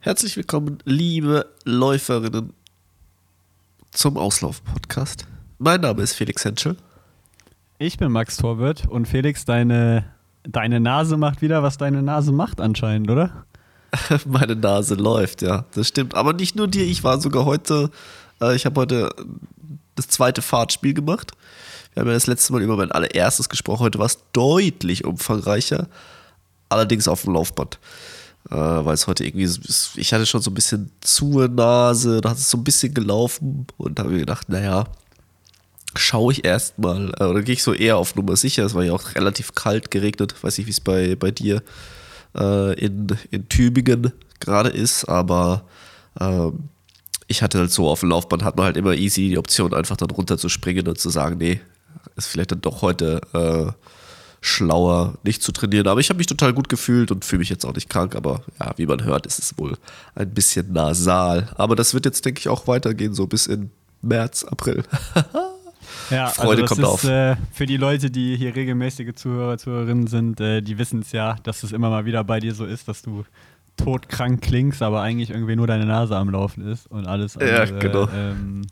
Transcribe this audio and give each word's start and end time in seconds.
Herzlich 0.00 0.36
willkommen, 0.36 0.78
liebe 0.84 1.46
Läuferinnen, 1.64 2.52
zum 3.90 4.16
Auslauf-Podcast. 4.16 5.26
Mein 5.58 5.80
Name 5.80 6.02
ist 6.02 6.12
Felix 6.12 6.44
Henschel. 6.44 6.76
Ich 7.78 7.98
bin 7.98 8.12
Max 8.12 8.36
Torwirt 8.36 8.86
und 8.86 9.06
Felix, 9.08 9.44
deine, 9.44 10.04
deine 10.44 10.78
Nase 10.78 11.16
macht 11.16 11.42
wieder, 11.42 11.64
was 11.64 11.78
deine 11.78 12.00
Nase 12.00 12.30
macht 12.30 12.60
anscheinend, 12.60 13.10
oder? 13.10 13.44
Meine 14.24 14.54
Nase 14.54 14.94
läuft, 14.94 15.42
ja, 15.42 15.64
das 15.74 15.88
stimmt. 15.88 16.14
Aber 16.14 16.32
nicht 16.32 16.54
nur 16.54 16.68
dir, 16.68 16.84
ich 16.84 17.02
war 17.02 17.20
sogar 17.20 17.44
heute, 17.44 17.90
äh, 18.40 18.54
ich 18.54 18.66
habe 18.66 18.80
heute 18.80 19.10
das 19.96 20.06
zweite 20.06 20.42
Fahrtspiel 20.42 20.94
gemacht. 20.94 21.32
Wir 21.94 22.02
haben 22.02 22.08
ja 22.08 22.14
das 22.14 22.28
letzte 22.28 22.52
Mal 22.52 22.62
über 22.62 22.76
mein 22.76 22.92
allererstes 22.92 23.48
gesprochen. 23.48 23.80
Heute 23.80 23.98
war 23.98 24.06
es 24.06 24.20
deutlich 24.32 25.04
umfangreicher, 25.04 25.88
allerdings 26.68 27.08
auf 27.08 27.22
dem 27.22 27.34
Laufband. 27.34 27.80
Äh, 28.50 28.54
weil 28.56 28.94
es 28.94 29.06
heute 29.06 29.24
irgendwie, 29.24 29.48
ich 29.96 30.12
hatte 30.12 30.24
schon 30.24 30.40
so 30.40 30.50
ein 30.50 30.54
bisschen 30.54 30.90
zu 31.00 31.46
Nase, 31.48 32.20
da 32.20 32.30
hat 32.30 32.38
es 32.38 32.50
so 32.50 32.56
ein 32.56 32.64
bisschen 32.64 32.94
gelaufen 32.94 33.66
und 33.76 33.98
habe 34.00 34.14
ich 34.14 34.20
gedacht, 34.20 34.48
naja, 34.48 34.84
schaue 35.94 36.32
ich 36.32 36.44
erstmal, 36.44 37.12
äh, 37.18 37.24
oder 37.24 37.42
gehe 37.42 37.54
ich 37.54 37.62
so 37.62 37.74
eher 37.74 37.98
auf 37.98 38.14
Nummer 38.14 38.36
sicher. 38.36 38.64
Es 38.64 38.74
war 38.74 38.84
ja 38.84 38.92
auch 38.92 39.14
relativ 39.14 39.54
kalt, 39.54 39.90
geregnet, 39.90 40.34
weiß 40.42 40.58
nicht, 40.58 40.66
wie 40.66 40.70
es 40.70 40.80
bei, 40.80 41.14
bei 41.14 41.30
dir 41.30 41.62
äh, 42.36 42.72
in, 42.78 43.08
in 43.30 43.48
Tübingen 43.48 44.12
gerade 44.40 44.70
ist, 44.70 45.04
aber 45.04 45.64
ähm, 46.18 46.70
ich 47.26 47.42
hatte 47.42 47.58
halt 47.58 47.70
so 47.70 47.88
auf 47.88 48.00
dem 48.00 48.08
Laufband 48.08 48.42
hat 48.42 48.56
man 48.56 48.66
halt 48.66 48.76
immer 48.76 48.94
easy 48.94 49.28
die 49.28 49.38
Option, 49.38 49.74
einfach 49.74 49.96
dann 49.96 50.10
runterzuspringen 50.10 50.88
und 50.88 50.98
zu 50.98 51.10
sagen, 51.10 51.36
nee, 51.38 51.60
ist 52.16 52.28
vielleicht 52.28 52.52
dann 52.52 52.62
doch 52.62 52.80
heute 52.82 53.20
äh, 53.34 53.72
schlauer, 54.40 55.14
nicht 55.24 55.42
zu 55.42 55.52
trainieren. 55.52 55.88
Aber 55.88 56.00
ich 56.00 56.10
habe 56.10 56.18
mich 56.18 56.26
total 56.26 56.52
gut 56.52 56.68
gefühlt 56.68 57.10
und 57.10 57.24
fühle 57.24 57.40
mich 57.40 57.48
jetzt 57.48 57.64
auch 57.64 57.74
nicht 57.74 57.88
krank. 57.88 58.14
Aber 58.14 58.42
ja, 58.60 58.72
wie 58.76 58.86
man 58.86 59.04
hört, 59.04 59.26
ist 59.26 59.38
es 59.38 59.58
wohl 59.58 59.76
ein 60.14 60.30
bisschen 60.30 60.72
nasal. 60.72 61.48
Aber 61.56 61.76
das 61.76 61.94
wird 61.94 62.04
jetzt, 62.04 62.24
denke 62.24 62.40
ich, 62.40 62.48
auch 62.48 62.66
weitergehen, 62.66 63.14
so 63.14 63.26
bis 63.26 63.46
in 63.46 63.70
März, 64.02 64.44
April. 64.44 64.84
ja, 66.10 66.28
Freude 66.28 66.62
also 66.62 66.74
kommt 66.74 66.86
ist, 66.86 66.88
auf. 66.88 67.04
Äh, 67.04 67.36
für 67.52 67.66
die 67.66 67.76
Leute, 67.76 68.10
die 68.10 68.36
hier 68.36 68.54
regelmäßige 68.54 69.14
Zuhörer, 69.14 69.58
Zuhörerinnen 69.58 70.06
sind, 70.06 70.40
äh, 70.40 70.62
die 70.62 70.78
wissen 70.78 71.00
es 71.00 71.12
ja, 71.12 71.36
dass 71.42 71.62
es 71.62 71.72
immer 71.72 71.90
mal 71.90 72.04
wieder 72.04 72.22
bei 72.24 72.40
dir 72.40 72.54
so 72.54 72.64
ist, 72.64 72.88
dass 72.88 73.02
du 73.02 73.24
todkrank 73.76 74.42
klingst, 74.42 74.82
aber 74.82 75.02
eigentlich 75.02 75.30
irgendwie 75.30 75.56
nur 75.56 75.66
deine 75.66 75.86
Nase 75.86 76.16
am 76.16 76.30
Laufen 76.30 76.66
ist 76.66 76.86
und 76.88 77.06
alles 77.06 77.36
andere. 77.36 77.68
Ja, 77.68 77.78
genau. 77.78 78.08
Ähm, 78.12 78.66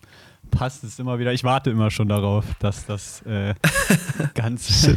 passt 0.50 0.84
es 0.84 0.98
immer 0.98 1.18
wieder. 1.18 1.32
Ich 1.32 1.44
warte 1.44 1.70
immer 1.70 1.90
schon 1.90 2.08
darauf, 2.08 2.44
dass 2.58 2.86
das 2.86 3.22
äh, 3.22 3.54
Ganze, 4.34 4.96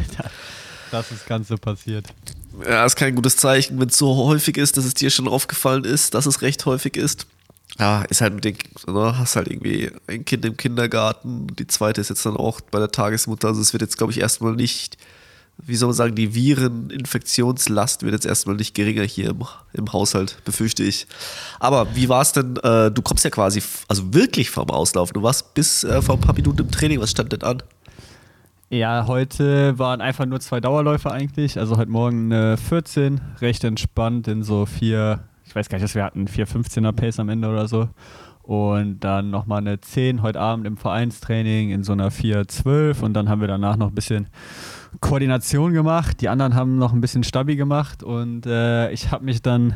dass 0.90 1.08
das 1.08 1.24
Ganze 1.26 1.56
passiert. 1.56 2.06
Ja, 2.66 2.84
ist 2.84 2.96
kein 2.96 3.14
gutes 3.14 3.36
Zeichen, 3.36 3.80
wenn 3.80 3.88
es 3.88 3.96
so 3.96 4.14
häufig 4.26 4.56
ist, 4.56 4.76
dass 4.76 4.84
es 4.84 4.94
dir 4.94 5.10
schon 5.10 5.28
aufgefallen 5.28 5.84
ist, 5.84 6.14
dass 6.14 6.26
es 6.26 6.42
recht 6.42 6.66
häufig 6.66 6.96
ist. 6.96 7.26
Ja, 7.78 8.02
ist 8.02 8.20
halt 8.20 8.34
mit 8.34 8.44
den, 8.44 8.56
ne, 8.86 9.16
hast 9.16 9.36
halt 9.36 9.48
irgendwie 9.48 9.90
ein 10.06 10.24
Kind 10.24 10.44
im 10.44 10.56
Kindergarten, 10.56 11.46
die 11.56 11.66
zweite 11.66 12.00
ist 12.00 12.10
jetzt 12.10 12.26
dann 12.26 12.36
auch 12.36 12.60
bei 12.60 12.78
der 12.78 12.90
Tagesmutter, 12.90 13.48
also 13.48 13.60
es 13.60 13.72
wird 13.72 13.82
jetzt, 13.82 13.96
glaube 13.96 14.12
ich, 14.12 14.20
erstmal 14.20 14.54
nicht 14.54 14.98
wie 15.66 15.76
soll 15.76 15.88
man 15.88 15.96
sagen, 15.96 16.14
die 16.14 16.34
Vireninfektionslast 16.34 18.02
wird 18.02 18.14
jetzt 18.14 18.26
erstmal 18.26 18.56
nicht 18.56 18.74
geringer 18.74 19.02
hier 19.02 19.30
im, 19.30 19.44
im 19.72 19.92
Haushalt, 19.92 20.38
befürchte 20.44 20.82
ich. 20.82 21.06
Aber 21.58 21.94
wie 21.94 22.08
war 22.08 22.22
es 22.22 22.32
denn? 22.32 22.56
Äh, 22.58 22.90
du 22.90 23.02
kommst 23.02 23.24
ja 23.24 23.30
quasi, 23.30 23.62
also 23.88 24.14
wirklich 24.14 24.50
vom 24.50 24.70
Auslaufen. 24.70 25.14
Du 25.14 25.22
warst 25.22 25.54
bis 25.54 25.84
äh, 25.84 26.00
vor 26.02 26.16
ein 26.16 26.20
paar 26.20 26.34
Minuten 26.34 26.60
im 26.60 26.70
Training. 26.70 27.00
Was 27.00 27.10
stand 27.10 27.32
denn 27.32 27.42
an? 27.42 27.62
Ja, 28.72 29.08
heute 29.08 29.80
waren 29.80 30.00
einfach 30.00 30.26
nur 30.26 30.38
zwei 30.38 30.60
Dauerläufe 30.60 31.10
eigentlich. 31.10 31.58
Also 31.58 31.76
heute 31.76 31.90
Morgen 31.90 32.32
eine 32.32 32.56
14, 32.56 33.20
recht 33.40 33.64
entspannt 33.64 34.28
in 34.28 34.44
so 34.44 34.64
vier, 34.64 35.24
ich 35.44 35.56
weiß 35.56 35.68
gar 35.68 35.78
nicht, 35.78 35.82
was 35.82 35.96
wir 35.96 36.04
hatten, 36.04 36.28
4,15er 36.28 36.92
Pace 36.92 37.18
am 37.18 37.30
Ende 37.30 37.48
oder 37.48 37.66
so. 37.66 37.88
Und 38.42 39.00
dann 39.00 39.30
nochmal 39.30 39.58
eine 39.58 39.80
10 39.80 40.22
heute 40.22 40.38
Abend 40.38 40.68
im 40.68 40.76
Vereinstraining 40.76 41.70
in 41.70 41.82
so 41.82 41.94
einer 41.94 42.12
4,12. 42.12 43.00
Und 43.00 43.14
dann 43.14 43.28
haben 43.28 43.40
wir 43.40 43.48
danach 43.48 43.76
noch 43.76 43.88
ein 43.88 43.94
bisschen 43.94 44.28
Koordination 45.00 45.72
gemacht. 45.72 46.20
Die 46.20 46.28
anderen 46.28 46.54
haben 46.54 46.78
noch 46.78 46.92
ein 46.92 47.00
bisschen 47.00 47.24
Stabi 47.24 47.56
gemacht 47.56 48.04
und 48.04 48.46
äh, 48.46 48.92
ich 48.92 49.10
habe 49.10 49.24
mich 49.24 49.42
dann 49.42 49.74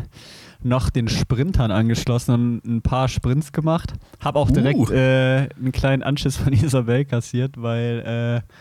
noch 0.63 0.89
den 0.89 1.09
Sprintern 1.09 1.73
angeschlossen 1.73 2.33
und 2.33 2.65
ein 2.65 2.83
paar 2.83 3.09
Sprints 3.09 3.51
gemacht. 3.51 3.93
Habe 4.21 4.39
auch 4.39 4.53
direkt 4.53 4.79
uh. 4.79 4.93
äh, 4.93 5.49
einen 5.57 5.73
kleinen 5.73 6.05
Anschiss 6.05 6.37
von 6.37 6.53
Isabel 6.53 7.05
kassiert, 7.05 7.61
weil 7.61 8.43
äh, 8.47 8.55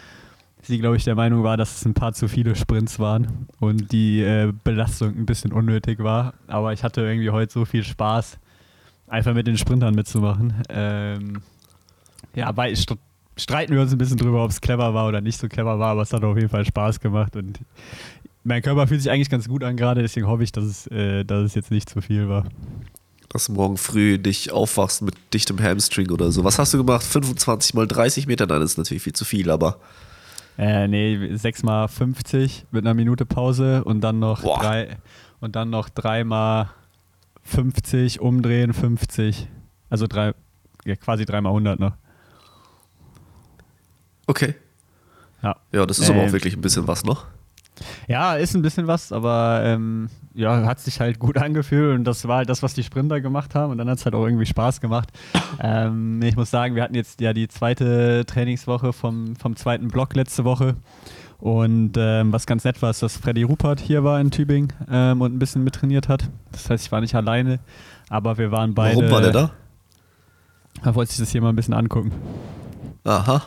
sie, 0.64 0.80
glaube 0.80 0.98
ich, 0.98 1.04
der 1.04 1.16
Meinung 1.16 1.44
war, 1.44 1.58
dass 1.58 1.78
es 1.78 1.86
ein 1.86 1.94
paar 1.94 2.14
zu 2.14 2.28
viele 2.28 2.56
Sprints 2.56 3.00
waren 3.00 3.48
und 3.60 3.92
die 3.92 4.22
äh, 4.22 4.52
Belastung 4.64 5.16
ein 5.18 5.26
bisschen 5.26 5.52
unnötig 5.52 6.00
war. 6.00 6.34
Aber 6.48 6.74
ich 6.74 6.84
hatte 6.84 7.02
irgendwie 7.02 7.30
heute 7.30 7.52
so 7.52 7.66
viel 7.66 7.84
Spaß, 7.84 8.40
einfach 9.08 9.34
mit 9.34 9.48
den 9.48 9.58
Sprintern 9.58 9.94
mitzumachen. 9.94 10.64
Ähm, 10.70 11.42
ja, 12.36 12.56
weil 12.56 12.74
ich 12.74 12.86
streiten 13.36 13.74
wir 13.74 13.82
uns 13.82 13.92
ein 13.92 13.98
bisschen 13.98 14.18
drüber, 14.18 14.44
ob 14.44 14.52
es 14.52 14.62
clever 14.62 14.94
war 14.94 15.08
oder 15.08 15.22
nicht 15.22 15.40
so 15.40 15.48
clever 15.48 15.80
war, 15.80 15.92
aber 15.92 16.02
es 16.04 16.14
hat 16.14 16.24
auf 16.24 16.38
jeden 16.38 16.50
Fall 16.50 16.66
Spaß 16.66 17.00
gemacht 17.00 17.36
und 17.36 17.60
mein 18.44 18.62
Körper 18.62 18.88
fühlt 18.88 19.02
sich 19.02 19.12
eigentlich 19.12 19.30
ganz 19.30 19.48
gut 19.48 19.64
an 19.64 19.78
gerade, 19.78 20.02
deswegen 20.02 20.28
hoffe 20.28 20.44
ich, 20.44 20.52
dass 20.52 20.66
es, 20.66 20.88
äh, 20.88 21.24
dass 21.24 21.44
es 21.44 21.56
jetzt 21.56 21.72
nicht 21.72 21.90
zu 21.90 22.02
viel 22.02 22.30
war. 22.30 22.46
Dass 23.30 23.46
du 23.46 23.54
morgen 23.54 23.78
früh 23.78 24.20
dich 24.20 24.52
aufwachst 24.52 25.02
mit 25.02 25.16
dichtem 25.34 25.60
Hamstring 25.60 26.12
oder 26.12 26.32
so. 26.32 26.44
Was 26.44 26.60
hast 26.60 26.74
du 26.74 26.78
gemacht? 26.78 27.04
25 27.04 27.74
mal 27.74 27.88
30 27.88 28.28
Meter? 28.28 28.46
Nein, 28.46 28.60
das 28.60 28.72
ist 28.72 28.78
natürlich 28.78 29.02
viel 29.04 29.14
zu 29.14 29.26
viel, 29.26 29.50
aber. 29.50 29.80
Äh, 30.58 30.88
nee, 30.88 31.36
6 31.36 31.64
mal 31.64 31.88
50 31.88 32.68
mit 32.72 32.86
einer 32.86 32.94
Minute 32.94 33.26
Pause 33.26 33.84
und 33.84 34.02
dann 34.02 34.20
noch 34.20 34.42
Boah. 34.42 34.60
drei 34.60 34.98
und 35.40 35.56
dann 35.56 35.70
noch 35.70 35.90
3 35.90 36.24
mal 36.24 36.70
50 37.44 38.20
umdrehen, 38.22 38.74
50. 38.74 39.48
Also 39.90 40.08
drei, 40.08 40.34
ja, 40.86 40.96
quasi 40.96 41.26
3 41.26 41.42
mal 41.42 41.50
100 41.50 41.80
noch. 41.80 41.94
Okay. 44.28 44.56
Ja. 45.42 45.58
Ja, 45.72 45.86
das 45.86 46.00
ist 46.00 46.10
ähm, 46.10 46.16
aber 46.16 46.24
auch 46.24 46.28
ähm, 46.28 46.34
wirklich 46.34 46.56
ein 46.56 46.62
bisschen 46.62 46.88
was 46.88 47.04
noch. 47.04 47.26
Ja, 48.08 48.36
ist 48.36 48.56
ein 48.56 48.62
bisschen 48.62 48.88
was, 48.88 49.12
aber 49.12 49.62
ähm, 49.64 50.10
ja, 50.34 50.66
hat 50.66 50.80
sich 50.80 51.00
halt 51.00 51.20
gut 51.20 51.38
angefühlt 51.38 51.98
und 51.98 52.04
das 52.04 52.28
war 52.28 52.38
halt 52.38 52.50
das, 52.50 52.64
was 52.64 52.74
die 52.74 52.84
Sprinter 52.84 53.22
gemacht 53.22 53.56
haben 53.56 53.72
und 53.72 53.78
dann 53.78 53.90
hat 53.90 53.98
es 53.98 54.06
halt 54.06 54.16
auch 54.16 54.26
irgendwie 54.26 54.46
Spaß 54.46 54.82
gemacht. 54.82 55.10
Ähm, 55.60 56.22
ich 56.22 56.36
muss 56.36 56.52
sagen, 56.52 56.76
wir 56.76 56.84
hatten 56.84 56.96
jetzt 56.96 57.22
ja 57.22 57.34
die 57.34 57.48
zweite 57.48 58.26
Trainingswoche 58.26 58.94
vom, 58.94 59.36
vom 59.36 59.56
zweiten 59.56 59.88
Block 59.88 60.16
letzte 60.16 60.44
Woche 60.44 60.76
und 61.40 61.94
ähm, 61.98 62.32
was 62.32 62.46
ganz 62.46 62.64
nett 62.64 62.82
war, 62.82 62.92
ist, 62.92 63.04
dass 63.04 63.18
Freddy 63.18 63.44
Rupert 63.44 63.80
hier 63.80 64.04
war 64.04 64.20
in 64.22 64.32
Tübingen 64.32 64.72
ähm, 64.90 65.22
und 65.22 65.36
ein 65.36 65.40
bisschen 65.40 65.64
mittrainiert 65.64 66.08
hat. 66.08 66.30
Das 66.52 66.70
heißt, 66.70 66.86
ich 66.86 66.92
war 66.92 67.02
nicht 67.02 67.16
alleine, 67.16 67.60
aber 68.10 68.38
wir 68.38 68.52
waren 68.52 68.74
beide. 68.74 68.96
Warum 68.96 69.12
war 69.12 69.22
der 69.22 69.32
da? 69.32 69.52
Da 70.84 70.96
wollte 70.96 71.12
ich 71.12 71.18
das 71.18 71.32
hier 71.32 71.42
mal 71.42 71.50
ein 71.50 71.56
bisschen 71.56 71.74
angucken. 71.74 72.12
Aha. 73.04 73.44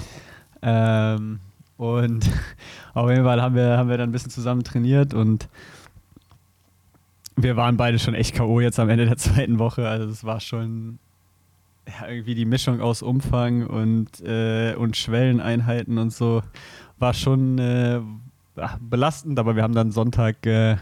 Ähm, 0.63 1.41
und 1.77 2.29
auf 2.95 3.11
jeden 3.11 3.25
Fall 3.25 3.43
haben 3.43 3.55
wir, 3.55 3.77
haben 3.77 3.89
wir 3.89 3.99
dann 3.99 4.11
ein 4.11 4.13
bisschen 4.13 4.31
zusammen 4.31 4.65
trainiert 4.65 5.15
und 5.15 5.49
wir 7.37 7.57
waren 7.57 7.77
beide 7.77 7.99
schon 7.99 8.15
echt 8.15 8.35
K.O. 8.35 8.61
jetzt 8.61 8.81
am 8.81 8.89
Ende 8.89 9.07
der 9.07 9.17
zweiten 9.19 9.59
Woche. 9.59 9.89
Also 9.89 10.09
es 10.09 10.25
war 10.25 10.41
schon 10.41 10.99
ja, 11.87 12.09
irgendwie 12.09 12.35
die 12.35 12.47
Mischung 12.47 12.81
aus 12.81 13.03
Umfang 13.03 13.67
und, 13.67 14.21
äh, 14.23 14.75
und 14.75 14.97
Schwelleneinheiten 14.97 15.99
und 15.99 16.13
so 16.13 16.43
war 16.99 17.15
schon 17.15 17.59
äh, 17.59 18.01
belastend, 18.81 19.39
aber 19.39 19.55
wir 19.55 19.63
haben 19.63 19.75
dann 19.75 19.93
Sonntag 19.93 20.47
äh, 20.47 20.77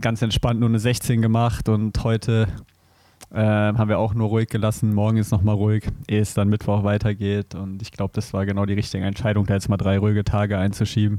ganz 0.00 0.20
entspannt 0.20 0.60
nur 0.60 0.68
eine 0.68 0.80
16 0.80 1.22
gemacht 1.22 1.68
und 1.68 2.02
heute 2.04 2.48
ähm, 3.34 3.78
haben 3.78 3.88
wir 3.88 3.98
auch 3.98 4.12
nur 4.12 4.28
ruhig 4.28 4.48
gelassen. 4.48 4.92
Morgen 4.92 5.16
ist 5.16 5.30
nochmal 5.30 5.54
ruhig, 5.54 5.84
ehe 6.06 6.20
es 6.20 6.34
dann 6.34 6.48
Mittwoch 6.48 6.84
weitergeht. 6.84 7.54
Und 7.54 7.80
ich 7.80 7.90
glaube, 7.90 8.12
das 8.14 8.34
war 8.34 8.44
genau 8.44 8.66
die 8.66 8.74
richtige 8.74 9.04
Entscheidung, 9.04 9.46
da 9.46 9.54
jetzt 9.54 9.70
mal 9.70 9.78
drei 9.78 9.98
ruhige 9.98 10.22
Tage 10.22 10.58
einzuschieben. 10.58 11.18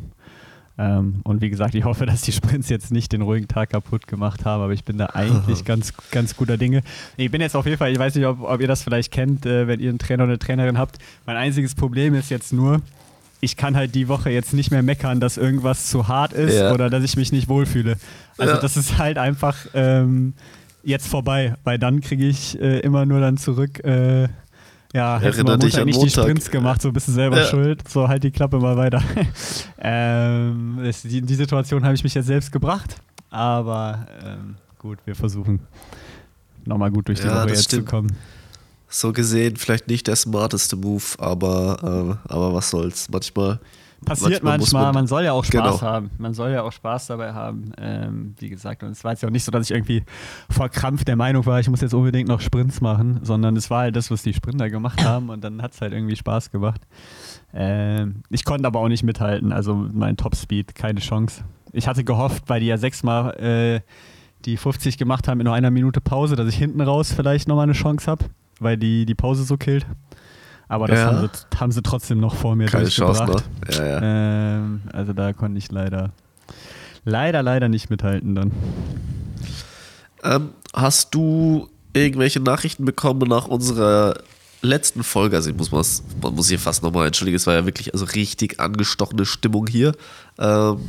Ähm, 0.78 1.22
und 1.24 1.42
wie 1.42 1.50
gesagt, 1.50 1.74
ich 1.74 1.86
hoffe, 1.86 2.06
dass 2.08 2.22
die 2.22 2.32
Sprints 2.32 2.70
jetzt 2.70 2.92
nicht 2.92 3.12
den 3.12 3.24
ruhigen 3.24 3.48
Tag 3.48 3.72
kaputt 3.72 4.06
gemacht 4.06 4.46
haben, 4.46 4.62
aber 4.62 4.74
ich 4.74 4.84
bin 4.84 4.98
da 5.00 5.08
eigentlich 5.08 5.66
ganz, 5.66 5.94
ganz 6.12 6.36
guter 6.36 6.58
Dinge. 6.58 6.84
Ich 7.18 7.32
bin 7.32 7.42
jetzt 7.42 7.56
auf 7.56 7.66
jeden 7.66 7.78
Fall, 7.78 7.92
ich 7.92 8.00
weiß 8.00 8.14
nicht, 8.14 8.26
ob, 8.26 8.42
ob 8.42 8.62
ihr 8.62 8.68
das 8.68 8.84
vielleicht 8.84 9.12
kennt, 9.12 9.46
äh, 9.48 9.68
wenn 9.68 9.80
ihr 9.80 9.90
einen 9.90 10.00
Trainer 10.00 10.24
oder 10.24 10.34
eine 10.34 10.40
Trainerin 10.40 10.78
habt. 10.78 11.00
Mein 11.26 11.38
einziges 11.38 11.74
Problem 11.74 12.14
ist 12.14 12.30
jetzt 12.30 12.54
nur, 12.54 12.82
ich 13.42 13.58
kann 13.58 13.76
halt 13.76 13.96
die 13.96 14.08
Woche 14.08 14.30
jetzt 14.30 14.54
nicht 14.54 14.70
mehr 14.70 14.84
meckern, 14.84 15.20
dass 15.20 15.38
irgendwas 15.38 15.90
zu 15.90 16.08
hart 16.08 16.34
ist 16.34 16.56
ja. 16.56 16.74
oder 16.74 16.92
dass 16.92 17.04
ich 17.04 17.18
mich 17.18 17.32
nicht 17.32 17.50
wohlfühle. 17.50 17.98
Also 18.38 18.54
ja. 18.54 18.60
das 18.60 18.78
ist 18.78 19.00
halt 19.00 19.18
einfach. 19.18 19.58
Ähm, 19.74 20.34
jetzt 20.84 21.08
vorbei, 21.08 21.56
weil 21.64 21.80
dann 21.80 22.02
kriege 22.02 22.28
ich 22.28 22.60
äh, 22.60 22.80
immer 22.80 23.06
nur 23.06 23.20
dann 23.20 23.38
zurück, 23.38 23.84
äh, 23.84 24.28
ja, 24.94 25.18
du 25.18 25.44
mal 25.44 25.58
Montag 25.58 25.86
nicht 25.86 25.96
Montag. 25.96 26.14
die 26.14 26.22
Sprints 26.22 26.52
gemacht, 26.52 26.82
so 26.82 26.92
bist 26.92 27.08
du 27.08 27.14
selber 27.14 27.40
ja. 27.40 27.48
schuld, 27.48 27.88
so 27.90 28.08
halt 28.08 28.24
die 28.24 28.30
Klappe 28.30 28.60
mal 28.60 28.78
weiter. 28.78 29.02
ähm, 29.80 30.80
ist, 30.84 31.04
die, 31.06 31.22
die 31.22 31.36
Situation 31.36 31.84
habe 31.84 31.96
ich 31.96 32.04
mich 32.04 32.14
jetzt 32.14 32.28
selbst 32.28 32.52
gebracht, 32.52 32.98
aber 33.32 34.06
ähm, 34.24 34.56
gut, 34.78 35.00
wir 35.06 35.16
versuchen 35.16 35.62
nochmal 36.66 36.92
gut 36.92 37.08
durch 37.08 37.22
die 37.22 37.28
ja, 37.28 37.42
Woche 37.42 37.50
jetzt 37.50 37.64
stimmt. 37.64 37.90
zu 37.90 37.96
kommen. 37.96 38.16
So 38.88 39.12
gesehen 39.12 39.56
vielleicht 39.56 39.88
nicht 39.88 40.06
der 40.06 40.16
smarteste 40.16 40.76
Move, 40.76 41.04
aber, 41.18 42.20
äh, 42.28 42.32
aber 42.32 42.54
was 42.54 42.70
soll's. 42.70 43.10
Manchmal 43.10 43.60
Passiert 44.04 44.44
manchmal, 44.44 44.58
manchmal 44.58 44.84
man, 44.84 44.94
man, 44.94 45.08
soll 45.08 45.24
ja 45.24 45.34
auch 45.34 45.44
Spaß 45.44 45.80
genau. 45.80 45.82
haben. 45.82 46.12
Man 46.18 46.34
soll 46.34 46.52
ja 46.52 46.64
auch 46.64 46.72
Spaß 46.72 47.08
dabei 47.08 47.34
haben, 47.34 47.72
ähm, 47.78 48.36
wie 48.40 48.50
gesagt. 48.50 48.84
Und 48.84 48.92
es 48.92 49.04
war 49.04 49.12
jetzt 49.12 49.22
ja 49.22 49.30
auch 49.30 49.34
nicht 49.34 49.44
so, 49.44 49.52
dass 49.52 49.70
ich 49.70 49.76
irgendwie 49.76 50.04
verkrampft 50.50 51.08
der 51.08 51.16
Meinung 51.16 51.46
war, 51.46 51.60
ich 51.60 51.70
muss 51.70 51.82
jetzt 51.82 51.94
unbedingt 51.94 52.28
noch 52.28 52.42
Sprints 52.42 52.82
machen, 52.82 53.20
sondern 53.24 53.56
es 53.56 53.70
war 53.70 53.82
halt 53.82 53.96
das, 53.96 54.12
was 54.12 54.24
die 54.24 54.34
Sprinter 54.34 54.70
gemacht 54.70 55.04
haben 55.06 55.30
und 55.30 55.44
dann 55.44 55.62
hat 55.62 55.74
es 55.74 55.82
halt 55.82 55.94
irgendwie 55.94 56.16
Spaß 56.16 56.52
gemacht. 56.52 56.82
Ähm, 57.54 58.24
ich 58.30 58.46
konnte 58.46 58.68
aber 58.68 58.80
auch 58.80 58.88
nicht 58.88 59.04
mithalten, 59.04 59.52
also 59.52 59.76
mein 59.76 60.18
Topspeed, 60.18 60.76
keine 60.76 61.00
Chance. 61.00 61.44
Ich 61.72 61.88
hatte 61.88 62.04
gehofft, 62.04 62.44
weil 62.48 62.60
die 62.60 62.68
ja 62.68 62.78
sechsmal 62.78 63.34
äh, 63.40 63.82
die 64.46 64.58
50 64.58 64.98
gemacht 64.98 65.28
haben 65.28 65.40
in 65.40 65.46
nur 65.46 65.54
einer 65.54 65.72
Minute 65.72 66.02
Pause, 66.02 66.36
dass 66.36 66.48
ich 66.48 66.56
hinten 66.56 66.82
raus 66.82 67.14
vielleicht 67.14 67.48
nochmal 67.48 67.64
eine 67.64 67.74
Chance 67.74 68.10
habe, 68.10 68.26
weil 68.60 68.78
die 68.78 69.06
die 69.06 69.16
Pause 69.16 69.44
so 69.44 69.58
killt. 69.58 69.86
Aber 70.68 70.88
das 70.88 71.00
ja. 71.00 71.06
haben, 71.06 71.30
sie, 71.32 71.60
haben, 71.60 71.72
sie, 71.72 71.82
trotzdem 71.82 72.20
noch 72.20 72.36
vor 72.36 72.56
mir 72.56 72.68
Keine 72.68 72.90
Chance, 72.90 73.26
ne? 73.26 73.36
Ja, 73.70 73.86
ja. 73.86 74.00
Ähm, 74.02 74.82
also 74.92 75.14
da 75.14 75.34
konnte 75.34 75.58
ich 75.58 75.72
leider, 75.72 76.12
leider, 77.06 77.44
leider 77.44 77.70
nicht 77.70 77.90
mithalten 77.90 78.36
dann. 78.36 78.52
Ähm, 80.24 80.50
hast 80.74 81.14
du 81.14 81.70
irgendwelche 81.94 82.40
Nachrichten 82.40 82.86
bekommen 82.86 83.28
nach 83.30 83.48
unserer 83.48 84.16
letzten 84.62 85.04
Folge? 85.04 85.36
Also 85.36 85.50
ich 85.50 85.56
muss 85.56 85.72
was, 85.72 86.04
man 86.22 86.34
muss 86.34 86.50
hier 86.50 86.60
fast 86.60 86.82
nochmal 86.82 87.08
entschuldigen, 87.08 87.36
es 87.36 87.46
war 87.46 87.54
ja 87.54 87.66
wirklich 87.66 87.94
also 87.94 88.06
richtig 88.06 88.60
angestochene 88.60 89.26
Stimmung 89.26 89.68
hier. 89.68 89.94
Ähm, 90.40 90.80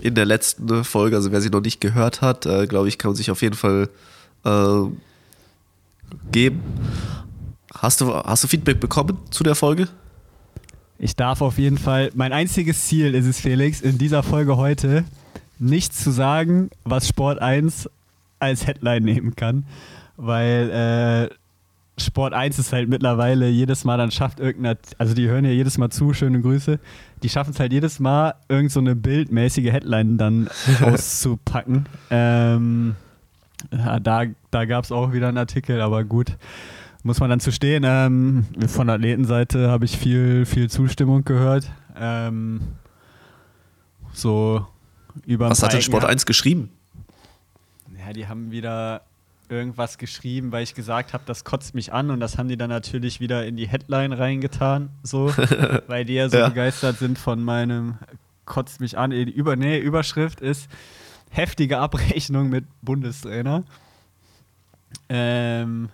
in 0.00 0.14
der 0.14 0.26
letzten 0.26 0.84
Folge, 0.84 1.16
also 1.16 1.32
wer 1.32 1.40
sie 1.40 1.48
noch 1.48 1.62
nicht 1.62 1.80
gehört 1.80 2.20
hat, 2.20 2.44
äh, 2.44 2.66
glaube 2.66 2.88
ich, 2.88 2.98
kann 2.98 3.10
man 3.10 3.16
sich 3.16 3.30
auf 3.30 3.40
jeden 3.40 3.56
Fall 3.56 3.88
äh, 4.44 4.82
geben. 6.30 6.62
Hast 7.78 8.00
du, 8.00 8.14
hast 8.14 8.44
du 8.44 8.48
Feedback 8.48 8.80
bekommen 8.80 9.18
zu 9.30 9.42
der 9.42 9.54
Folge? 9.54 9.88
Ich 10.98 11.16
darf 11.16 11.42
auf 11.42 11.58
jeden 11.58 11.76
Fall, 11.76 12.10
mein 12.14 12.32
einziges 12.32 12.86
Ziel 12.86 13.14
ist 13.14 13.26
es, 13.26 13.40
Felix, 13.40 13.80
in 13.80 13.98
dieser 13.98 14.22
Folge 14.22 14.56
heute 14.56 15.04
nichts 15.58 16.02
zu 16.02 16.10
sagen, 16.10 16.70
was 16.84 17.08
Sport 17.08 17.40
1 17.40 17.90
als 18.38 18.66
Headline 18.66 19.04
nehmen 19.04 19.34
kann, 19.34 19.66
weil 20.16 20.70
äh, 20.70 22.00
Sport 22.00 22.32
1 22.32 22.58
ist 22.58 22.72
halt 22.72 22.88
mittlerweile 22.88 23.48
jedes 23.48 23.84
Mal 23.84 23.98
dann 23.98 24.10
schafft 24.10 24.40
irgendeiner, 24.40 24.78
also 24.98 25.14
die 25.14 25.28
hören 25.28 25.44
ja 25.44 25.50
jedes 25.50 25.76
Mal 25.76 25.90
zu, 25.90 26.12
schöne 26.12 26.40
Grüße, 26.40 26.78
die 27.22 27.28
schaffen 27.28 27.50
es 27.52 27.60
halt 27.60 27.72
jedes 27.72 27.98
Mal 27.98 28.34
irgend 28.48 28.70
so 28.70 28.80
eine 28.80 28.94
bildmäßige 28.94 29.72
Headline 29.72 30.16
dann 30.16 30.48
auszupacken. 30.80 31.86
Ähm, 32.10 32.94
ja, 33.72 33.98
da 33.98 34.24
da 34.50 34.64
gab 34.64 34.84
es 34.84 34.92
auch 34.92 35.12
wieder 35.12 35.28
einen 35.28 35.38
Artikel, 35.38 35.80
aber 35.80 36.04
gut 36.04 36.36
muss 37.04 37.20
man 37.20 37.30
dann 37.30 37.38
zu 37.38 37.52
stehen. 37.52 37.84
Ähm, 37.86 38.46
von 38.66 38.88
der 38.88 38.96
Athletenseite 38.96 39.70
habe 39.70 39.84
ich 39.84 39.96
viel, 39.96 40.46
viel 40.46 40.68
Zustimmung 40.68 41.24
gehört. 41.24 41.70
Ähm, 41.96 42.62
so 44.12 44.66
über 45.26 45.50
Was 45.50 45.62
hat 45.62 45.72
denn 45.72 45.82
Sport 45.82 46.04
1 46.04 46.26
geschrieben? 46.26 46.70
Ja, 48.04 48.12
die 48.12 48.26
haben 48.26 48.50
wieder 48.50 49.02
irgendwas 49.48 49.98
geschrieben, 49.98 50.50
weil 50.50 50.62
ich 50.62 50.74
gesagt 50.74 51.12
habe, 51.12 51.22
das 51.26 51.44
kotzt 51.44 51.74
mich 51.74 51.92
an 51.92 52.10
und 52.10 52.20
das 52.20 52.38
haben 52.38 52.48
die 52.48 52.56
dann 52.56 52.70
natürlich 52.70 53.20
wieder 53.20 53.46
in 53.46 53.56
die 53.56 53.68
Headline 53.68 54.12
reingetan, 54.12 54.88
so, 55.02 55.26
weil 55.86 56.06
die 56.06 56.14
ja 56.14 56.28
so 56.30 56.38
ja. 56.38 56.48
begeistert 56.48 56.98
sind 56.98 57.18
von 57.18 57.44
meinem 57.44 57.98
kotzt 58.46 58.80
mich 58.80 58.96
an. 58.96 59.10
Die 59.10 59.30
Über 59.30 59.56
nee, 59.56 59.78
Überschrift 59.78 60.40
ist 60.40 60.68
heftige 61.30 61.78
Abrechnung 61.78 62.48
mit 62.48 62.64
Bundestrainer. 62.80 63.64
Ähm, 65.08 65.90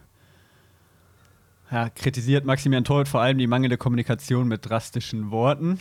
ja, 1.70 1.88
kritisiert 1.90 2.44
Maximilian 2.44 2.84
Torwart 2.84 3.08
vor 3.08 3.20
allem 3.20 3.38
die 3.38 3.46
mangelnde 3.46 3.76
Kommunikation 3.76 4.48
mit 4.48 4.68
drastischen 4.68 5.30
Worten. 5.30 5.78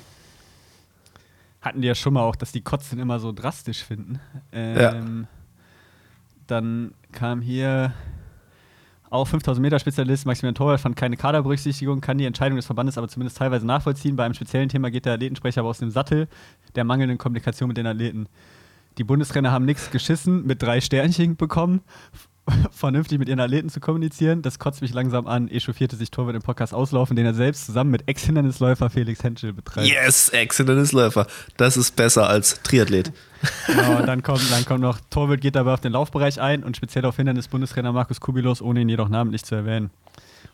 Hatten 1.61 1.81
die 1.81 1.87
ja 1.87 1.95
schon 1.95 2.13
mal 2.13 2.21
auch, 2.21 2.35
dass 2.35 2.51
die 2.51 2.61
Kotzen 2.61 2.99
immer 2.99 3.19
so 3.19 3.31
drastisch 3.31 3.83
finden. 3.83 4.19
Ähm, 4.51 4.77
ja. 4.79 5.27
Dann 6.47 6.93
kam 7.11 7.41
hier 7.41 7.93
auch 9.09 9.25
5000 9.25 9.61
Meter 9.61 9.79
Spezialist 9.79 10.25
Maximilian 10.25 10.55
Torwart 10.55 10.79
fand 10.79 10.95
keine 10.95 11.17
Kaderberücksichtigung, 11.17 11.99
kann 11.99 12.19
die 12.19 12.25
Entscheidung 12.25 12.57
des 12.57 12.67
Verbandes 12.67 12.97
aber 12.97 13.07
zumindest 13.07 13.37
teilweise 13.37 13.65
nachvollziehen. 13.65 14.15
Bei 14.15 14.23
einem 14.23 14.35
speziellen 14.35 14.69
Thema 14.69 14.91
geht 14.91 15.05
der 15.05 15.13
Athletensprecher 15.13 15.61
aber 15.61 15.69
aus 15.69 15.79
dem 15.79 15.89
Sattel 15.89 16.27
der 16.75 16.83
mangelnden 16.83 17.17
Kommunikation 17.17 17.67
mit 17.67 17.77
den 17.77 17.87
Athleten. 17.87 18.27
Die 18.99 19.03
Bundestrainer 19.03 19.51
haben 19.51 19.65
nichts 19.65 19.89
geschissen, 19.89 20.45
mit 20.45 20.61
drei 20.61 20.81
Sternchen 20.81 21.35
bekommen. 21.35 21.81
Vernünftig 22.71 23.19
mit 23.19 23.29
ihren 23.29 23.39
Athleten 23.39 23.69
zu 23.69 23.79
kommunizieren. 23.79 24.41
Das 24.41 24.59
kotzt 24.59 24.81
mich 24.81 24.93
langsam 24.93 25.27
an. 25.27 25.47
Echauffierte 25.47 25.95
sich 25.95 26.11
Torwart 26.11 26.35
im 26.35 26.41
Podcast 26.41 26.73
auslaufen, 26.73 27.15
den 27.15 27.25
er 27.25 27.33
selbst 27.33 27.65
zusammen 27.65 27.91
mit 27.91 28.07
Ex-Hindernisläufer 28.07 28.89
Felix 28.89 29.23
Henschel 29.23 29.53
betreibt. 29.53 29.87
Yes, 29.87 30.29
Ex-Hindernisläufer. 30.29 31.27
Das 31.57 31.77
ist 31.77 31.95
besser 31.95 32.29
als 32.29 32.61
Triathlet. 32.63 33.11
Genau, 33.67 33.97
und 33.97 34.07
dann 34.07 34.23
kommt, 34.23 34.51
dann 34.51 34.65
kommt 34.65 34.81
noch, 34.81 34.99
Torwart 35.09 35.41
geht 35.41 35.55
dabei 35.55 35.73
auf 35.73 35.81
den 35.81 35.93
Laufbereich 35.93 36.41
ein 36.41 36.63
und 36.63 36.75
speziell 36.75 37.05
auf 37.05 37.15
Hindernis-Bundestrainer 37.15 37.93
Markus 37.93 38.19
Kubilos, 38.19 38.61
ohne 38.61 38.81
ihn 38.81 38.89
jedoch 38.89 39.09
namentlich 39.09 39.43
zu 39.43 39.55
erwähnen. 39.55 39.91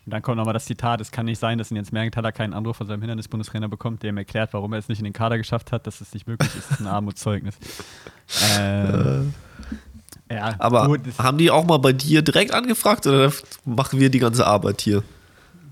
Und 0.06 0.12
dann 0.12 0.22
kommt 0.22 0.36
nochmal 0.36 0.54
das 0.54 0.66
Zitat, 0.66 1.00
es 1.00 1.10
kann 1.10 1.26
nicht 1.26 1.40
sein, 1.40 1.58
dass 1.58 1.70
Jens 1.70 1.90
Mergenthaler 1.90 2.30
keinen 2.30 2.52
Anruf 2.52 2.76
von 2.76 2.86
seinem 2.86 3.00
Hindernis-Bundestrainer 3.00 3.68
bekommt, 3.68 4.04
der 4.04 4.10
ihm 4.10 4.16
erklärt, 4.16 4.52
warum 4.52 4.72
er 4.72 4.78
es 4.78 4.88
nicht 4.88 5.00
in 5.00 5.04
den 5.04 5.12
Kader 5.12 5.36
geschafft 5.36 5.72
hat, 5.72 5.88
dass 5.88 6.00
es 6.00 6.14
nicht 6.14 6.28
möglich 6.28 6.54
ist. 6.54 6.70
Das 6.70 6.78
ist 6.78 6.80
ein 6.80 6.86
Armutszeugnis. 6.92 7.56
ähm, 8.58 9.34
ja, 10.30 10.54
aber 10.58 10.86
gut, 10.86 11.00
haben 11.18 11.38
die 11.38 11.50
auch 11.50 11.64
mal 11.64 11.78
bei 11.78 11.92
dir 11.92 12.22
direkt 12.22 12.52
angefragt 12.52 13.06
oder 13.06 13.32
machen 13.64 14.00
wir 14.00 14.10
die 14.10 14.18
ganze 14.18 14.46
Arbeit 14.46 14.80
hier? 14.80 15.02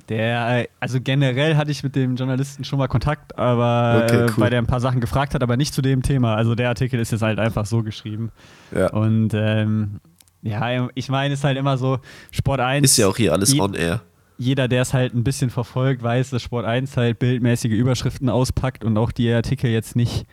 Der, 0.08 0.68
also 0.80 1.00
generell 1.00 1.56
hatte 1.56 1.70
ich 1.70 1.82
mit 1.82 1.96
dem 1.96 2.16
Journalisten 2.16 2.62
schon 2.64 2.78
mal 2.78 2.88
Kontakt, 2.88 3.38
aber 3.38 4.02
okay, 4.04 4.26
cool. 4.26 4.34
weil 4.36 4.50
der 4.50 4.58
ein 4.58 4.66
paar 4.66 4.80
Sachen 4.80 5.00
gefragt 5.00 5.34
hat, 5.34 5.42
aber 5.42 5.56
nicht 5.56 5.72
zu 5.72 5.80
dem 5.80 6.02
Thema. 6.02 6.34
Also 6.34 6.54
der 6.54 6.68
Artikel 6.68 7.00
ist 7.00 7.10
jetzt 7.10 7.22
halt 7.22 7.38
einfach 7.38 7.64
so 7.64 7.82
geschrieben. 7.82 8.30
Ja. 8.74 8.90
Und 8.90 9.32
ähm, 9.32 10.00
ja, 10.42 10.88
ich 10.94 11.08
meine, 11.08 11.32
es 11.32 11.40
ist 11.40 11.44
halt 11.44 11.56
immer 11.56 11.78
so, 11.78 12.00
Sport 12.30 12.60
1. 12.60 12.84
Ist 12.84 12.98
ja 12.98 13.08
auch 13.08 13.16
hier 13.16 13.32
alles 13.32 13.58
on 13.58 13.72
air. 13.72 14.02
Jeder, 14.36 14.68
der 14.68 14.82
es 14.82 14.92
halt 14.92 15.14
ein 15.14 15.24
bisschen 15.24 15.48
verfolgt, 15.48 16.02
weiß, 16.02 16.30
dass 16.30 16.42
Sport 16.42 16.66
1 16.66 16.98
halt 16.98 17.18
bildmäßige 17.18 17.72
Überschriften 17.72 18.28
auspackt 18.28 18.84
und 18.84 18.98
auch 18.98 19.10
die 19.10 19.32
Artikel 19.32 19.70
jetzt 19.70 19.96
nicht 19.96 20.26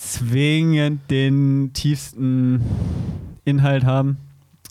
zwingend 0.00 1.10
den 1.10 1.72
tiefsten 1.74 2.62
Inhalt 3.44 3.84
haben. 3.84 4.16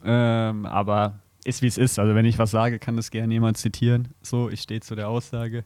Ähm, 0.04 0.66
aber 0.66 1.20
ist 1.46 1.62
wie 1.62 1.68
es 1.68 1.78
ist. 1.78 2.00
Also 2.00 2.16
wenn 2.16 2.26
ich 2.26 2.40
was 2.40 2.52
sage, 2.52 2.80
kann 2.80 2.96
das 2.96 3.12
gerne 3.12 3.34
jemand 3.34 3.58
zitieren. 3.58 4.10
So, 4.22 4.50
ich 4.50 4.62
stehe 4.62 4.82
zu 4.82 4.96
der 4.96 5.08
Aussage. 5.08 5.64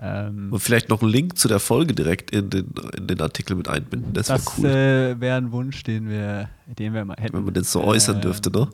Ähm, 0.00 0.52
Und 0.52 0.60
vielleicht 0.60 0.90
noch 0.90 1.00
einen 1.00 1.10
Link 1.10 1.38
zu 1.38 1.48
der 1.48 1.58
Folge 1.58 1.94
direkt 1.94 2.30
in 2.30 2.50
den, 2.50 2.66
in 2.96 3.06
den 3.06 3.20
Artikel 3.20 3.56
mit 3.56 3.66
einbinden. 3.66 4.12
Das, 4.12 4.26
das 4.26 4.62
wäre 4.62 4.68
cool. 4.68 5.16
äh, 5.16 5.20
wäre 5.20 5.38
ein 5.38 5.52
Wunsch, 5.52 5.82
den 5.82 6.08
wir, 6.08 6.50
den 6.66 6.92
wir 6.92 7.04
mal 7.04 7.16
hätten. 7.18 7.34
Wenn 7.34 7.44
man 7.44 7.54
den 7.54 7.64
so 7.64 7.82
äußern 7.82 8.18
äh, 8.18 8.20
dürfte, 8.20 8.50
ne? 8.50 8.68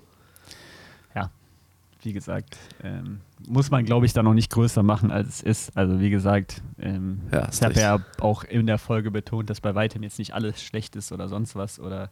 wie 2.05 2.13
gesagt, 2.13 2.57
ähm, 2.83 3.21
muss 3.49 3.71
man, 3.71 3.85
glaube 3.85 4.07
ich, 4.07 4.13
da 4.13 4.23
noch 4.23 4.35
nicht 4.35 4.51
größer 4.51 4.83
machen, 4.83 5.11
als 5.11 5.29
es 5.29 5.43
ist. 5.43 5.77
Also 5.77 6.01
wie 6.01 6.11
gesagt, 6.11 6.63
ähm, 6.79 7.23
ja, 7.33 7.49
ich 7.51 7.63
habe 7.63 7.75
ja 7.75 8.01
auch 8.21 8.45
in 8.45 8.67
der 8.67 8.79
Folge 8.79 9.11
betont, 9.11 9.51
dass 9.51 9.61
bei 9.61 9.75
weitem 9.75 10.03
jetzt 10.03 10.19
nicht 10.19 10.35
alles 10.35 10.63
schlecht 10.63 10.97
ist 10.97 11.13
oder 11.13 11.29
sonst 11.29 11.57
was 11.57 11.79
oder 11.79 12.11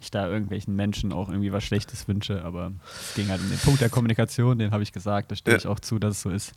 ich 0.00 0.10
da 0.10 0.28
irgendwelchen 0.28 0.74
Menschen 0.74 1.12
auch 1.12 1.28
irgendwie 1.28 1.52
was 1.52 1.64
Schlechtes 1.64 2.08
wünsche, 2.08 2.44
aber 2.44 2.72
es 3.00 3.14
ging 3.14 3.28
halt 3.28 3.40
um 3.40 3.48
den 3.48 3.58
Punkt 3.58 3.80
der 3.80 3.88
Kommunikation, 3.88 4.58
den 4.58 4.72
habe 4.72 4.82
ich 4.82 4.92
gesagt, 4.92 5.30
da 5.30 5.36
stehe 5.36 5.54
ja. 5.54 5.58
ich 5.58 5.66
auch 5.66 5.80
zu, 5.80 5.98
dass 5.98 6.16
es 6.16 6.22
so 6.22 6.30
ist. 6.30 6.52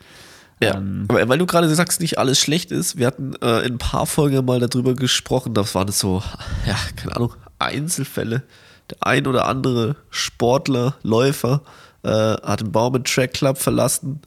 Ja, 0.62 0.76
ähm, 0.76 1.06
aber 1.10 1.28
weil 1.28 1.38
du 1.38 1.46
gerade 1.46 1.74
sagst, 1.74 2.00
nicht 2.00 2.18
alles 2.18 2.40
schlecht 2.40 2.72
ist, 2.72 2.98
wir 2.98 3.08
hatten 3.08 3.34
äh, 3.42 3.60
in 3.66 3.74
ein 3.74 3.78
paar 3.78 4.06
Folgen 4.06 4.46
mal 4.46 4.60
darüber 4.60 4.96
gesprochen, 4.96 5.54
das 5.54 5.76
waren 5.76 5.92
so, 5.92 6.24
ja, 6.66 6.78
keine 6.96 7.16
Ahnung, 7.16 7.34
Einzelfälle. 7.60 8.44
Der 8.90 8.98
ein 9.02 9.26
oder 9.26 9.48
andere 9.48 9.96
Sportler, 10.12 10.96
Läufer, 11.02 11.62
äh, 12.06 12.38
hat 12.44 12.62
den 12.62 12.72
Bauman 12.72 13.04
Track 13.04 13.34
Club 13.34 13.58
verlassen. 13.58 14.22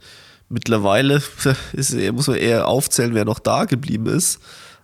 Mittlerweile 0.49 1.23
ist, 1.73 1.95
muss 2.13 2.27
man 2.27 2.37
eher 2.37 2.67
aufzählen, 2.67 3.15
wer 3.15 3.25
noch 3.25 3.39
da 3.39 3.65
geblieben 3.65 4.07
ist. 4.07 4.41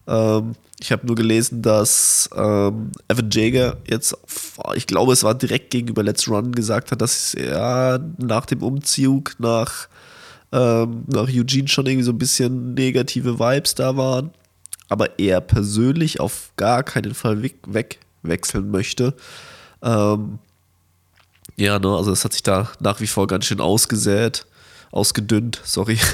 Ähm, 0.06 0.54
ich 0.80 0.92
habe 0.92 1.06
nur 1.06 1.16
gelesen, 1.16 1.62
dass 1.62 2.28
ähm, 2.36 2.92
Evan 3.08 3.30
Jager 3.30 3.78
jetzt, 3.88 4.16
ich 4.74 4.86
glaube, 4.86 5.12
es 5.12 5.24
war 5.24 5.34
direkt 5.34 5.70
gegenüber 5.70 6.02
Let's 6.02 6.28
Run 6.28 6.52
gesagt 6.52 6.92
hat, 6.92 7.00
dass 7.00 7.34
er 7.34 8.04
nach 8.18 8.46
dem 8.46 8.62
Umzug 8.62 9.34
nach, 9.38 9.88
ähm, 10.52 11.04
nach 11.06 11.28
Eugene 11.28 11.68
schon 11.68 11.86
irgendwie 11.86 12.04
so 12.04 12.12
ein 12.12 12.18
bisschen 12.18 12.74
negative 12.74 13.38
Vibes 13.38 13.74
da 13.74 13.96
waren. 13.96 14.30
Aber 14.88 15.18
er 15.18 15.40
persönlich 15.40 16.20
auf 16.20 16.52
gar 16.56 16.82
keinen 16.82 17.14
Fall 17.14 17.42
weg, 17.42 17.56
wegwechseln 17.66 18.70
möchte. 18.70 19.14
Ähm, 19.82 20.38
ja, 21.56 21.78
ne, 21.78 21.88
also 21.88 22.12
es 22.12 22.24
hat 22.24 22.32
sich 22.32 22.42
da 22.42 22.70
nach 22.80 23.00
wie 23.00 23.06
vor 23.06 23.26
ganz 23.26 23.46
schön 23.46 23.60
ausgesät, 23.60 24.46
ausgedünnt, 24.90 25.60
sorry. 25.64 25.98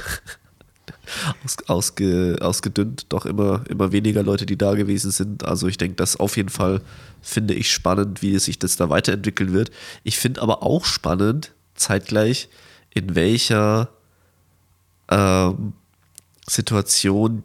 Aus, 1.45 1.57
ausge, 1.67 2.39
ausgedünnt, 2.41 3.07
doch 3.09 3.27
immer, 3.27 3.65
immer 3.69 3.91
weniger 3.91 4.23
Leute, 4.23 4.47
die 4.47 4.57
da 4.57 4.75
gewesen 4.75 5.11
sind. 5.11 5.45
Also 5.45 5.67
ich 5.67 5.77
denke, 5.77 5.97
das 5.97 6.17
auf 6.17 6.37
jeden 6.37 6.51
Fall 6.51 6.83
finde 7.21 7.55
ich 7.55 7.71
spannend, 7.73 8.23
wie 8.23 8.39
sich 8.39 8.61
das 8.61 8.77
da 8.77 8.91
weiterentwickeln 8.91 9.53
wird. 9.53 9.73
Ich 10.05 10.19
finde 10.19 10.41
aber 10.41 10.63
auch 10.63 10.85
spannend, 10.85 11.53
zeitgleich, 11.75 12.49
in 12.95 13.17
welcher 13.17 13.89
ähm, 15.11 15.73
Situation 16.49 17.43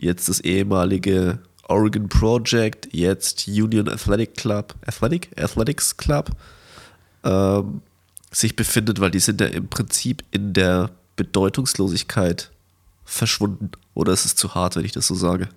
jetzt 0.00 0.28
das 0.28 0.40
ehemalige 0.40 1.40
Oregon 1.68 2.08
Project, 2.08 2.88
jetzt 2.92 3.46
Union 3.46 3.88
Athletic 3.88 4.34
Club, 4.34 4.74
Athletic? 4.86 5.30
Athletics 5.36 5.96
Club, 5.96 6.30
ähm, 7.24 7.82
sich 8.30 8.56
befindet, 8.56 9.00
weil 9.00 9.10
die 9.10 9.18
sind 9.18 9.40
ja 9.40 9.48
im 9.48 9.68
Prinzip 9.68 10.24
in 10.30 10.52
der 10.52 10.90
Bedeutungslosigkeit 11.16 12.50
verschwunden. 13.04 13.70
Oder 13.94 14.12
ist 14.12 14.24
es 14.24 14.36
zu 14.36 14.54
hart, 14.54 14.76
wenn 14.76 14.84
ich 14.84 14.92
das 14.92 15.06
so 15.06 15.14
sage? 15.14 15.48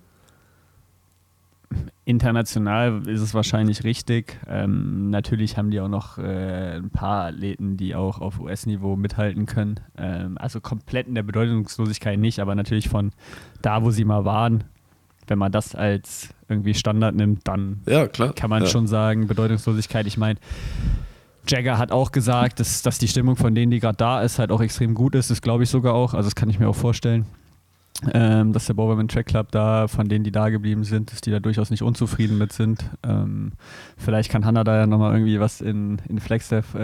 International 2.04 3.08
ist 3.08 3.20
es 3.20 3.32
wahrscheinlich 3.32 3.84
richtig. 3.84 4.38
Ähm, 4.46 5.10
natürlich 5.10 5.56
haben 5.56 5.70
die 5.70 5.80
auch 5.80 5.88
noch 5.88 6.18
äh, 6.18 6.76
ein 6.76 6.90
paar 6.90 7.26
Athleten, 7.26 7.76
die 7.76 7.94
auch 7.94 8.20
auf 8.20 8.38
US-Niveau 8.40 8.96
mithalten 8.96 9.46
können. 9.46 9.80
Ähm, 9.96 10.36
also 10.38 10.60
komplett 10.60 11.08
in 11.08 11.14
der 11.14 11.22
Bedeutungslosigkeit 11.22 12.18
nicht, 12.18 12.40
aber 12.40 12.54
natürlich 12.54 12.88
von 12.88 13.12
da, 13.62 13.82
wo 13.82 13.90
sie 13.90 14.04
mal 14.04 14.24
waren, 14.24 14.64
wenn 15.26 15.38
man 15.38 15.50
das 15.50 15.74
als 15.74 16.28
irgendwie 16.48 16.74
Standard 16.74 17.14
nimmt, 17.14 17.48
dann 17.48 17.80
ja, 17.86 18.06
kann 18.06 18.50
man 18.50 18.64
ja. 18.64 18.68
schon 18.68 18.86
sagen, 18.86 19.26
Bedeutungslosigkeit. 19.26 20.06
Ich 20.06 20.18
meine, 20.18 20.38
Jagger 21.48 21.78
hat 21.78 21.92
auch 21.92 22.12
gesagt, 22.12 22.60
dass, 22.60 22.82
dass 22.82 22.98
die 22.98 23.08
Stimmung 23.08 23.36
von 23.36 23.54
denen, 23.54 23.70
die 23.70 23.80
gerade 23.80 23.96
da 23.96 24.22
ist, 24.22 24.38
halt 24.38 24.50
auch 24.50 24.60
extrem 24.60 24.94
gut 24.94 25.14
ist. 25.14 25.30
Das 25.30 25.42
glaube 25.42 25.64
ich 25.64 25.70
sogar 25.70 25.94
auch. 25.94 26.14
Also 26.14 26.26
das 26.26 26.34
kann 26.34 26.48
ich 26.48 26.58
mir 26.58 26.68
auch 26.68 26.76
vorstellen. 26.76 27.26
Ähm, 28.12 28.52
dass 28.52 28.66
der 28.66 28.74
Bowerman 28.74 29.08
Track 29.08 29.26
Club 29.26 29.52
da, 29.52 29.86
von 29.86 30.08
denen, 30.08 30.24
die 30.24 30.32
da 30.32 30.48
geblieben 30.48 30.84
sind, 30.84 31.12
dass 31.12 31.20
die 31.20 31.30
da 31.30 31.38
durchaus 31.38 31.70
nicht 31.70 31.82
unzufrieden 31.82 32.36
mit 32.36 32.52
sind. 32.52 32.84
Ähm, 33.02 33.52
vielleicht 33.96 34.30
kann 34.30 34.44
Hanna 34.44 34.64
da 34.64 34.76
ja 34.76 34.86
nochmal 34.86 35.12
irgendwie 35.14 35.38
was 35.38 35.60
in, 35.60 36.02
in 36.08 36.18
Flagstaff 36.18 36.74
äh, 36.74 36.82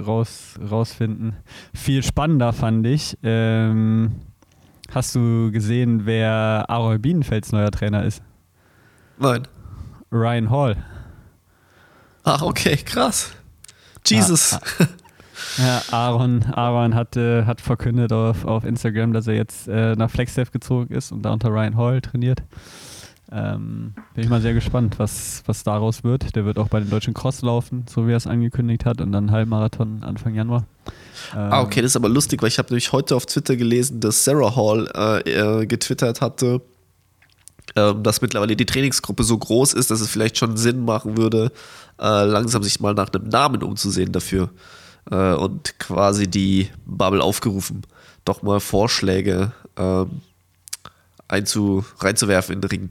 raus, 0.00 0.60
rausfinden. 0.70 1.34
Viel 1.74 2.02
spannender 2.02 2.52
fand 2.52 2.86
ich. 2.86 3.16
Ähm, 3.22 4.12
hast 4.92 5.14
du 5.14 5.50
gesehen, 5.50 6.02
wer 6.04 6.66
Aaron 6.68 7.00
Bienenfelds 7.00 7.50
neuer 7.50 7.70
Trainer 7.70 8.04
ist? 8.04 8.22
Nein. 9.18 9.48
Ryan 10.12 10.50
Hall. 10.50 10.76
Ach, 12.24 12.42
okay, 12.42 12.76
krass. 12.76 13.32
Jesus. 14.06 14.54
Ah. 14.54 14.86
Ja, 15.58 15.82
Aaron, 15.90 16.44
Aaron 16.52 16.94
hat, 16.94 17.16
äh, 17.16 17.44
hat 17.44 17.60
verkündet 17.60 18.12
auf, 18.12 18.44
auf 18.44 18.64
Instagram, 18.64 19.12
dass 19.12 19.26
er 19.26 19.34
jetzt 19.34 19.68
äh, 19.68 19.94
nach 19.96 20.10
Flagstaff 20.10 20.50
gezogen 20.50 20.94
ist 20.94 21.12
und 21.12 21.22
da 21.22 21.32
unter 21.32 21.50
Ryan 21.50 21.76
Hall 21.76 22.00
trainiert. 22.00 22.42
Ähm, 23.30 23.94
bin 24.14 24.24
ich 24.24 24.30
mal 24.30 24.42
sehr 24.42 24.52
gespannt, 24.52 24.98
was, 24.98 25.42
was 25.46 25.62
daraus 25.64 26.04
wird. 26.04 26.36
Der 26.36 26.44
wird 26.44 26.58
auch 26.58 26.68
bei 26.68 26.80
den 26.80 26.90
deutschen 26.90 27.14
Cross 27.14 27.42
laufen, 27.42 27.84
so 27.88 28.06
wie 28.06 28.12
er 28.12 28.18
es 28.18 28.26
angekündigt 28.26 28.84
hat, 28.84 29.00
und 29.00 29.12
dann 29.12 29.30
Halbmarathon 29.30 30.02
Anfang 30.02 30.34
Januar. 30.34 30.66
Ähm, 31.34 31.38
ah, 31.38 31.62
okay, 31.62 31.80
das 31.80 31.92
ist 31.92 31.96
aber 31.96 32.10
lustig, 32.10 32.42
weil 32.42 32.48
ich 32.48 32.58
habe 32.58 32.68
nämlich 32.68 32.92
heute 32.92 33.16
auf 33.16 33.24
Twitter 33.24 33.56
gelesen, 33.56 34.00
dass 34.00 34.24
Sarah 34.24 34.54
Hall 34.54 35.22
äh, 35.24 35.66
getwittert 35.66 36.20
hatte, 36.20 36.60
dass 37.74 38.20
mittlerweile 38.20 38.56
die 38.56 38.66
Trainingsgruppe 38.66 39.24
so 39.24 39.38
groß 39.38 39.72
ist, 39.74 39.90
dass 39.90 40.00
es 40.00 40.10
vielleicht 40.10 40.36
schon 40.36 40.56
Sinn 40.56 40.84
machen 40.84 41.16
würde, 41.16 41.52
äh, 41.98 42.24
langsam 42.24 42.62
sich 42.62 42.80
mal 42.80 42.94
nach 42.94 43.10
einem 43.12 43.28
Namen 43.28 43.62
umzusehen 43.62 44.12
dafür 44.12 44.50
äh, 45.10 45.34
und 45.34 45.78
quasi 45.78 46.28
die 46.28 46.68
Bubble 46.84 47.22
aufgerufen, 47.22 47.82
doch 48.24 48.42
mal 48.42 48.60
Vorschläge 48.60 49.52
ähm, 49.76 50.22
einzu, 51.28 51.84
reinzuwerfen 51.98 52.54
in 52.54 52.60
den 52.60 52.68
Ring. 52.68 52.90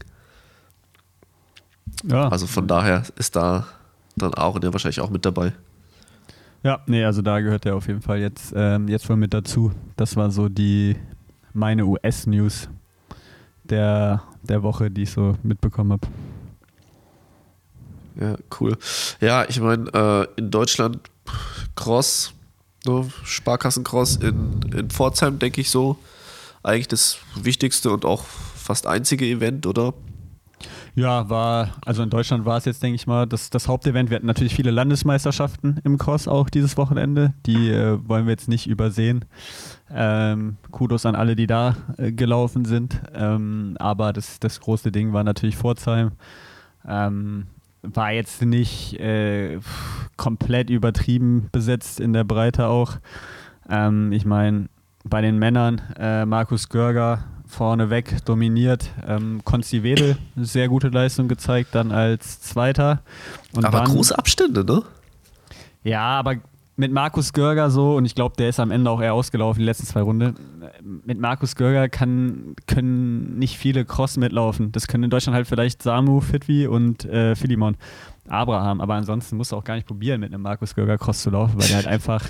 Ja. 2.04 2.30
Also 2.30 2.48
von 2.48 2.68
daher 2.68 3.04
ist 3.18 3.36
da 3.36 3.68
dann 4.16 4.34
auch 4.34 4.60
der 4.60 4.74
wahrscheinlich 4.74 5.01
auch 5.01 5.10
mit 5.10 5.25
dabei. 5.25 5.54
Ja, 6.63 6.82
nee, 6.86 7.04
also 7.04 7.22
da 7.22 7.40
gehört 7.40 7.66
er 7.66 7.75
auf 7.75 7.88
jeden 7.88 8.01
Fall 8.01 8.20
jetzt, 8.20 8.54
ähm, 8.56 8.88
jetzt 8.88 9.10
wohl 9.10 9.16
mit 9.16 9.34
dazu. 9.34 9.72
Das 9.96 10.16
war 10.16 10.32
so 10.32 10.48
die 10.48 10.96
meine 11.54 11.86
US-News 11.86 12.70
der, 13.72 14.24
der 14.44 14.63
Woche, 14.63 14.92
die 14.92 15.04
ich 15.04 15.12
so 15.12 15.36
mitbekommen 15.44 15.94
habe. 15.94 16.08
Ja, 18.20 18.36
cool. 18.60 18.78
Ja, 19.20 19.46
ich 19.48 19.60
meine, 19.60 19.90
äh, 19.94 20.28
in 20.36 20.51
Deutschland 20.51 21.00
Cross, 21.75 22.34
ne, 22.86 23.10
Sparkassencross 23.24 24.18
in, 24.18 24.62
in 24.75 24.90
Pforzheim, 24.90 25.40
denke 25.40 25.62
ich 25.62 25.70
so. 25.70 25.98
Eigentlich 26.63 26.90
das 26.90 27.18
wichtigste 27.36 27.90
und 27.90 28.06
auch 28.06 28.24
fast 28.24 28.86
einzige 28.86 29.25
Event, 29.25 29.66
oder? 29.66 29.94
Ja, 30.94 31.30
war, 31.30 31.70
also 31.86 32.04
in 32.04 32.10
Deutschland 32.10 32.46
war 32.46 32.58
es 32.58 32.66
jetzt, 32.66 32.84
denke 32.84 32.96
ich 32.96 33.08
mal, 33.08 33.25
das, 33.25 33.50
das 33.50 33.68
Hauptevent. 33.68 34.10
Wir 34.10 34.18
hatten 34.18 34.28
natürlich 34.28 34.54
viele 34.54 34.72
Landesmeisterschaften 34.72 35.80
im 35.84 35.98
Cross 35.98 36.28
auch 36.28 36.50
dieses 36.50 36.75
Wochenende. 36.78 37.34
Die 37.46 37.70
äh, 37.70 37.98
wollen 38.08 38.25
wir 38.25 38.32
jetzt 38.32 38.50
nicht 38.50 38.68
übersehen. 38.68 39.25
Ähm, 39.93 40.57
Kudos 40.71 41.05
an 41.05 41.15
alle, 41.15 41.36
die 41.36 41.48
da 41.48 41.75
äh, 41.98 42.12
gelaufen 42.12 42.65
sind. 42.65 43.01
Ähm, 43.13 43.75
aber 43.79 44.13
das, 44.13 44.39
das 44.39 44.60
große 44.60 44.91
Ding 44.91 45.13
war 45.13 45.24
natürlich 45.24 45.57
Pforzheim. 45.57 46.12
Ähm, 46.88 47.48
war 47.83 48.12
jetzt 48.12 48.41
nicht 48.41 49.00
äh, 49.00 49.60
komplett 50.17 50.69
übertrieben 50.69 51.50
besetzt 51.51 52.00
in 52.00 52.13
der 52.13 52.24
Breite 52.24 52.67
auch. 52.67 52.98
Ähm, 53.69 54.12
ich 54.12 54.25
meine, 54.25 54.69
bei 55.03 55.21
den 55.21 55.39
Männern 55.39 55.81
äh, 55.98 56.25
Markus 56.25 56.69
Görger 56.69 57.24
vorneweg 57.48 58.24
dominiert, 58.25 58.89
ähm, 59.05 59.41
Konsti 59.43 59.83
Wedel 59.83 60.17
sehr 60.38 60.69
gute 60.69 60.89
Leistung 60.89 61.27
gezeigt, 61.27 61.69
dann 61.74 61.91
als 61.91 62.39
Zweiter. 62.41 63.01
Und 63.53 63.65
aber 63.65 63.79
dann, 63.79 63.88
große 63.88 64.17
Abstände, 64.17 64.63
ne? 64.63 64.83
Ja, 65.83 66.19
aber 66.19 66.36
mit 66.82 66.92
Markus 66.92 67.32
Görger 67.32 67.70
so, 67.70 67.96
und 67.96 68.06
ich 68.06 68.16
glaube, 68.16 68.36
der 68.38 68.50
ist 68.50 68.60
am 68.60 68.72
Ende 68.72 68.90
auch 68.90 69.00
eher 69.00 69.14
ausgelaufen, 69.14 69.60
die 69.60 69.66
letzten 69.66 69.86
zwei 69.86 70.02
Runden. 70.02 70.36
Mit 70.82 71.20
Markus 71.20 71.56
Görger 71.56 71.90
kann, 71.90 72.56
können 72.66 73.38
nicht 73.38 73.56
viele 73.56 73.86
Cross 73.86 74.18
mitlaufen. 74.18 74.72
Das 74.72 74.88
können 74.88 75.04
in 75.04 75.12
Deutschland 75.12 75.36
halt 75.36 75.46
vielleicht 75.46 75.84
Samu, 75.84 76.22
Fitwi 76.22 76.66
und 76.66 77.06
äh, 77.06 77.36
Philimon. 77.36 77.78
Abraham, 78.28 78.82
aber 78.82 78.96
ansonsten 78.96 79.38
musst 79.38 79.52
du 79.52 79.58
auch 79.58 79.64
gar 79.64 79.76
nicht 79.76 79.86
probieren, 79.86 80.22
mit 80.22 80.34
einem 80.34 80.42
Markus 80.42 80.74
Görger 80.74 80.98
Cross 80.98 81.22
zu 81.22 81.30
laufen, 81.30 81.60
weil 81.60 81.68
der 81.68 81.76
halt 81.76 81.88
einfach 81.96 82.26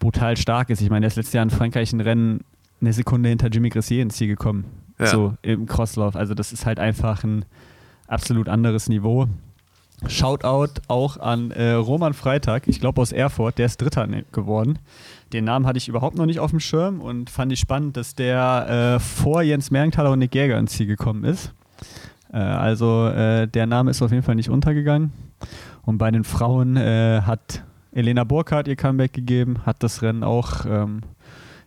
brutal 0.00 0.36
stark 0.36 0.70
ist. 0.70 0.82
Ich 0.82 0.90
meine, 0.90 1.02
der 1.02 1.08
ist 1.08 1.16
letztes 1.16 1.34
Jahr 1.34 1.44
in 1.44 1.50
Frankreich 1.50 1.92
ein 1.92 2.00
Rennen 2.00 2.40
eine 2.80 2.92
Sekunde 2.92 3.28
hinter 3.28 3.48
Jimmy 3.48 3.68
Gressier 3.68 4.02
ins 4.02 4.16
Ziel 4.16 4.26
gekommen. 4.26 4.64
Ja. 4.98 5.06
So 5.06 5.34
im 5.42 5.66
Crosslauf. 5.66 6.16
Also 6.16 6.34
das 6.34 6.52
ist 6.52 6.66
halt 6.66 6.80
einfach 6.80 7.22
ein 7.22 7.44
absolut 8.08 8.48
anderes 8.48 8.88
Niveau. 8.88 9.28
Shoutout 10.06 10.82
auch 10.88 11.18
an 11.18 11.50
äh, 11.50 11.72
Roman 11.72 12.14
Freitag, 12.14 12.68
ich 12.68 12.80
glaube 12.80 13.00
aus 13.00 13.12
Erfurt, 13.12 13.58
der 13.58 13.66
ist 13.66 13.80
Dritter 13.80 14.06
geworden. 14.32 14.78
Den 15.32 15.44
Namen 15.44 15.66
hatte 15.66 15.78
ich 15.78 15.88
überhaupt 15.88 16.16
noch 16.16 16.26
nicht 16.26 16.40
auf 16.40 16.50
dem 16.50 16.60
Schirm 16.60 17.00
und 17.00 17.30
fand 17.30 17.52
ich 17.52 17.60
spannend, 17.60 17.96
dass 17.96 18.14
der 18.14 18.96
äh, 18.96 19.00
vor 19.00 19.42
Jens 19.42 19.70
Mergenthaler 19.70 20.10
und 20.10 20.18
Nick 20.18 20.34
Jäger 20.34 20.58
ins 20.58 20.72
Ziel 20.72 20.86
gekommen 20.86 21.24
ist. 21.24 21.52
Äh, 22.32 22.38
also 22.38 23.08
äh, 23.08 23.46
der 23.48 23.66
Name 23.66 23.90
ist 23.90 24.02
auf 24.02 24.10
jeden 24.10 24.22
Fall 24.22 24.34
nicht 24.34 24.50
untergegangen. 24.50 25.12
Und 25.82 25.98
bei 25.98 26.10
den 26.10 26.24
Frauen 26.24 26.76
äh, 26.76 27.22
hat 27.22 27.62
Elena 27.92 28.24
Burkhardt 28.24 28.68
ihr 28.68 28.76
Comeback 28.76 29.12
gegeben, 29.12 29.58
hat 29.64 29.82
das 29.82 30.02
Rennen 30.02 30.24
auch 30.24 30.66
ähm, 30.66 31.02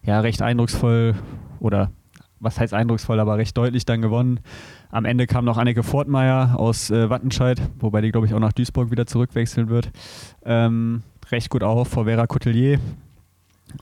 ja, 0.03 0.19
recht 0.19 0.41
eindrucksvoll 0.41 1.15
oder 1.59 1.91
was 2.39 2.59
heißt 2.59 2.73
eindrucksvoll, 2.73 3.19
aber 3.19 3.37
recht 3.37 3.57
deutlich 3.57 3.85
dann 3.85 4.01
gewonnen. 4.01 4.39
Am 4.89 5.05
Ende 5.05 5.27
kam 5.27 5.45
noch 5.45 5.57
Anneke 5.57 5.83
Fortmeier 5.83 6.55
aus 6.57 6.89
äh, 6.89 7.09
Wattenscheid, 7.09 7.61
wobei 7.79 8.01
die, 8.01 8.11
glaube 8.11 8.27
ich, 8.27 8.33
auch 8.33 8.39
nach 8.39 8.53
Duisburg 8.53 8.91
wieder 8.91 9.07
zurückwechseln 9.07 9.69
wird. 9.69 9.91
Ähm, 10.45 11.03
recht 11.31 11.49
gut 11.49 11.63
auf 11.63 11.87
vor 11.89 12.05
Vera 12.05 12.27
Coutelier. 12.27 12.79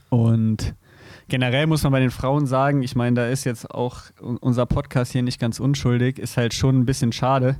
Und 0.08 0.74
generell 1.28 1.66
muss 1.66 1.82
man 1.82 1.92
bei 1.92 2.00
den 2.00 2.10
Frauen 2.10 2.46
sagen, 2.46 2.82
ich 2.82 2.96
meine, 2.96 3.16
da 3.16 3.26
ist 3.26 3.44
jetzt 3.44 3.70
auch 3.70 4.02
unser 4.20 4.66
Podcast 4.66 5.12
hier 5.12 5.22
nicht 5.22 5.40
ganz 5.40 5.60
unschuldig, 5.60 6.18
ist 6.18 6.36
halt 6.36 6.54
schon 6.54 6.78
ein 6.80 6.86
bisschen 6.86 7.12
schade, 7.12 7.56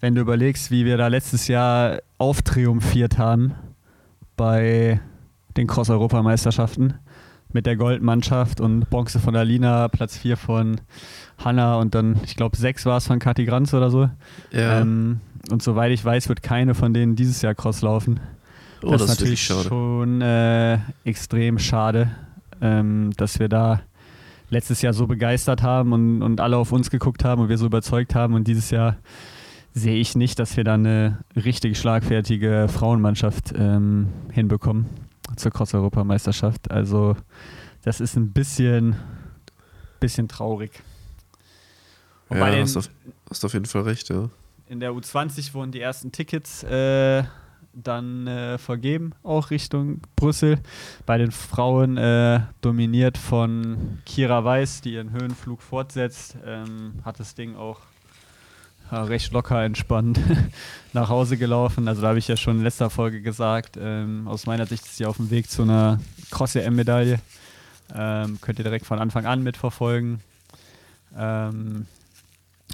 wenn 0.00 0.14
du 0.14 0.20
überlegst, 0.20 0.70
wie 0.70 0.84
wir 0.84 0.96
da 0.96 1.08
letztes 1.08 1.48
Jahr 1.48 2.00
auftriumphiert 2.18 3.18
haben 3.18 3.54
bei 4.36 5.00
den 5.56 5.66
Cross-Europameisterschaften 5.66 6.98
mit 7.56 7.64
der 7.64 7.76
Goldmannschaft 7.76 8.60
und 8.60 8.90
Bronze 8.90 9.18
von 9.18 9.34
Alina, 9.34 9.88
Platz 9.88 10.18
4 10.18 10.36
von 10.36 10.78
Hanna 11.42 11.76
und 11.76 11.94
dann, 11.94 12.20
ich 12.26 12.36
glaube, 12.36 12.54
6 12.54 12.84
war 12.84 12.98
es 12.98 13.06
von 13.06 13.18
Kathi 13.18 13.46
Granz 13.46 13.72
oder 13.72 13.90
so. 13.90 14.10
Ja. 14.52 14.82
Ähm, 14.82 15.20
und 15.50 15.62
soweit 15.62 15.90
ich 15.90 16.04
weiß, 16.04 16.28
wird 16.28 16.42
keine 16.42 16.74
von 16.74 16.92
denen 16.92 17.16
dieses 17.16 17.40
Jahr 17.40 17.54
Cross 17.54 17.80
laufen. 17.80 18.20
Oh, 18.82 18.90
das, 18.90 19.00
das 19.00 19.10
ist 19.10 19.20
natürlich 19.20 19.42
schon 19.42 20.20
äh, 20.20 20.78
extrem 21.04 21.58
schade, 21.58 22.10
ähm, 22.60 23.12
dass 23.16 23.38
wir 23.38 23.48
da 23.48 23.80
letztes 24.50 24.82
Jahr 24.82 24.92
so 24.92 25.06
begeistert 25.06 25.62
haben 25.62 25.94
und, 25.94 26.20
und 26.20 26.42
alle 26.42 26.58
auf 26.58 26.72
uns 26.72 26.90
geguckt 26.90 27.24
haben 27.24 27.40
und 27.40 27.48
wir 27.48 27.56
so 27.56 27.64
überzeugt 27.64 28.14
haben 28.14 28.34
und 28.34 28.46
dieses 28.46 28.70
Jahr 28.70 28.98
sehe 29.72 29.96
ich 29.96 30.14
nicht, 30.14 30.38
dass 30.38 30.58
wir 30.58 30.64
da 30.64 30.74
eine 30.74 31.20
richtig 31.34 31.78
schlagfertige 31.78 32.66
Frauenmannschaft 32.68 33.54
ähm, 33.56 34.08
hinbekommen 34.30 35.05
zur 35.34 35.50
Cross-Europameisterschaft. 35.50 36.70
Also 36.70 37.16
das 37.82 38.00
ist 38.00 38.16
ein 38.16 38.32
bisschen, 38.32 38.96
bisschen 40.00 40.28
traurig. 40.28 40.82
Wobei 42.28 42.56
ja, 42.56 42.62
hast, 42.62 42.76
auf, 42.76 42.90
hast 43.30 43.44
auf 43.44 43.52
jeden 43.52 43.66
Fall 43.66 43.82
recht, 43.82 44.08
ja. 44.08 44.28
In 44.68 44.80
der 44.80 44.92
U20 44.92 45.54
wurden 45.54 45.70
die 45.70 45.80
ersten 45.80 46.10
Tickets 46.10 46.64
äh, 46.64 47.22
dann 47.72 48.26
äh, 48.26 48.58
vergeben, 48.58 49.12
auch 49.22 49.50
Richtung 49.50 50.00
Brüssel. 50.16 50.58
Bei 51.04 51.18
den 51.18 51.30
Frauen 51.30 51.96
äh, 51.96 52.40
dominiert 52.62 53.18
von 53.18 53.98
Kira 54.06 54.44
Weiß, 54.44 54.80
die 54.80 54.94
ihren 54.94 55.12
Höhenflug 55.12 55.62
fortsetzt, 55.62 56.36
ähm, 56.44 56.94
hat 57.04 57.20
das 57.20 57.34
Ding 57.34 57.54
auch 57.54 57.80
ja, 58.90 59.04
recht 59.04 59.32
locker 59.32 59.62
entspannt 59.64 60.20
nach 60.92 61.08
Hause 61.08 61.36
gelaufen. 61.36 61.88
Also 61.88 62.02
da 62.02 62.08
habe 62.08 62.18
ich 62.18 62.28
ja 62.28 62.36
schon 62.36 62.58
in 62.58 62.62
letzter 62.62 62.90
Folge 62.90 63.20
gesagt, 63.20 63.76
ähm, 63.80 64.28
aus 64.28 64.46
meiner 64.46 64.66
Sicht 64.66 64.84
ist 64.84 64.96
sie 64.96 65.06
auf 65.06 65.16
dem 65.16 65.30
Weg 65.30 65.50
zu 65.50 65.62
einer 65.62 66.00
Cross-EM-Medaille. 66.30 67.18
Ähm, 67.94 68.38
könnt 68.40 68.58
ihr 68.58 68.64
direkt 68.64 68.86
von 68.86 68.98
Anfang 68.98 69.26
an 69.26 69.42
mitverfolgen. 69.42 70.20
Ähm, 71.16 71.86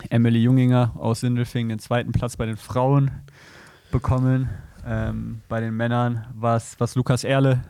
Emily 0.09 0.43
Junginger 0.43 0.93
aus 0.97 1.21
Sindelfingen 1.21 1.69
den 1.69 1.79
zweiten 1.79 2.13
Platz 2.13 2.37
bei 2.37 2.47
den 2.47 2.57
Frauen 2.57 3.11
bekommen. 3.91 4.49
Ähm, 4.87 5.43
bei 5.49 5.61
den 5.61 5.77
Männern 5.77 6.27
war 6.35 6.57
es 6.57 6.95
Lukas 6.95 7.25
Erle, 7.25 7.63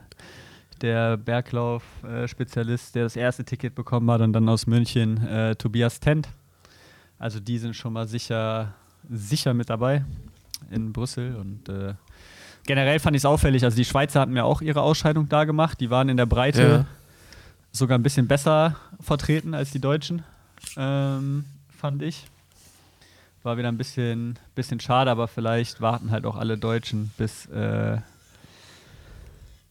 der 0.81 1.17
Berglauf-Spezialist, 1.17 2.95
der 2.95 3.05
das 3.05 3.17
erste 3.17 3.45
Ticket 3.45 3.75
bekommen 3.75 4.11
hat 4.11 4.21
und 4.21 4.33
dann 4.33 4.49
aus 4.49 4.67
München 4.67 5.27
äh, 5.27 5.55
Tobias 5.57 6.01
Tent. 6.01 6.29
Also 7.23 7.38
die 7.38 7.57
sind 7.59 7.76
schon 7.76 7.93
mal 7.93 8.09
sicher, 8.09 8.75
sicher 9.09 9.55
mit 9.55 9.71
dabei 9.71 10.05
in 10.73 10.93
Brüssel 10.93 11.37
und 11.37 11.69
äh, 11.69 11.95
generell 12.67 12.99
fand 12.99 13.14
ich 13.14 13.21
es 13.21 13.25
auffällig. 13.25 13.62
Also 13.62 13.76
die 13.76 13.85
Schweizer 13.85 14.21
hatten 14.21 14.33
mir 14.33 14.45
auch 14.45 14.61
ihre 14.61 14.83
Ausscheidung 14.83 15.29
da 15.29 15.45
gemacht. 15.45 15.81
Die 15.81 15.88
waren 15.88 16.09
in 16.09 16.17
der 16.17 16.26
Breite 16.26 16.62
ja. 16.62 16.85
sogar 17.71 17.97
ein 17.97 18.02
bisschen 18.02 18.26
besser 18.26 18.75
vertreten 18.99 19.55
als 19.55 19.71
die 19.71 19.79
Deutschen, 19.79 20.25
ähm, 20.76 21.45
fand 21.79 22.02
ich. 22.02 22.26
War 23.45 23.57
wieder 23.57 23.69
ein 23.69 23.79
bisschen, 23.79 24.37
bisschen 24.57 24.81
schade, 24.81 25.09
aber 25.09 25.29
vielleicht 25.29 25.81
warten 25.81 26.11
halt 26.11 26.26
auch 26.26 26.35
alle 26.35 26.59
Deutschen 26.59 27.12
bis, 27.19 27.47
äh, 27.47 27.99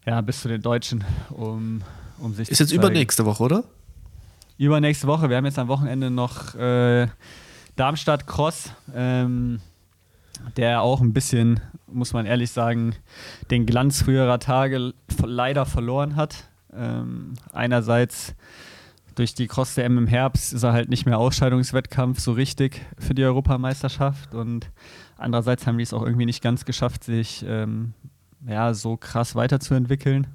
ja, 0.06 0.22
bis 0.22 0.40
zu 0.40 0.48
den 0.48 0.62
Deutschen, 0.62 1.04
um, 1.32 1.82
um 2.18 2.34
sich 2.34 2.50
Ist 2.50 2.60
jetzt 2.60 2.70
zeigen. 2.70 2.82
übernächste 2.82 3.26
Woche, 3.26 3.44
oder? 3.44 3.64
Übernächste 4.62 5.08
Woche. 5.08 5.28
Wir 5.28 5.38
haben 5.38 5.46
jetzt 5.46 5.58
am 5.58 5.70
Wochenende 5.70 6.12
noch 6.12 6.54
äh, 6.54 7.08
Darmstadt 7.78 8.28
Cross, 8.28 8.72
ähm, 8.94 9.60
der 10.56 10.84
auch 10.84 11.02
ein 11.02 11.14
bisschen, 11.14 11.60
muss 11.88 12.14
man 12.14 12.28
ehrlich 12.28 12.52
sagen, 12.52 12.94
den 13.50 13.66
Glanz 13.66 14.04
früherer 14.04 14.38
Tage 14.38 14.94
leider 15.24 15.66
verloren 15.66 16.16
hat. 16.16 16.44
Ähm, 16.72 17.34
einerseits 17.52 18.36
durch 19.16 19.34
die 19.34 19.48
Cross-DM 19.48 19.98
im 19.98 20.06
Herbst 20.06 20.54
ist 20.54 20.62
er 20.62 20.74
halt 20.74 20.90
nicht 20.90 21.08
mehr 21.08 21.18
Ausscheidungswettkampf 21.18 22.20
so 22.20 22.34
richtig 22.34 22.86
für 23.00 23.16
die 23.16 23.24
Europameisterschaft 23.24 24.36
und 24.36 24.70
andererseits 25.18 25.66
haben 25.66 25.80
die 25.80 25.84
es 25.86 25.94
auch 25.94 26.04
irgendwie 26.04 26.28
nicht 26.28 26.44
ganz 26.44 26.66
geschafft, 26.66 27.04
sich 27.04 27.44
ähm, 27.48 27.96
ja, 28.46 28.76
so 28.76 28.96
krass 28.96 29.34
weiterzuentwickeln. 29.34 30.28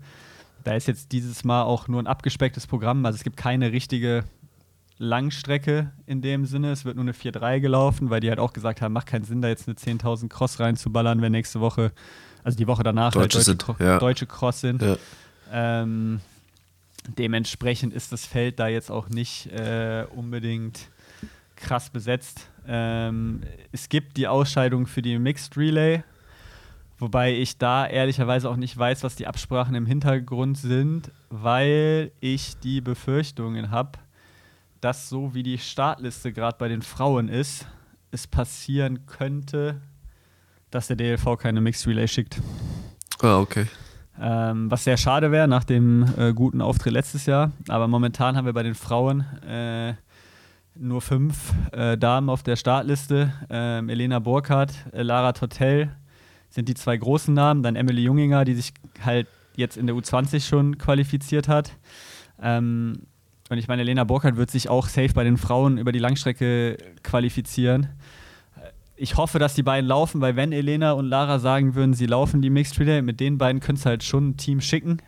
Da 0.67 0.75
ist 0.75 0.89
jetzt 0.89 1.13
dieses 1.13 1.45
Mal 1.45 1.63
auch 1.63 1.87
nur 1.87 2.03
ein 2.03 2.07
abgespecktes 2.07 2.67
Programm, 2.67 3.07
also 3.07 3.17
es 3.17 3.23
gibt 3.23 3.37
keine 3.37 3.71
richtige 3.71 4.25
Langstrecke 4.99 5.93
in 6.07 6.23
dem 6.23 6.45
Sinne. 6.45 6.73
Es 6.73 6.85
wird 6.85 6.97
nur 6.97 7.05
eine 7.05 7.13
4-3 7.13 7.61
gelaufen, 7.61 8.11
weil 8.11 8.21
die 8.21 8.31
halt 8.31 8.41
auch 8.41 8.53
gesagt 8.53 8.81
haben, 8.81 8.93
macht 8.93 9.07
keinen 9.07 9.25
Sinn, 9.25 9.43
da 9.43 9.49
jetzt 9.49 9.69
eine 9.69 9.77
10.000 9.77 10.29
Cross 10.29 10.59
reinzuballern, 10.59 11.23
wenn 11.23 11.33
nächste 11.33 11.61
Woche, 11.61 11.93
also 12.43 12.59
die 12.59 12.67
Woche 12.67 12.83
danach 12.83 13.13
Deutsche, 13.13 13.39
halt 13.39 13.49
deutsche, 13.49 13.67
sind, 13.69 13.81
ja. 13.81 13.99
deutsche 13.99 14.27
Cross 14.27 14.61
sind. 14.61 14.83
Ja. 14.83 14.97
Ähm, 15.53 16.21
Dementsprechend 17.17 17.95
ist 17.95 18.13
das 18.13 18.27
Feld 18.27 18.59
da 18.59 18.69
jetzt 18.69 18.91
auch 18.91 19.09
nicht 19.09 19.47
äh, 19.53 20.05
unbedingt 20.15 20.89
krass 21.55 21.91
besetzt. 21.91 22.49
Ähm, 22.67 23.43
es 23.71 23.89
gibt 23.89 24.17
die 24.17 24.27
Ausscheidung 24.27 24.87
für 24.87 25.03
die 25.03 25.19
Mixed 25.19 25.57
Relay, 25.57 26.03
wobei 26.99 27.35
ich 27.35 27.59
da 27.59 27.87
ehrlicherweise 27.87 28.49
auch 28.51 28.57
nicht 28.57 28.77
weiß, 28.77 29.03
was 29.03 29.17
die 29.17 29.27
Absprachen 29.27 29.75
im 29.75 29.87
Hintergrund 29.87 30.59
sind, 30.59 31.11
weil 31.31 32.13
ich 32.21 32.59
die 32.59 32.81
Befürchtungen 32.81 33.71
habe, 33.71 33.99
dass 34.81 35.09
so 35.09 35.35
wie 35.35 35.43
die 35.43 35.59
Startliste 35.59 36.33
gerade 36.33 36.57
bei 36.59 36.69
den 36.69 36.83
Frauen 36.83 37.29
ist, 37.29 37.67
es 38.11 38.27
passieren 38.27 39.07
könnte, 39.07 39.81
dass 40.71 40.89
der 40.89 40.97
DLV 40.97 41.39
keine 41.39 41.61
Mixed 41.61 41.87
Relay 41.87 42.09
schickt. 42.09 42.41
Ah, 43.21 43.39
okay. 43.39 43.67
Ähm, 44.19 44.71
was 44.71 44.85
sehr 44.85 44.97
schade 44.97 45.31
wäre 45.31 45.47
nach 45.47 45.65
dem 45.65 46.07
äh, 46.17 46.33
guten 46.33 46.63
Auftritt 46.63 46.93
letztes 46.93 47.27
Jahr. 47.27 47.53
Aber 47.69 47.87
momentan 47.89 48.37
haben 48.37 48.47
wir 48.47 48.53
bei 48.53 48.63
den 48.63 48.75
Frauen 48.75 49.21
äh, 49.47 49.95
nur 50.75 51.01
fünf 51.01 51.53
äh, 51.73 51.99
Damen 51.99 52.31
auf 52.31 52.43
der 52.43 52.57
Startliste. 52.57 53.33
Ähm, 53.51 53.89
Elena 53.89 54.19
Burkhardt, 54.19 54.73
äh, 54.93 55.03
Lara 55.03 55.33
Tortel 55.33 55.91
sind 56.57 56.69
die 56.69 56.75
zwei 56.75 56.97
großen 56.97 57.33
Namen. 57.33 57.63
Dann 57.63 57.77
Emily 57.77 58.03
Junginger, 58.03 58.45
die 58.45 58.55
sich 58.55 58.75
halt 59.05 59.29
jetzt 59.55 59.77
in 59.77 59.87
der 59.87 59.95
U20 59.95 60.45
schon 60.47 60.77
qualifiziert 60.77 61.47
hat. 61.47 61.71
Ähm, 62.43 63.03
und 63.49 63.59
ich 63.59 63.69
meine, 63.69 63.83
Elena 63.83 64.03
Burkhardt 64.03 64.37
wird 64.37 64.51
sich 64.51 64.69
auch 64.69 64.89
safe 64.89 65.13
bei 65.15 65.23
den 65.23 65.37
Frauen 65.37 65.79
über 65.79 65.93
die 65.93 66.01
Langstrecke 66.01 66.77
qualifizieren 67.05 67.89
ich 68.97 69.17
hoffe, 69.17 69.39
dass 69.39 69.55
die 69.55 69.63
beiden 69.63 69.87
laufen, 69.87 70.21
weil 70.21 70.37
wenn 70.37 70.53
Elena 70.53 70.93
und 70.93 71.07
Lara 71.07 71.39
sagen 71.39 71.75
würden, 71.75 71.95
sie 71.95 72.07
laufen 72.07 72.41
die 72.41 72.51
Mixed 72.51 72.81
Relay, 72.81 73.03
mit 73.03 73.21
den 73.21 73.39
beiden 73.39 73.61
könntest 73.61 73.85
du 73.85 73.91
halt 73.91 74.03
schon 74.03 74.31
ein 74.31 74.37
Team 74.37 74.61
schicken. 74.61 74.99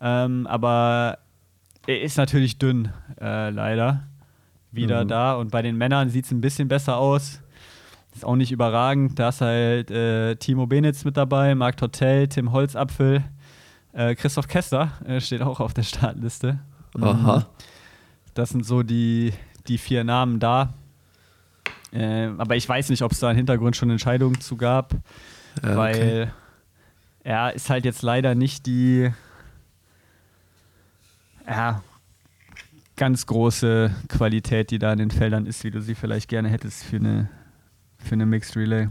Ähm, 0.00 0.46
aber 0.46 1.18
er 1.86 2.02
ist 2.02 2.16
natürlich 2.16 2.58
dünn, 2.58 2.90
äh, 3.20 3.50
leider. 3.50 4.04
Wieder 4.70 5.04
mhm. 5.04 5.08
da. 5.08 5.34
Und 5.34 5.50
bei 5.50 5.62
den 5.62 5.76
Männern 5.78 6.10
sieht 6.10 6.26
es 6.26 6.30
ein 6.30 6.40
bisschen 6.40 6.68
besser 6.68 6.98
aus. 6.98 7.40
Ist 8.14 8.24
auch 8.24 8.36
nicht 8.36 8.52
überragend. 8.52 9.18
Da 9.18 9.28
ist 9.28 9.40
halt 9.40 9.90
äh, 9.90 10.36
Timo 10.36 10.66
Benitz 10.66 11.04
mit 11.04 11.16
dabei, 11.16 11.54
Marc 11.54 11.76
Tortell, 11.76 12.28
Tim 12.28 12.52
Holzapfel, 12.52 13.24
äh, 13.92 14.14
Christoph 14.14 14.48
Kessler 14.48 14.92
äh, 15.04 15.20
steht 15.20 15.42
auch 15.42 15.60
auf 15.60 15.74
der 15.74 15.82
Startliste. 15.82 16.58
Aha. 17.00 17.46
Das 18.34 18.50
sind 18.50 18.64
so 18.64 18.82
die, 18.82 19.32
die 19.66 19.78
vier 19.78 20.04
Namen 20.04 20.40
da. 20.40 20.74
Äh, 21.92 22.30
aber 22.38 22.56
ich 22.56 22.68
weiß 22.68 22.90
nicht, 22.90 23.02
ob 23.02 23.12
es 23.12 23.20
da 23.20 23.30
im 23.30 23.36
Hintergrund 23.36 23.76
schon 23.76 23.90
Entscheidungen 23.90 24.40
zu 24.40 24.56
gab, 24.56 24.92
ja, 25.62 25.76
weil 25.76 25.96
okay. 25.96 26.28
er 27.24 27.54
ist 27.54 27.70
halt 27.70 27.84
jetzt 27.84 28.02
leider 28.02 28.34
nicht 28.34 28.66
die 28.66 29.10
ja, 31.46 31.82
ganz 32.96 33.26
große 33.26 33.94
Qualität, 34.08 34.70
die 34.70 34.78
da 34.78 34.92
in 34.92 34.98
den 34.98 35.10
Feldern 35.10 35.46
ist, 35.46 35.64
wie 35.64 35.70
du 35.70 35.80
sie 35.80 35.94
vielleicht 35.94 36.28
gerne 36.28 36.48
hättest 36.50 36.84
für 36.84 36.96
eine, 36.96 37.30
für 38.02 38.12
eine 38.12 38.26
Mixed 38.26 38.56
Relay. 38.56 38.88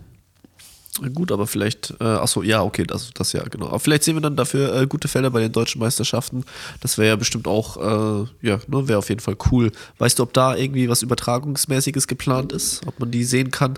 Gut, 1.13 1.32
aber 1.32 1.46
vielleicht, 1.46 1.93
äh, 2.00 2.04
achso, 2.04 2.41
ja, 2.41 2.63
okay, 2.63 2.84
das, 2.84 3.12
das 3.13 3.32
ja, 3.34 3.43
genau. 3.43 3.67
Aber 3.67 3.80
vielleicht 3.80 4.04
sehen 4.04 4.15
wir 4.15 4.22
dann 4.22 4.36
dafür 4.36 4.82
äh, 4.82 4.88
gute 4.88 5.08
Felder 5.08 5.30
bei 5.30 5.41
den 5.41 5.52
deutschen 5.52 5.80
Meisterschaften. 5.80 6.43
Das 6.82 6.98
wäre 6.98 7.10
ja 7.10 7.15
bestimmt 7.15 7.48
auch, 7.48 7.78
äh, 7.78 8.28
ja, 8.41 8.60
ne, 8.67 8.88
wäre 8.88 8.98
auf 8.98 9.10
jeden 9.10 9.22
Fall 9.22 9.38
cool. 9.52 9.72
Weißt 10.00 10.17
du, 10.17 10.24
ob 10.24 10.34
da 10.34 10.56
irgendwie 10.56 10.89
was 10.89 11.04
Übertragungsmäßiges 11.04 12.08
geplant 12.08 12.52
ist? 12.52 12.82
Ob 12.88 13.00
man 13.00 13.12
die 13.12 13.24
sehen 13.24 13.52
kann? 13.52 13.78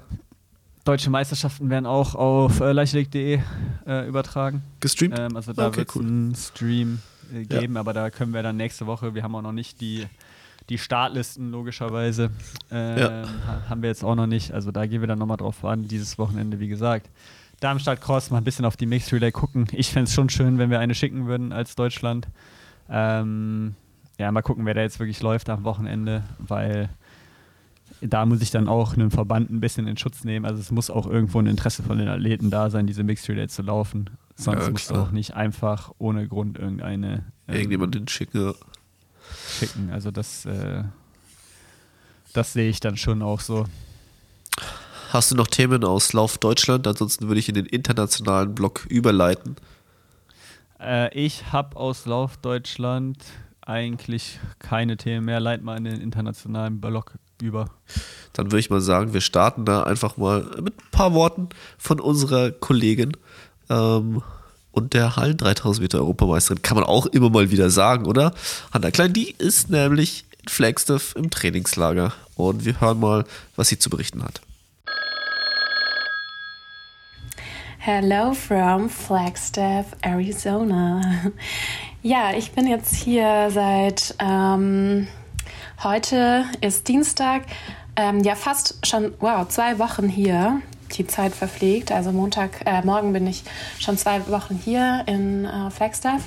Deutsche 0.85 1.09
Meisterschaften 1.09 1.69
werden 1.69 1.85
auch 1.85 2.15
auf 2.15 2.61
äh, 2.61 2.71
leichtathletik.de 2.71 3.39
äh, 3.85 4.07
übertragen. 4.07 4.63
Gestreamt? 4.79 5.19
Ähm, 5.19 5.35
also 5.35 5.51
da 5.51 5.67
okay, 5.67 5.77
wird 5.77 5.89
es 5.89 5.95
cool. 5.97 6.03
einen 6.03 6.35
Stream 6.35 6.99
äh, 7.33 7.43
geben, 7.43 7.73
ja. 7.73 7.79
aber 7.81 7.91
da 7.91 8.09
können 8.09 8.33
wir 8.33 8.43
dann 8.43 8.55
nächste 8.55 8.87
Woche, 8.87 9.13
wir 9.13 9.23
haben 9.23 9.35
auch 9.35 9.41
noch 9.41 9.51
nicht 9.51 9.81
die 9.81 10.07
die 10.69 10.77
Startlisten 10.77 11.51
logischerweise 11.51 12.29
äh, 12.71 12.99
ja. 12.99 13.23
haben 13.67 13.81
wir 13.81 13.89
jetzt 13.89 14.03
auch 14.03 14.15
noch 14.15 14.27
nicht. 14.27 14.53
Also 14.53 14.71
da 14.71 14.85
gehen 14.85 15.01
wir 15.01 15.07
dann 15.07 15.19
nochmal 15.19 15.37
drauf 15.37 15.65
an, 15.65 15.87
dieses 15.87 16.17
Wochenende, 16.17 16.59
wie 16.59 16.67
gesagt. 16.67 17.09
Darmstadt 17.59 17.99
Cross 18.01 18.29
mal 18.29 18.37
ein 18.37 18.43
bisschen 18.43 18.65
auf 18.65 18.77
die 18.77 18.85
Mixed 18.85 19.11
Relay 19.11 19.31
gucken. 19.31 19.67
Ich 19.71 19.91
fände 19.91 20.05
es 20.05 20.13
schon 20.13 20.29
schön, 20.29 20.57
wenn 20.57 20.69
wir 20.69 20.79
eine 20.79 20.95
schicken 20.95 21.27
würden 21.27 21.51
als 21.51 21.75
Deutschland. 21.75 22.27
Ähm, 22.89 23.75
ja, 24.17 24.31
mal 24.31 24.41
gucken, 24.41 24.65
wer 24.65 24.73
da 24.73 24.81
jetzt 24.81 24.99
wirklich 24.99 25.21
läuft 25.21 25.49
am 25.49 25.63
Wochenende, 25.63 26.23
weil 26.37 26.89
da 28.01 28.25
muss 28.25 28.41
ich 28.41 28.51
dann 28.51 28.67
auch 28.67 28.93
einen 28.93 29.11
Verband 29.11 29.49
ein 29.49 29.59
bisschen 29.59 29.87
in 29.87 29.97
Schutz 29.97 30.23
nehmen. 30.23 30.45
Also 30.45 30.61
es 30.61 30.71
muss 30.71 30.89
auch 30.89 31.05
irgendwo 31.05 31.39
ein 31.39 31.47
Interesse 31.47 31.83
von 31.83 31.97
den 31.97 32.07
Athleten 32.07 32.49
da 32.49 32.69
sein, 32.69 32.87
diese 32.87 33.03
Mixed 33.03 33.27
Relay 33.27 33.47
zu 33.47 33.61
laufen. 33.61 34.09
Sonst 34.35 34.63
ja, 34.63 34.71
musst 34.71 34.91
du 34.91 34.95
auch 34.95 35.11
nicht 35.11 35.33
einfach 35.33 35.91
ohne 35.97 36.27
Grund 36.27 36.57
irgendeine. 36.57 37.25
Ähm, 37.47 37.55
Irgendjemanden 37.55 38.07
schicken 38.07 38.53
schicken. 39.59 39.91
Also 39.91 40.11
das, 40.11 40.45
äh, 40.45 40.83
das 42.33 42.53
sehe 42.53 42.69
ich 42.69 42.79
dann 42.79 42.97
schon 42.97 43.21
auch 43.21 43.41
so. 43.41 43.65
Hast 45.11 45.31
du 45.31 45.35
noch 45.35 45.47
Themen 45.47 45.83
aus 45.83 46.13
Lauf 46.13 46.37
Deutschland? 46.37 46.85
Ansonsten 46.85 47.27
würde 47.27 47.39
ich 47.39 47.49
in 47.49 47.55
den 47.55 47.65
internationalen 47.65 48.53
Block 48.53 48.85
überleiten. 48.89 49.55
Äh, 50.79 51.13
ich 51.17 51.51
habe 51.51 51.75
aus 51.77 52.05
Lauf 52.05 52.37
Deutschland 52.37 53.17
eigentlich 53.61 54.39
keine 54.59 54.97
Themen 54.97 55.25
mehr. 55.25 55.39
Leit 55.39 55.63
mal 55.63 55.77
in 55.77 55.83
den 55.83 56.01
internationalen 56.01 56.79
Block 56.79 57.13
über. 57.41 57.69
Dann 58.33 58.47
würde 58.47 58.59
ich 58.59 58.69
mal 58.69 58.81
sagen, 58.81 59.13
wir 59.13 59.21
starten 59.21 59.65
da 59.65 59.83
einfach 59.83 60.17
mal 60.17 60.43
mit 60.61 60.77
ein 60.77 60.91
paar 60.91 61.13
Worten 61.13 61.49
von 61.77 61.99
unserer 61.99 62.51
Kollegin. 62.51 63.13
Ähm, 63.69 64.21
und 64.79 64.93
der 64.93 65.15
Hallen 65.15 65.37
3000 65.37 65.83
Meter 65.83 65.99
Europameisterin. 65.99 66.61
Kann 66.61 66.75
man 66.75 66.85
auch 66.85 67.05
immer 67.05 67.29
mal 67.29 67.51
wieder 67.51 67.69
sagen, 67.69 68.05
oder? 68.05 68.33
Hanna 68.73 68.91
Klein, 68.91 69.13
die 69.13 69.35
ist 69.37 69.69
nämlich 69.69 70.25
in 70.41 70.47
Flagstaff 70.47 71.15
im 71.15 71.29
Trainingslager. 71.29 72.13
Und 72.35 72.65
wir 72.65 72.79
hören 72.79 72.99
mal, 72.99 73.25
was 73.55 73.67
sie 73.67 73.77
zu 73.77 73.89
berichten 73.89 74.23
hat. 74.23 74.41
Hello 77.77 78.33
from 78.33 78.89
Flagstaff, 78.89 79.85
Arizona. 80.01 81.01
Ja, 82.01 82.31
ich 82.33 82.53
bin 82.53 82.65
jetzt 82.65 82.95
hier 82.95 83.49
seit 83.51 84.15
ähm, 84.19 85.09
heute 85.83 86.45
ist 86.61 86.87
Dienstag, 86.87 87.41
ähm, 87.97 88.23
ja 88.23 88.35
fast 88.35 88.87
schon, 88.87 89.13
wow, 89.19 89.45
zwei 89.49 89.79
Wochen 89.79 90.07
hier. 90.07 90.61
Die 90.97 91.07
Zeit 91.07 91.33
verfliegt. 91.33 91.91
Also 91.91 92.11
Montag, 92.11 92.61
äh, 92.65 92.81
morgen 92.83 93.13
bin 93.13 93.27
ich 93.27 93.43
schon 93.79 93.97
zwei 93.97 94.25
Wochen 94.27 94.59
hier 94.63 95.03
in 95.05 95.45
äh, 95.45 95.69
Flagstaff 95.69 96.23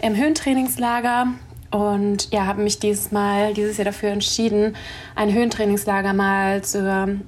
im 0.00 0.16
Höhentrainingslager 0.16 1.28
und 1.70 2.32
ja, 2.32 2.46
habe 2.46 2.62
mich 2.62 2.78
dieses 2.78 3.12
Mal, 3.12 3.52
dieses 3.52 3.76
Jahr 3.76 3.84
dafür 3.84 4.10
entschieden, 4.10 4.74
ein 5.14 5.32
Höhentrainingslager 5.32 6.14
mal 6.14 6.62
zu 6.62 6.78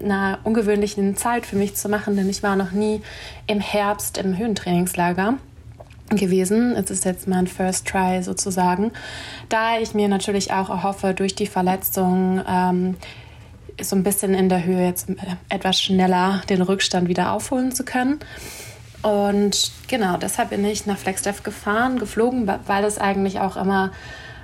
einer 0.02 0.38
ungewöhnlichen 0.44 1.16
Zeit 1.16 1.44
für 1.44 1.56
mich 1.56 1.76
zu 1.76 1.88
machen, 1.88 2.16
denn 2.16 2.28
ich 2.28 2.42
war 2.42 2.56
noch 2.56 2.70
nie 2.70 3.02
im 3.46 3.60
Herbst 3.60 4.16
im 4.16 4.38
Höhentrainingslager 4.38 5.34
gewesen. 6.08 6.74
Es 6.74 6.90
ist 6.90 7.04
jetzt 7.04 7.28
mein 7.28 7.46
First 7.46 7.86
Try 7.86 8.22
sozusagen. 8.22 8.92
Da 9.48 9.78
ich 9.78 9.94
mir 9.94 10.08
natürlich 10.08 10.52
auch 10.52 10.70
erhoffe, 10.70 11.12
durch 11.14 11.34
die 11.34 11.46
Verletzung 11.46 12.42
ähm, 12.48 12.96
so 13.84 13.96
ein 13.96 14.02
bisschen 14.02 14.34
in 14.34 14.48
der 14.48 14.64
Höhe 14.64 14.84
jetzt 14.84 15.08
etwas 15.48 15.80
schneller 15.80 16.42
den 16.48 16.62
Rückstand 16.62 17.08
wieder 17.08 17.32
aufholen 17.32 17.72
zu 17.72 17.84
können. 17.84 18.20
Und 19.02 19.72
genau, 19.88 20.16
deshalb 20.16 20.50
bin 20.50 20.64
ich 20.64 20.86
nach 20.86 20.98
Flagstaff 20.98 21.42
gefahren, 21.42 21.98
geflogen, 21.98 22.50
weil 22.66 22.84
es 22.84 22.98
eigentlich 22.98 23.40
auch 23.40 23.56
immer 23.56 23.92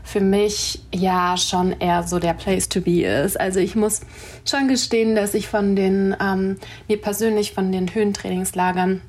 für 0.02 0.20
mich 0.20 0.80
ja 0.94 1.36
schon 1.36 1.72
eher 1.80 2.04
so 2.04 2.20
der 2.20 2.32
Place 2.32 2.68
to 2.68 2.80
be 2.80 3.02
ist. 3.02 3.38
Also 3.38 3.58
ich 3.58 3.74
muss 3.74 4.02
schon 4.48 4.68
gestehen, 4.68 5.16
dass 5.16 5.34
ich 5.34 5.48
von 5.48 5.74
den, 5.74 6.16
ähm, 6.20 6.58
mir 6.86 7.00
persönlich 7.00 7.52
von 7.52 7.72
den 7.72 7.92
Höhentrainingslagern 7.92 9.02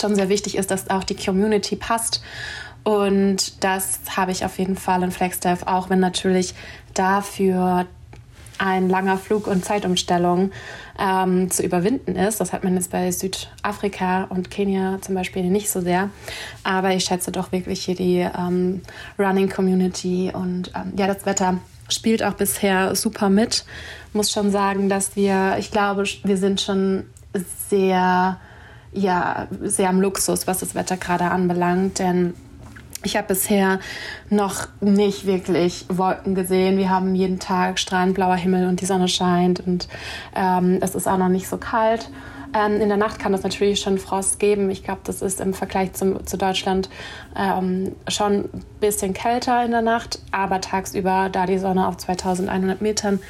schon 0.00 0.14
sehr 0.14 0.30
wichtig 0.30 0.56
ist, 0.56 0.70
dass 0.70 0.88
auch 0.88 1.04
die 1.04 1.16
Community 1.16 1.76
passt. 1.76 2.22
Und 2.82 3.62
das 3.62 4.00
habe 4.16 4.32
ich 4.32 4.44
auf 4.44 4.58
jeden 4.58 4.76
Fall 4.76 5.02
in 5.02 5.10
Flagstaff, 5.10 5.64
auch 5.66 5.90
wenn 5.90 6.00
natürlich 6.00 6.54
dafür 6.94 7.86
ein 8.58 8.88
langer 8.88 9.18
Flug 9.18 9.46
und 9.46 9.64
Zeitumstellung 9.64 10.50
ähm, 10.98 11.50
zu 11.50 11.62
überwinden 11.62 12.16
ist. 12.16 12.40
Das 12.40 12.52
hat 12.52 12.64
man 12.64 12.74
jetzt 12.74 12.90
bei 12.90 13.10
Südafrika 13.10 14.24
und 14.24 14.50
Kenia 14.50 14.98
zum 15.00 15.14
Beispiel 15.14 15.44
nicht 15.44 15.70
so 15.70 15.80
sehr. 15.80 16.10
Aber 16.64 16.92
ich 16.92 17.04
schätze 17.04 17.32
doch 17.32 17.52
wirklich 17.52 17.84
hier 17.84 17.94
die 17.94 18.18
ähm, 18.18 18.82
Running 19.18 19.48
Community 19.48 20.30
und 20.32 20.72
ähm, 20.74 20.92
ja, 20.96 21.06
das 21.06 21.26
Wetter 21.26 21.58
spielt 21.88 22.22
auch 22.22 22.34
bisher 22.34 22.94
super 22.94 23.28
mit. 23.28 23.64
Muss 24.12 24.30
schon 24.30 24.50
sagen, 24.50 24.88
dass 24.88 25.16
wir, 25.16 25.56
ich 25.58 25.70
glaube, 25.70 26.04
wir 26.24 26.36
sind 26.36 26.60
schon 26.60 27.04
sehr, 27.68 28.38
ja, 28.92 29.48
sehr 29.62 29.88
am 29.88 30.00
Luxus, 30.00 30.46
was 30.46 30.58
das 30.58 30.74
Wetter 30.74 30.96
gerade 30.96 31.24
anbelangt, 31.24 31.98
denn 31.98 32.34
ich 33.06 33.16
habe 33.16 33.28
bisher 33.28 33.78
noch 34.30 34.66
nicht 34.80 35.26
wirklich 35.26 35.86
Wolken 35.88 36.34
gesehen. 36.34 36.76
Wir 36.76 36.90
haben 36.90 37.14
jeden 37.14 37.38
Tag 37.38 37.78
strahlend 37.78 38.14
blauer 38.14 38.34
Himmel 38.34 38.68
und 38.68 38.80
die 38.80 38.86
Sonne 38.86 39.06
scheint 39.06 39.60
und 39.60 39.88
ähm, 40.34 40.78
es 40.82 40.96
ist 40.96 41.06
auch 41.06 41.16
noch 41.16 41.28
nicht 41.28 41.48
so 41.48 41.56
kalt. 41.56 42.10
Ähm, 42.52 42.80
in 42.80 42.88
der 42.88 42.96
Nacht 42.96 43.20
kann 43.20 43.32
es 43.32 43.44
natürlich 43.44 43.80
schon 43.80 43.98
Frost 43.98 44.40
geben. 44.40 44.70
Ich 44.70 44.82
glaube, 44.82 45.02
das 45.04 45.22
ist 45.22 45.40
im 45.40 45.54
Vergleich 45.54 45.92
zum, 45.92 46.26
zu 46.26 46.36
Deutschland 46.36 46.90
ähm, 47.36 47.94
schon 48.08 48.32
ein 48.32 48.64
bisschen 48.80 49.14
kälter 49.14 49.64
in 49.64 49.70
der 49.70 49.82
Nacht, 49.82 50.18
aber 50.32 50.60
tagsüber, 50.60 51.28
da 51.30 51.46
die 51.46 51.58
Sonne 51.58 51.86
auf 51.86 51.96
2100 51.98 52.82
Metern 52.82 53.20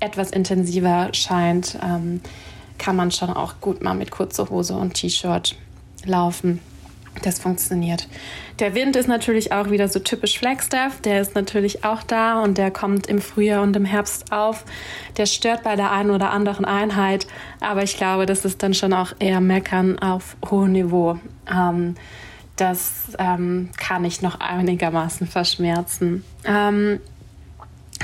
etwas 0.00 0.30
intensiver 0.30 1.10
scheint, 1.12 1.78
ähm, 1.84 2.20
kann 2.78 2.96
man 2.96 3.12
schon 3.12 3.30
auch 3.30 3.60
gut 3.60 3.80
mal 3.80 3.94
mit 3.94 4.10
kurzer 4.10 4.50
Hose 4.50 4.74
und 4.74 4.94
T-Shirt 4.94 5.56
laufen. 6.04 6.60
Das 7.22 7.38
funktioniert. 7.38 8.08
Der 8.58 8.74
Wind 8.74 8.96
ist 8.96 9.08
natürlich 9.08 9.52
auch 9.52 9.70
wieder 9.70 9.88
so 9.88 9.98
typisch 9.98 10.38
Flagstaff. 10.38 11.00
Der 11.00 11.20
ist 11.20 11.34
natürlich 11.34 11.84
auch 11.84 12.02
da 12.02 12.42
und 12.42 12.58
der 12.58 12.70
kommt 12.70 13.06
im 13.06 13.20
Frühjahr 13.20 13.62
und 13.62 13.74
im 13.76 13.84
Herbst 13.84 14.32
auf. 14.32 14.64
Der 15.16 15.26
stört 15.26 15.62
bei 15.62 15.76
der 15.76 15.90
einen 15.92 16.10
oder 16.10 16.30
anderen 16.30 16.64
Einheit, 16.64 17.26
aber 17.60 17.82
ich 17.82 17.96
glaube, 17.96 18.26
das 18.26 18.44
ist 18.44 18.62
dann 18.62 18.74
schon 18.74 18.92
auch 18.92 19.12
eher 19.18 19.40
Meckern 19.40 19.98
auf 19.98 20.36
hohem 20.50 20.72
Niveau. 20.72 21.18
Ähm, 21.50 21.94
das 22.56 23.12
ähm, 23.18 23.70
kann 23.76 24.04
ich 24.04 24.20
noch 24.20 24.40
einigermaßen 24.40 25.26
verschmerzen. 25.26 26.24
Ähm, 26.44 27.00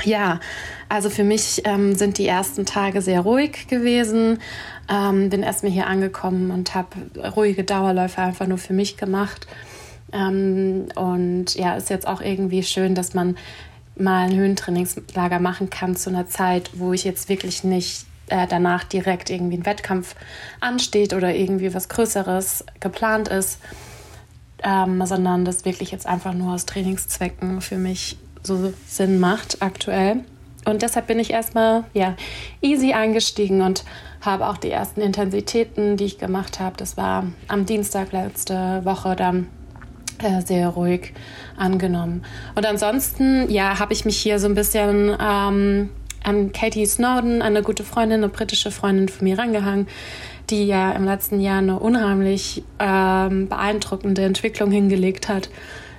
ja, 0.03 0.39
also 0.89 1.09
für 1.09 1.23
mich 1.23 1.61
ähm, 1.65 1.95
sind 1.95 2.17
die 2.17 2.27
ersten 2.27 2.65
Tage 2.65 3.01
sehr 3.01 3.21
ruhig 3.21 3.67
gewesen. 3.67 4.39
Ähm, 4.89 5.29
bin 5.29 5.41
erstmal 5.41 5.71
hier 5.71 5.87
angekommen 5.87 6.51
und 6.51 6.75
habe 6.75 6.89
ruhige 7.35 7.63
Dauerläufe 7.63 8.21
einfach 8.21 8.47
nur 8.47 8.57
für 8.57 8.73
mich 8.73 8.97
gemacht. 8.97 9.47
Ähm, 10.13 10.87
und 10.95 11.55
ja, 11.55 11.75
ist 11.75 11.89
jetzt 11.89 12.07
auch 12.07 12.21
irgendwie 12.21 12.63
schön, 12.63 12.95
dass 12.95 13.13
man 13.13 13.37
mal 13.97 14.25
ein 14.25 14.35
Höhentrainingslager 14.35 15.39
machen 15.39 15.69
kann 15.69 15.95
zu 15.95 16.09
einer 16.09 16.27
Zeit, 16.27 16.71
wo 16.73 16.93
ich 16.93 17.03
jetzt 17.03 17.29
wirklich 17.29 17.63
nicht 17.63 18.05
äh, 18.27 18.47
danach 18.47 18.83
direkt 18.83 19.29
irgendwie 19.29 19.57
ein 19.57 19.65
Wettkampf 19.65 20.15
ansteht 20.59 21.13
oder 21.13 21.33
irgendwie 21.33 21.73
was 21.73 21.89
Größeres 21.89 22.65
geplant 22.79 23.27
ist, 23.27 23.59
ähm, 24.63 25.05
sondern 25.05 25.45
das 25.45 25.65
wirklich 25.65 25.91
jetzt 25.91 26.07
einfach 26.07 26.33
nur 26.33 26.53
aus 26.53 26.65
Trainingszwecken 26.65 27.61
für 27.61 27.77
mich 27.77 28.17
so 28.43 28.73
Sinn 28.87 29.19
macht 29.19 29.61
aktuell. 29.61 30.23
Und 30.65 30.81
deshalb 30.81 31.07
bin 31.07 31.19
ich 31.19 31.31
erstmal 31.31 31.83
ja, 31.93 32.15
easy 32.61 32.93
eingestiegen 32.93 33.61
und 33.61 33.83
habe 34.21 34.47
auch 34.47 34.57
die 34.57 34.71
ersten 34.71 35.01
Intensitäten, 35.01 35.95
die 35.95 36.05
ich 36.05 36.17
gemacht 36.17 36.59
habe, 36.59 36.75
das 36.77 36.97
war 36.97 37.25
am 37.47 37.65
Dienstag 37.65 38.11
letzte 38.11 38.81
Woche 38.83 39.15
dann 39.15 39.47
äh, 40.23 40.41
sehr 40.41 40.69
ruhig 40.69 41.13
angenommen. 41.55 42.23
Und 42.55 42.65
ansonsten, 42.65 43.49
ja, 43.49 43.79
habe 43.79 43.93
ich 43.93 44.05
mich 44.05 44.17
hier 44.17 44.39
so 44.39 44.47
ein 44.47 44.55
bisschen 44.55 45.15
ähm, 45.21 45.89
an 46.23 46.51
Katie 46.51 46.85
Snowden, 46.85 47.41
eine 47.41 47.61
gute 47.61 47.83
Freundin, 47.83 48.23
eine 48.23 48.29
britische 48.29 48.71
Freundin 48.71 49.07
von 49.07 49.25
mir 49.25 49.37
rangehangen, 49.37 49.87
die 50.49 50.65
ja 50.65 50.91
im 50.93 51.05
letzten 51.05 51.39
Jahr 51.39 51.59
eine 51.59 51.79
unheimlich 51.79 52.63
ähm, 52.79 53.47
beeindruckende 53.47 54.23
Entwicklung 54.23 54.71
hingelegt 54.71 55.29
hat 55.29 55.49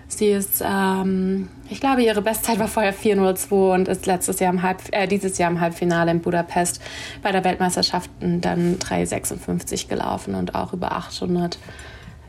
Sie 0.09 0.29
ist, 0.29 0.63
ähm, 0.65 1.49
ich 1.69 1.81
glaube, 1.81 2.03
ihre 2.03 2.23
Bestzeit 2.23 2.59
war 2.59 2.69
vorher 2.69 2.93
402 2.93 3.57
und 3.75 3.89
ist 3.89 4.07
letztes 4.07 4.39
Jahr 4.39 4.53
im 4.53 4.63
Halb, 4.63 4.83
äh, 4.93 5.09
dieses 5.09 5.37
Jahr 5.39 5.51
im 5.51 5.61
Halbfinale 5.61 6.11
in 6.13 6.21
Budapest 6.21 6.81
bei 7.23 7.33
der 7.33 7.43
Weltmeisterschaften 7.45 8.41
dann 8.41 8.79
356 8.79 9.89
gelaufen 9.89 10.35
und 10.37 10.55
auch 10.55 10.73
über 10.73 10.93
800 10.93 11.59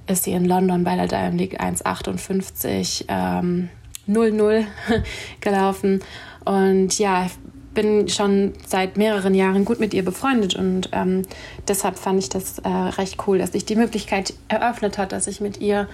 ist 0.07 0.23
sie 0.23 0.31
in 0.31 0.45
London 0.45 0.83
bei 0.83 0.95
der 0.95 1.07
Diamond 1.07 1.39
League 1.39 1.59
158 1.59 3.05
ähm, 3.09 3.69
00 4.07 4.65
gelaufen. 5.41 6.01
Und 6.45 6.97
ja, 6.97 7.25
ich 7.25 7.33
bin 7.73 8.07
schon 8.07 8.53
seit 8.65 8.97
mehreren 8.97 9.35
Jahren 9.35 9.65
gut 9.65 9.79
mit 9.79 9.93
ihr 9.93 10.03
befreundet 10.03 10.55
und 10.55 10.89
ähm, 10.93 11.23
deshalb 11.67 11.99
fand 11.99 12.17
ich 12.17 12.29
das 12.29 12.57
äh, 12.59 12.67
recht 12.67 13.17
cool, 13.27 13.37
dass 13.37 13.51
sich 13.51 13.65
die 13.65 13.75
Möglichkeit 13.75 14.33
eröffnet 14.47 14.97
hat, 14.97 15.11
dass 15.11 15.27
ich 15.27 15.41
mit 15.41 15.61
ihr 15.61 15.87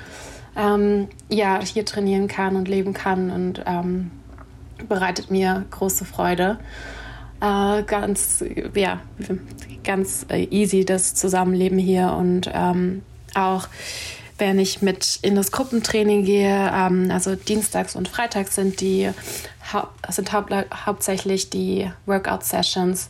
ähm, 0.55 1.07
ja, 1.29 1.59
hier 1.61 1.85
trainieren 1.85 2.27
kann 2.27 2.55
und 2.55 2.67
leben 2.67 2.93
kann 2.93 3.31
und 3.31 3.63
ähm, 3.65 4.11
bereitet 4.87 5.31
mir 5.31 5.65
große 5.71 6.05
Freude. 6.05 6.59
Äh, 7.41 7.83
ganz, 7.83 8.43
ja, 8.75 8.99
ganz 9.83 10.25
äh, 10.29 10.43
easy 10.45 10.85
das 10.85 11.15
Zusammenleben 11.15 11.77
hier 11.77 12.13
und 12.13 12.49
ähm, 12.53 13.01
auch 13.35 13.67
wenn 14.37 14.59
ich 14.59 14.81
mit 14.81 15.19
in 15.21 15.35
das 15.35 15.51
Gruppentraining 15.51 16.25
gehe, 16.25 16.71
ähm, 16.73 17.09
also 17.11 17.35
dienstags 17.35 17.95
und 17.95 18.07
freitags 18.07 18.55
sind 18.55 18.81
die 18.81 19.09
sind 20.09 20.33
hau 20.33 20.45
hauptsächlich 20.85 21.49
die 21.49 21.89
Workout-Sessions. 22.05 23.09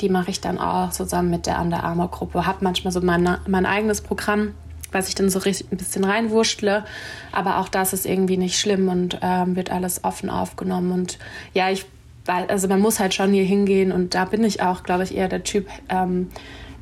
Die 0.00 0.08
mache 0.08 0.30
ich 0.30 0.40
dann 0.40 0.58
auch 0.58 0.90
zusammen 0.90 1.30
mit 1.30 1.46
der 1.46 1.60
Under 1.60 1.82
Armour 1.82 2.10
Gruppe. 2.10 2.46
Habe 2.46 2.58
manchmal 2.62 2.92
so 2.92 3.00
mein, 3.00 3.38
mein 3.46 3.66
eigenes 3.66 4.00
Programm 4.00 4.54
was 4.94 5.08
ich 5.08 5.14
dann 5.14 5.28
so 5.28 5.40
ein 5.40 5.76
bisschen 5.76 6.04
reinwurschtle. 6.04 6.84
Aber 7.32 7.58
auch 7.58 7.68
das 7.68 7.92
ist 7.92 8.06
irgendwie 8.06 8.36
nicht 8.36 8.58
schlimm 8.58 8.88
und 8.88 9.18
ähm, 9.22 9.56
wird 9.56 9.70
alles 9.70 10.04
offen 10.04 10.30
aufgenommen. 10.30 10.92
Und 10.92 11.18
ja, 11.52 11.70
ich, 11.70 11.84
also 12.26 12.68
man 12.68 12.80
muss 12.80 13.00
halt 13.00 13.12
schon 13.12 13.32
hier 13.32 13.44
hingehen 13.44 13.92
und 13.92 14.14
da 14.14 14.24
bin 14.24 14.44
ich 14.44 14.62
auch, 14.62 14.82
glaube 14.82 15.04
ich, 15.04 15.14
eher 15.14 15.28
der 15.28 15.42
Typ, 15.42 15.68
ähm, 15.88 16.30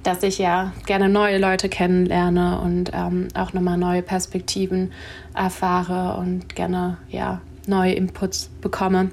dass 0.03 0.23
ich 0.23 0.39
ja 0.39 0.73
gerne 0.87 1.09
neue 1.09 1.39
Leute 1.39 1.69
kennenlerne 1.69 2.61
und 2.61 2.91
ähm, 2.93 3.29
auch 3.35 3.53
nochmal 3.53 3.79
neue 3.79 4.03
Perspektiven 4.03 4.93
erfahre 5.35 6.19
und 6.19 6.55
gerne 6.55 6.99
ja 7.09 7.41
neue 7.67 7.95
Inputs 7.95 8.51
bekomme. 8.61 9.11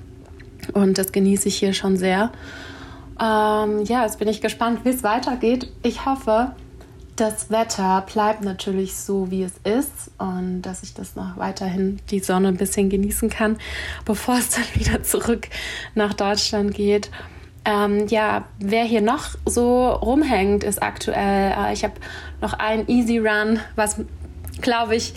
Und 0.73 0.97
das 0.97 1.11
genieße 1.11 1.47
ich 1.47 1.57
hier 1.57 1.73
schon 1.73 1.97
sehr. 1.97 2.31
Ähm, 3.19 3.83
ja, 3.83 4.03
jetzt 4.03 4.19
bin 4.19 4.27
ich 4.27 4.41
gespannt, 4.41 4.81
wie 4.83 4.89
es 4.89 5.03
weitergeht. 5.03 5.71
Ich 5.83 6.05
hoffe, 6.05 6.51
das 7.19 7.49
Wetter 7.49 8.05
bleibt 8.11 8.43
natürlich 8.43 8.95
so, 8.95 9.29
wie 9.29 9.43
es 9.43 9.53
ist 9.63 10.11
und 10.17 10.61
dass 10.61 10.83
ich 10.83 10.93
das 10.93 11.15
noch 11.15 11.37
weiterhin 11.37 11.99
die 12.11 12.19
Sonne 12.19 12.47
ein 12.47 12.57
bisschen 12.57 12.89
genießen 12.89 13.29
kann, 13.29 13.57
bevor 14.05 14.37
es 14.37 14.51
dann 14.51 14.63
wieder 14.73 15.03
zurück 15.03 15.49
nach 15.95 16.13
Deutschland 16.13 16.73
geht. 16.73 17.11
Ähm, 17.65 18.07
ja, 18.07 18.45
wer 18.59 18.85
hier 18.85 19.01
noch 19.01 19.35
so 19.45 19.89
rumhängt, 19.89 20.63
ist 20.63 20.81
aktuell, 20.81 21.53
äh, 21.57 21.73
ich 21.73 21.83
habe 21.83 21.95
noch 22.41 22.53
einen 22.53 22.87
Easy 22.87 23.17
Run, 23.17 23.59
was, 23.75 23.97
glaube 24.61 24.95
ich, 24.95 25.13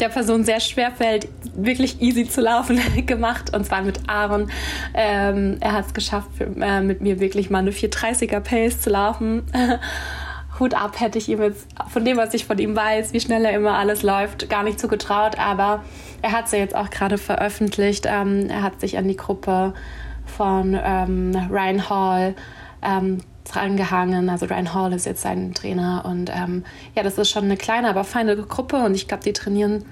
der 0.00 0.08
Person 0.08 0.44
sehr 0.44 0.58
schwer 0.58 0.90
fällt, 0.90 1.28
wirklich 1.54 2.02
easy 2.02 2.28
zu 2.28 2.40
laufen, 2.40 2.80
gemacht. 3.06 3.54
Und 3.54 3.64
zwar 3.64 3.82
mit 3.82 4.00
Aaron. 4.08 4.50
Ähm, 4.92 5.58
er 5.60 5.72
hat 5.72 5.86
es 5.86 5.94
geschafft, 5.94 6.30
für, 6.36 6.46
äh, 6.60 6.80
mit 6.80 7.00
mir 7.00 7.20
wirklich 7.20 7.48
mal 7.48 7.60
eine 7.60 7.70
430er 7.70 8.40
Pace 8.40 8.80
zu 8.80 8.90
laufen. 8.90 9.44
Hut 10.58 10.74
ab 10.74 11.00
hätte 11.00 11.18
ich 11.18 11.28
ihm 11.28 11.42
jetzt 11.42 11.66
von 11.88 12.04
dem, 12.04 12.16
was 12.16 12.32
ich 12.34 12.44
von 12.44 12.58
ihm 12.58 12.76
weiß, 12.76 13.12
wie 13.12 13.20
schnell 13.20 13.44
er 13.44 13.52
immer 13.52 13.76
alles 13.76 14.02
läuft, 14.02 14.48
gar 14.48 14.62
nicht 14.62 14.78
zugetraut. 14.78 15.38
Aber 15.38 15.82
er 16.22 16.32
hat 16.32 16.46
es 16.46 16.52
ja 16.52 16.58
jetzt 16.58 16.76
auch 16.76 16.90
gerade 16.90 17.18
veröffentlicht. 17.18 18.06
Ähm, 18.08 18.48
er 18.48 18.62
hat 18.62 18.80
sich 18.80 18.96
an 18.96 19.08
die 19.08 19.16
Gruppe 19.16 19.74
von 20.26 20.78
ähm, 20.82 21.34
Ryan 21.50 21.88
Hall 21.90 22.34
ähm, 22.82 23.18
drangehangen. 23.44 24.28
Also 24.28 24.46
Ryan 24.46 24.74
Hall 24.74 24.92
ist 24.92 25.06
jetzt 25.06 25.22
sein 25.22 25.54
Trainer. 25.54 26.04
Und 26.06 26.30
ähm, 26.34 26.64
ja, 26.94 27.02
das 27.02 27.18
ist 27.18 27.30
schon 27.30 27.44
eine 27.44 27.56
kleine, 27.56 27.88
aber 27.88 28.04
feine 28.04 28.36
Gruppe. 28.36 28.76
Und 28.76 28.94
ich 28.94 29.08
glaube, 29.08 29.24
die 29.24 29.32
trainieren 29.32 29.84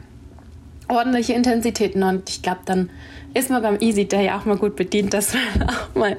ordentliche 0.88 1.33
Intensitäten. 1.33 2.03
Und 2.03 2.29
ich 2.29 2.42
glaube, 2.42 2.61
dann 2.64 2.90
ist 3.35 3.51
man 3.51 3.62
beim 3.62 3.79
Easy 3.81 4.07
Day 4.07 4.31
auch 4.31 4.45
mal 4.45 4.57
gut 4.57 4.77
bedient, 4.77 5.14
dass 5.14 5.35
man 5.35 5.68
auch 5.68 5.95
mal 5.95 6.16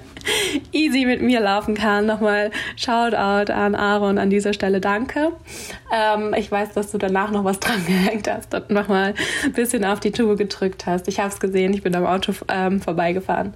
easy 0.72 1.06
mit 1.06 1.22
mir 1.22 1.40
laufen 1.40 1.76
kann. 1.76 2.06
Nochmal 2.06 2.52
Shoutout 2.76 3.52
an 3.52 3.76
Aaron 3.76 4.18
an 4.18 4.30
dieser 4.30 4.54
Stelle, 4.54 4.82
danke. 4.82 5.32
Ähm, 5.94 6.34
ich 6.36 6.52
weiß, 6.52 6.74
dass 6.74 6.92
du 6.92 6.98
danach 6.98 7.32
noch 7.32 7.44
was 7.44 7.60
dran 7.62 7.86
gehängt 7.86 8.30
hast 8.30 8.54
und 8.54 8.70
nochmal 8.70 9.14
ein 9.44 9.54
bisschen 9.54 9.86
auf 9.86 10.00
die 10.00 10.12
Tube 10.12 10.38
gedrückt 10.38 10.86
hast. 10.86 11.08
Ich 11.08 11.20
habe 11.20 11.30
es 11.30 11.40
gesehen, 11.40 11.74
ich 11.74 11.84
bin 11.84 11.96
am 11.96 12.06
Auto 12.06 12.34
ähm, 12.50 12.82
vorbeigefahren. 12.82 13.54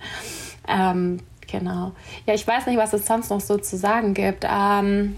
Ähm, 0.68 1.20
genau. 1.50 1.94
Ja, 2.26 2.34
ich 2.34 2.46
weiß 2.46 2.68
nicht, 2.68 2.78
was 2.78 2.94
es 2.94 3.06
sonst 3.06 3.30
noch 3.30 3.42
so 3.42 3.58
zu 3.58 3.78
sagen 3.78 4.14
gibt. 4.14 4.46
Ähm, 4.50 5.16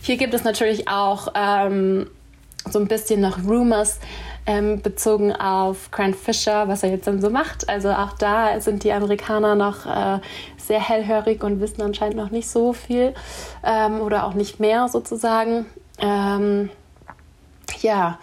hier 0.00 0.16
gibt 0.16 0.34
es 0.34 0.44
natürlich 0.44 0.88
auch 0.88 1.28
ähm, 1.34 2.06
so 2.70 2.78
ein 2.78 2.86
bisschen 2.86 3.20
noch 3.20 3.38
Rumors 3.44 3.98
ähm, 4.46 4.80
bezogen 4.82 5.32
auf 5.32 5.90
Grant 5.90 6.16
Fisher, 6.16 6.68
was 6.68 6.82
er 6.82 6.90
jetzt 6.90 7.06
dann 7.06 7.20
so 7.20 7.30
macht. 7.30 7.68
Also 7.68 7.90
auch 7.90 8.12
da 8.14 8.60
sind 8.60 8.84
die 8.84 8.92
Amerikaner 8.92 9.54
noch 9.54 9.86
äh, 9.86 10.20
sehr 10.56 10.80
hellhörig 10.80 11.42
und 11.44 11.60
wissen 11.60 11.82
anscheinend 11.82 12.16
noch 12.16 12.30
nicht 12.30 12.48
so 12.48 12.72
viel 12.72 13.14
ähm, 13.64 14.00
oder 14.00 14.26
auch 14.26 14.34
nicht 14.34 14.60
mehr 14.60 14.88
sozusagen. 14.88 15.66
Ähm, 15.98 16.70
ja, 17.80 18.18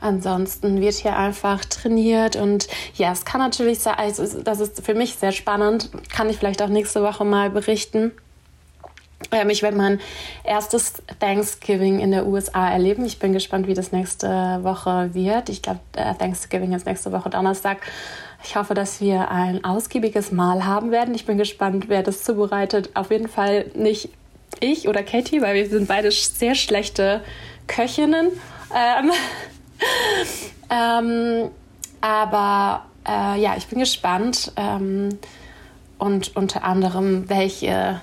ansonsten 0.00 0.80
wird 0.80 0.94
hier 0.94 1.16
einfach 1.16 1.64
trainiert 1.64 2.36
und 2.36 2.68
ja, 2.94 3.12
es 3.12 3.24
kann 3.24 3.40
natürlich 3.40 3.80
sein, 3.80 3.94
also 3.96 4.40
das 4.42 4.60
ist 4.60 4.84
für 4.84 4.94
mich 4.94 5.16
sehr 5.16 5.32
spannend, 5.32 5.90
kann 6.10 6.28
ich 6.28 6.36
vielleicht 6.36 6.62
auch 6.62 6.68
nächste 6.68 7.02
Woche 7.02 7.24
mal 7.24 7.50
berichten 7.50 8.12
ich 9.48 9.62
werde 9.62 9.76
mein 9.76 10.00
erstes 10.44 10.94
Thanksgiving 11.20 12.00
in 12.00 12.10
der 12.10 12.26
USA 12.26 12.70
erleben. 12.70 13.04
Ich 13.04 13.18
bin 13.18 13.32
gespannt, 13.32 13.66
wie 13.66 13.74
das 13.74 13.92
nächste 13.92 14.28
Woche 14.62 15.10
wird. 15.14 15.48
Ich 15.48 15.62
glaube, 15.62 15.80
äh, 15.94 16.14
Thanksgiving 16.14 16.72
ist 16.72 16.86
nächste 16.86 17.12
Woche 17.12 17.30
Donnerstag. 17.30 17.78
Ich 18.44 18.56
hoffe, 18.56 18.74
dass 18.74 19.00
wir 19.00 19.30
ein 19.30 19.64
ausgiebiges 19.64 20.32
Mahl 20.32 20.64
haben 20.64 20.90
werden. 20.90 21.14
Ich 21.14 21.26
bin 21.26 21.38
gespannt, 21.38 21.88
wer 21.88 22.02
das 22.02 22.22
zubereitet. 22.22 22.90
Auf 22.94 23.10
jeden 23.10 23.28
Fall 23.28 23.70
nicht 23.74 24.10
ich 24.60 24.88
oder 24.88 25.02
Katie, 25.02 25.42
weil 25.42 25.54
wir 25.54 25.68
sind 25.68 25.88
beide 25.88 26.10
sehr 26.10 26.54
schlechte 26.54 27.22
Köchinnen. 27.66 28.28
Ähm, 28.74 29.10
ähm, 30.70 31.50
aber 32.00 32.84
äh, 33.06 33.40
ja, 33.40 33.54
ich 33.56 33.66
bin 33.66 33.78
gespannt. 33.78 34.52
Ähm, 34.56 35.18
und 35.98 36.36
unter 36.36 36.62
anderem, 36.62 37.28
welche 37.28 38.02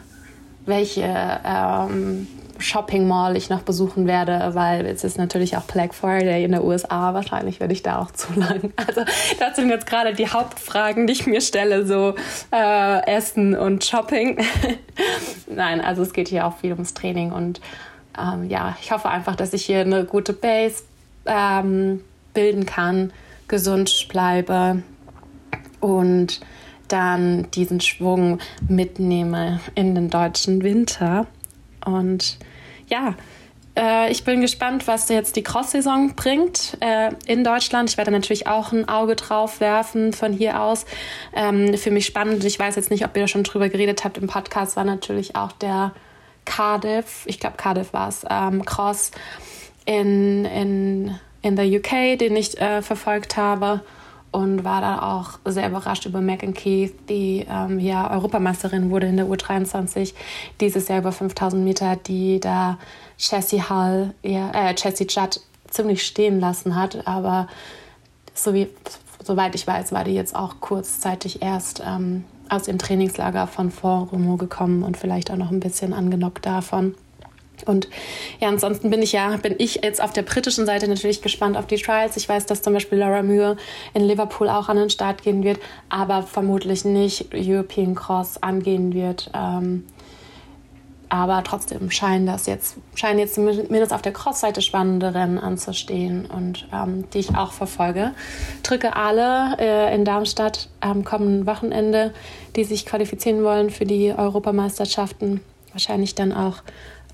welche 0.65 1.39
ähm, 1.45 2.27
Shopping 2.59 3.07
Mall 3.07 3.35
ich 3.35 3.49
noch 3.49 3.61
besuchen 3.61 4.07
werde, 4.07 4.51
weil 4.53 4.85
es 4.85 5.03
ist 5.03 5.17
natürlich 5.17 5.57
auch 5.57 5.63
Black 5.63 5.93
Friday 5.93 6.43
in 6.43 6.51
der 6.51 6.63
USA. 6.63 7.13
Wahrscheinlich 7.13 7.59
werde 7.59 7.73
ich 7.73 7.83
da 7.83 7.99
auch 7.99 8.11
zu 8.11 8.27
lang. 8.35 8.73
Also 8.75 9.01
das 9.39 9.55
sind 9.55 9.69
jetzt 9.69 9.85
gerade 9.85 10.13
die 10.13 10.29
Hauptfragen, 10.29 11.07
die 11.07 11.13
ich 11.13 11.27
mir 11.27 11.41
stelle, 11.41 11.85
so 11.85 12.15
äh, 12.51 13.05
Essen 13.05 13.55
und 13.55 13.83
Shopping. 13.83 14.37
Nein, 15.47 15.81
also 15.81 16.01
es 16.01 16.13
geht 16.13 16.29
hier 16.29 16.47
auch 16.47 16.57
viel 16.57 16.71
ums 16.71 16.93
Training 16.93 17.31
und 17.31 17.59
ähm, 18.17 18.49
ja, 18.49 18.77
ich 18.81 18.91
hoffe 18.91 19.09
einfach, 19.09 19.35
dass 19.35 19.53
ich 19.53 19.65
hier 19.65 19.81
eine 19.81 20.05
gute 20.05 20.33
Base 20.33 20.83
ähm, 21.25 22.01
bilden 22.33 22.65
kann, 22.65 23.11
gesund 23.47 24.07
bleibe 24.09 24.83
und 25.79 26.39
dann 26.93 27.49
diesen 27.51 27.81
Schwung 27.81 28.39
mitnehme 28.69 29.59
in 29.73 29.95
den 29.95 30.09
deutschen 30.09 30.63
Winter. 30.63 31.25
Und 31.83 32.37
ja, 32.87 33.15
äh, 33.75 34.11
ich 34.11 34.23
bin 34.23 34.41
gespannt, 34.41 34.87
was 34.87 35.09
jetzt 35.09 35.35
die 35.35 35.41
Cross-Saison 35.41 36.13
bringt 36.15 36.77
äh, 36.81 37.09
in 37.25 37.43
Deutschland. 37.43 37.89
Ich 37.89 37.97
werde 37.97 38.11
natürlich 38.11 38.45
auch 38.45 38.71
ein 38.71 38.87
Auge 38.87 39.15
drauf 39.15 39.59
werfen 39.59 40.13
von 40.13 40.33
hier 40.33 40.61
aus. 40.61 40.85
Ähm, 41.33 41.75
für 41.77 41.89
mich 41.89 42.05
spannend. 42.05 42.43
Ich 42.45 42.59
weiß 42.59 42.75
jetzt 42.75 42.91
nicht, 42.91 43.03
ob 43.03 43.15
ihr 43.15 43.23
da 43.23 43.27
schon 43.27 43.43
drüber 43.43 43.69
geredet 43.69 44.03
habt 44.03 44.19
im 44.19 44.27
Podcast, 44.27 44.75
war 44.75 44.83
natürlich 44.83 45.35
auch 45.35 45.51
der 45.53 45.93
Cardiff, 46.45 47.23
ich 47.25 47.39
glaube 47.39 47.55
Cardiff 47.57 47.93
war 47.93 48.09
es, 48.09 48.25
ähm, 48.29 48.65
Cross 48.65 49.11
in, 49.85 50.45
in, 50.45 51.19
in 51.41 51.55
der 51.55 51.65
UK, 51.65 52.19
den 52.19 52.35
ich 52.35 52.59
äh, 52.59 52.81
verfolgt 52.81 53.37
habe 53.37 53.81
und 54.33 54.63
war 54.63 54.81
dann 54.81 54.99
auch 54.99 55.39
sehr 55.45 55.69
überrascht 55.69 56.05
über 56.05 56.19
Megan 56.19 56.53
Keith, 56.53 56.93
die 57.07 57.45
ähm, 57.49 57.79
ja 57.79 58.11
Europameisterin 58.11 58.89
wurde 58.89 59.07
in 59.07 59.17
der 59.17 59.27
U23 59.27 60.13
dieses 60.59 60.87
Jahr 60.87 60.99
über 60.99 61.11
5000 61.11 61.63
Meter, 61.63 61.95
die 61.95 62.39
da 62.39 62.79
Jessie 63.17 63.61
Hall, 63.61 64.13
ja, 64.23 64.49
äh, 64.51 64.75
Jessie 64.75 65.07
Judd 65.07 65.39
ziemlich 65.69 66.03
stehen 66.03 66.39
lassen 66.39 66.75
hat. 66.75 67.07
Aber 67.07 67.47
so 68.33 68.53
wie, 68.53 68.69
soweit 69.23 69.53
ich 69.55 69.67
weiß, 69.67 69.91
war 69.91 70.03
die 70.03 70.13
jetzt 70.13 70.35
auch 70.35 70.55
kurzzeitig 70.59 71.41
erst 71.43 71.83
ähm, 71.85 72.23
aus 72.49 72.63
dem 72.63 72.79
Trainingslager 72.79 73.47
von 73.47 73.71
Font 73.71 74.11
gekommen 74.39 74.83
und 74.83 74.97
vielleicht 74.97 75.31
auch 75.31 75.37
noch 75.37 75.51
ein 75.51 75.59
bisschen 75.59 75.93
angenockt 75.93 76.45
davon. 76.45 76.95
Und 77.65 77.87
ja, 78.39 78.49
ansonsten 78.49 78.89
bin 78.89 79.01
ich 79.01 79.13
ja, 79.13 79.37
bin 79.37 79.55
ich 79.57 79.81
jetzt 79.83 80.01
auf 80.01 80.11
der 80.11 80.23
britischen 80.23 80.65
Seite 80.65 80.87
natürlich 80.87 81.21
gespannt 81.21 81.55
auf 81.57 81.67
die 81.67 81.77
Trials. 81.77 82.17
Ich 82.17 82.27
weiß, 82.27 82.45
dass 82.45 82.61
zum 82.61 82.73
Beispiel 82.73 82.97
Laura 82.97 83.23
Mühe 83.23 83.57
in 83.93 84.03
Liverpool 84.03 84.49
auch 84.49 84.69
an 84.69 84.77
den 84.77 84.89
Start 84.89 85.23
gehen 85.23 85.43
wird, 85.43 85.59
aber 85.89 86.23
vermutlich 86.23 86.83
nicht 86.83 87.27
European 87.33 87.95
Cross 87.95 88.41
angehen 88.41 88.93
wird. 88.93 89.29
Ähm, 89.33 89.85
aber 91.13 91.43
trotzdem 91.43 91.91
scheinen 91.91 92.25
das 92.25 92.47
jetzt, 92.47 92.77
scheinen 92.95 93.19
jetzt 93.19 93.35
zumindest 93.35 93.93
auf 93.93 94.01
der 94.01 94.13
Cross-Seite 94.13 94.63
spannende 94.63 95.13
Rennen 95.13 95.37
anzustehen 95.37 96.25
und 96.25 96.67
ähm, 96.73 97.03
die 97.13 97.19
ich 97.19 97.35
auch 97.35 97.51
verfolge. 97.51 98.13
Drücke 98.63 98.95
alle 98.95 99.55
äh, 99.59 99.93
in 99.93 100.05
Darmstadt 100.05 100.69
am 100.79 101.03
kommenden 101.03 101.45
Wochenende, 101.45 102.15
die 102.55 102.63
sich 102.63 102.87
qualifizieren 102.87 103.43
wollen 103.43 103.69
für 103.69 103.85
die 103.85 104.11
Europameisterschaften. 104.11 105.41
Wahrscheinlich 105.71 106.15
dann 106.15 106.31
auch 106.31 106.63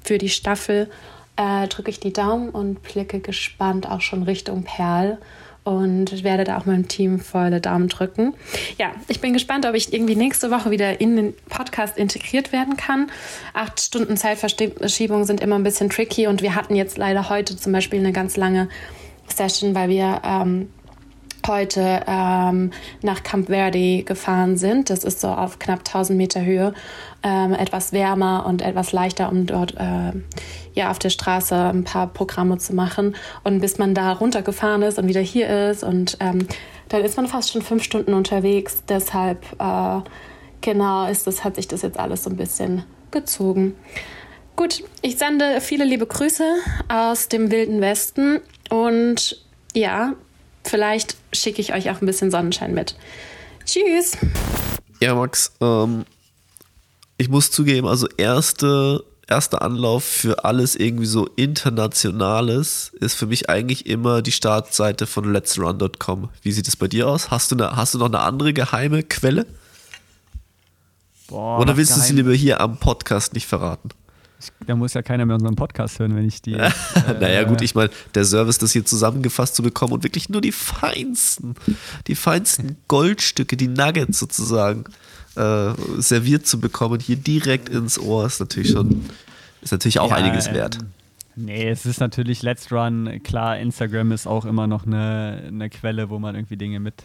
für 0.03 0.17
die 0.17 0.29
Staffel 0.29 0.89
äh, 1.35 1.67
drücke 1.67 1.89
ich 1.89 1.99
die 1.99 2.13
Daumen 2.13 2.49
und 2.49 2.83
blicke 2.83 3.19
gespannt 3.19 3.89
auch 3.89 4.01
schon 4.01 4.23
Richtung 4.23 4.63
Perl 4.63 5.17
und 5.63 6.23
werde 6.23 6.45
da 6.45 6.57
auch 6.57 6.65
meinem 6.65 6.87
Team 6.87 7.19
volle 7.19 7.61
Daumen 7.61 7.89
drücken. 7.89 8.33
Ja, 8.77 8.91
ich 9.07 9.21
bin 9.21 9.33
gespannt, 9.33 9.65
ob 9.65 9.75
ich 9.75 9.93
irgendwie 9.93 10.15
nächste 10.15 10.51
Woche 10.51 10.71
wieder 10.71 10.99
in 10.99 11.15
den 11.15 11.33
Podcast 11.47 11.97
integriert 11.97 12.51
werden 12.51 12.75
kann. 12.75 13.11
Acht 13.53 13.79
Stunden 13.79 14.17
Zeitverschiebung 14.17 15.25
sind 15.25 15.41
immer 15.41 15.55
ein 15.55 15.63
bisschen 15.63 15.89
tricky 15.89 16.27
und 16.27 16.41
wir 16.41 16.55
hatten 16.55 16.75
jetzt 16.75 16.97
leider 16.97 17.29
heute 17.29 17.55
zum 17.55 17.71
Beispiel 17.71 17.99
eine 17.99 18.13
ganz 18.13 18.35
lange 18.35 18.67
Session, 19.27 19.75
weil 19.75 19.89
wir 19.89 20.21
ähm, 20.23 20.69
heute 21.47 22.03
ähm, 22.07 22.71
nach 23.01 23.23
Camp 23.23 23.47
Verde 23.47 24.03
gefahren 24.03 24.57
sind. 24.57 24.89
Das 24.89 25.03
ist 25.03 25.21
so 25.21 25.27
auf 25.27 25.59
knapp 25.59 25.79
1000 25.79 26.17
Meter 26.17 26.43
Höhe, 26.43 26.73
ähm, 27.23 27.53
etwas 27.53 27.93
wärmer 27.93 28.45
und 28.45 28.61
etwas 28.61 28.91
leichter, 28.91 29.31
um 29.31 29.45
dort 29.45 29.75
äh, 29.77 30.13
ja 30.73 30.91
auf 30.91 30.99
der 30.99 31.09
Straße 31.09 31.55
ein 31.55 31.83
paar 31.83 32.07
Programme 32.07 32.57
zu 32.57 32.73
machen. 32.73 33.15
Und 33.43 33.61
bis 33.61 33.77
man 33.77 33.93
da 33.93 34.13
runtergefahren 34.13 34.81
ist 34.81 34.99
und 34.99 35.07
wieder 35.07 35.21
hier 35.21 35.69
ist 35.69 35.83
und 35.83 36.17
ähm, 36.19 36.47
dann 36.89 37.03
ist 37.03 37.17
man 37.17 37.27
fast 37.27 37.51
schon 37.51 37.61
fünf 37.61 37.83
Stunden 37.83 38.13
unterwegs. 38.13 38.83
Deshalb 38.87 39.45
äh, 39.59 39.99
genau 40.61 41.07
ist 41.07 41.27
das, 41.27 41.43
hat 41.43 41.55
sich 41.55 41.67
das 41.67 41.81
jetzt 41.81 41.99
alles 41.99 42.23
so 42.23 42.29
ein 42.29 42.35
bisschen 42.35 42.83
gezogen. 43.11 43.75
Gut, 44.55 44.83
ich 45.01 45.17
sende 45.17 45.61
viele 45.61 45.85
liebe 45.85 46.05
Grüße 46.05 46.43
aus 46.89 47.29
dem 47.29 47.49
wilden 47.49 47.79
Westen 47.79 48.41
und 48.69 49.41
ja, 49.73 50.15
vielleicht 50.69 51.17
schicke 51.33 51.61
ich 51.61 51.73
euch 51.73 51.89
auch 51.89 52.01
ein 52.01 52.05
bisschen 52.05 52.31
Sonnenschein 52.31 52.73
mit. 52.73 52.95
Tschüss. 53.65 54.17
Ja, 55.01 55.15
Max, 55.15 55.51
ähm, 55.61 56.05
ich 57.17 57.29
muss 57.29 57.51
zugeben, 57.51 57.87
also 57.87 58.07
erste, 58.17 59.03
erster 59.27 59.61
Anlauf 59.61 60.03
für 60.03 60.45
alles 60.45 60.75
irgendwie 60.75 61.05
so 61.05 61.27
Internationales 61.35 62.91
ist 62.99 63.15
für 63.15 63.27
mich 63.27 63.49
eigentlich 63.49 63.85
immer 63.85 64.21
die 64.21 64.31
Startseite 64.31 65.05
von 65.05 65.31
letsrun.com. 65.31 66.29
Wie 66.41 66.51
sieht 66.51 66.67
es 66.67 66.75
bei 66.75 66.87
dir 66.87 67.07
aus? 67.07 67.31
Hast 67.31 67.51
du, 67.51 67.55
eine, 67.55 67.75
hast 67.75 67.93
du 67.93 67.97
noch 67.97 68.07
eine 68.07 68.19
andere 68.19 68.53
geheime 68.53 69.03
Quelle? 69.03 69.45
Boah, 71.27 71.59
Oder 71.59 71.77
willst 71.77 71.95
du 71.95 72.01
sie 72.01 72.13
lieber 72.13 72.33
hier 72.33 72.59
am 72.59 72.77
Podcast 72.77 73.33
nicht 73.33 73.47
verraten? 73.47 73.89
Da 74.65 74.75
muss 74.75 74.93
ja 74.93 75.01
keiner 75.01 75.25
mehr 75.25 75.35
unseren 75.35 75.55
Podcast 75.55 75.99
hören, 75.99 76.15
wenn 76.15 76.25
ich 76.25 76.41
die. 76.41 76.51
naja, 77.19 77.41
äh, 77.41 77.45
gut, 77.45 77.61
ich 77.61 77.75
meine, 77.75 77.89
der 78.15 78.23
Service, 78.25 78.57
das 78.57 78.71
hier 78.71 78.85
zusammengefasst 78.85 79.55
zu 79.55 79.63
bekommen 79.63 79.93
und 79.93 80.03
wirklich 80.03 80.29
nur 80.29 80.41
die 80.41 80.51
feinsten, 80.53 81.55
die 82.07 82.15
feinsten 82.15 82.77
Goldstücke, 82.87 83.57
die 83.57 83.67
Nuggets 83.67 84.17
sozusagen, 84.19 84.85
äh, 85.35 85.71
serviert 85.97 86.47
zu 86.47 86.59
bekommen, 86.59 86.99
hier 86.99 87.17
direkt 87.17 87.67
ins 87.69 87.99
Ohr, 87.99 88.25
ist 88.25 88.39
natürlich 88.39 88.71
schon, 88.71 89.05
ist 89.61 89.71
natürlich 89.73 89.99
auch 89.99 90.09
Ja, 90.11 90.15
einiges 90.17 90.47
ähm, 90.47 90.53
wert. 90.55 90.77
Nee, 91.35 91.69
es 91.69 91.85
ist 91.85 91.99
natürlich 91.99 92.41
Let's 92.41 92.71
Run. 92.71 93.21
Klar, 93.23 93.57
Instagram 93.59 94.11
ist 94.11 94.27
auch 94.27 94.45
immer 94.45 94.67
noch 94.67 94.85
eine, 94.85 95.43
eine 95.47 95.69
Quelle, 95.69 96.09
wo 96.09 96.19
man 96.19 96.35
irgendwie 96.35 96.57
Dinge 96.57 96.79
mit, 96.79 96.95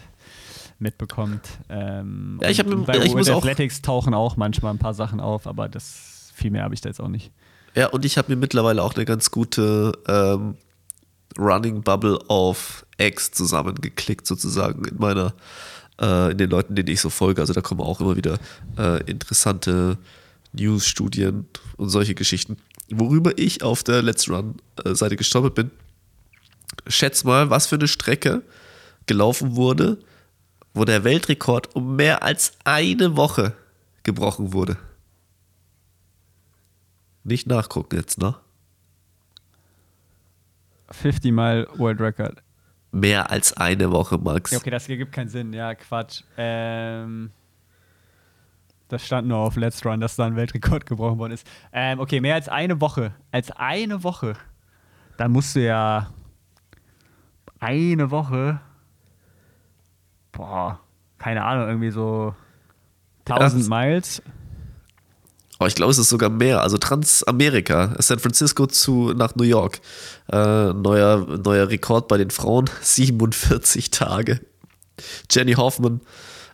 mitbekommt. 0.79 1.41
Ähm, 1.69 2.39
Ja, 2.41 2.49
ich 2.49 2.59
hab 2.59 2.67
und 2.67 2.79
mir- 2.79 2.85
bei 2.85 2.97
ich 2.97 3.13
muss 3.13 3.29
auch- 3.29 3.37
Athletics 3.37 3.81
tauchen 3.81 4.13
auch 4.13 4.35
manchmal 4.37 4.73
ein 4.73 4.77
paar 4.79 4.93
Sachen 4.93 5.19
auf, 5.19 5.47
aber 5.47 5.69
das 5.69 6.14
viel 6.35 6.51
mehr 6.51 6.63
habe 6.63 6.75
ich 6.75 6.81
da 6.81 6.89
jetzt 6.89 6.99
auch 6.99 7.07
nicht. 7.07 7.31
Ja, 7.75 7.87
und 7.87 8.05
ich 8.05 8.17
habe 8.17 8.31
mir 8.31 8.37
mittlerweile 8.37 8.83
auch 8.83 8.95
eine 8.95 9.05
ganz 9.05 9.31
gute 9.31 9.93
ähm, 10.07 10.55
Running 11.37 11.81
Bubble 11.81 12.19
auf 12.27 12.85
X 12.97 13.31
zusammengeklickt, 13.31 14.25
sozusagen 14.25 14.85
in 14.85 14.97
meiner, 14.97 15.33
äh, 15.99 16.31
in 16.31 16.37
den 16.37 16.49
Leuten, 16.49 16.75
denen 16.75 16.89
ich 16.89 17.01
so 17.01 17.09
folge. 17.09 17.41
Also 17.41 17.53
da 17.53 17.61
kommen 17.61 17.81
auch 17.81 17.99
immer 17.99 18.15
wieder 18.15 18.37
äh, 18.77 19.03
interessante 19.03 19.97
News, 20.53 20.87
Studien 20.87 21.47
und 21.77 21.89
solche 21.89 22.15
Geschichten. 22.15 22.57
Worüber 22.89 23.37
ich 23.37 23.63
auf 23.63 23.83
der 23.83 24.01
Let's 24.01 24.29
Run-Seite 24.29 25.15
gestolpert 25.15 25.55
bin, 25.55 25.71
schätz 26.87 27.23
mal, 27.23 27.49
was 27.49 27.67
für 27.67 27.75
eine 27.75 27.87
Strecke 27.87 28.41
gelaufen 29.05 29.55
wurde, 29.55 29.97
wo 30.73 30.85
der 30.85 31.03
Weltrekord 31.03 31.75
um 31.75 31.95
mehr 31.95 32.23
als 32.23 32.53
eine 32.63 33.17
Woche 33.17 33.53
gebrochen 34.03 34.53
wurde. 34.53 34.77
Nicht 37.25 37.47
nachgucken 37.47 37.95
jetzt, 37.97 38.19
ne? 38.19 38.35
50 40.91 41.31
Mal 41.31 41.67
World 41.75 41.99
Record. 41.99 42.41
Mehr 42.91 43.31
als 43.31 43.51
eine 43.57 43.91
Woche, 43.91 44.17
Max. 44.17 44.51
Ja, 44.51 44.59
okay, 44.59 44.69
das 44.69 44.85
hier 44.85 44.95
gibt 44.95 45.11
keinen 45.11 45.27
Sinn. 45.27 45.51
Ja, 45.51 45.73
Quatsch. 45.75 46.21
Ähm, 46.37 47.31
das 48.87 49.03
stand 49.05 49.27
nur 49.27 49.39
auf 49.39 49.55
Let's 49.55 49.83
Run, 49.83 49.99
dass 49.99 50.15
da 50.15 50.25
ein 50.27 50.35
Weltrekord 50.35 50.85
gebrochen 50.85 51.17
worden 51.17 51.33
ist. 51.33 51.47
Ähm, 51.73 51.99
okay, 51.99 52.21
mehr 52.21 52.35
als 52.35 52.47
eine 52.47 52.79
Woche. 52.79 53.13
Als 53.31 53.49
eine 53.51 54.03
Woche. 54.03 54.35
Dann 55.17 55.31
musst 55.31 55.55
du 55.55 55.65
ja 55.65 56.11
eine 57.59 58.11
Woche. 58.11 58.61
Boah, 60.31 60.79
keine 61.17 61.43
Ahnung, 61.43 61.67
irgendwie 61.67 61.91
so 61.91 62.35
1000 63.27 63.63
Ja. 63.63 63.69
Miles. 63.69 64.21
Oh, 65.59 65.65
ich 65.65 65.75
glaube, 65.75 65.91
es 65.91 65.97
ist 65.97 66.09
sogar 66.09 66.29
mehr. 66.29 66.61
Also 66.61 66.77
Transamerika, 66.77 67.95
San 67.99 68.19
Francisco 68.19 68.67
zu 68.67 69.13
nach 69.15 69.35
New 69.35 69.43
York. 69.45 69.79
Äh, 70.31 70.73
neuer, 70.73 71.25
neuer 71.43 71.69
Rekord 71.69 72.07
bei 72.09 72.17
den 72.17 72.29
Frauen, 72.29 72.69
47 72.81 73.89
Tage. 73.91 74.41
Jenny 75.31 75.53
Hoffman, 75.53 76.01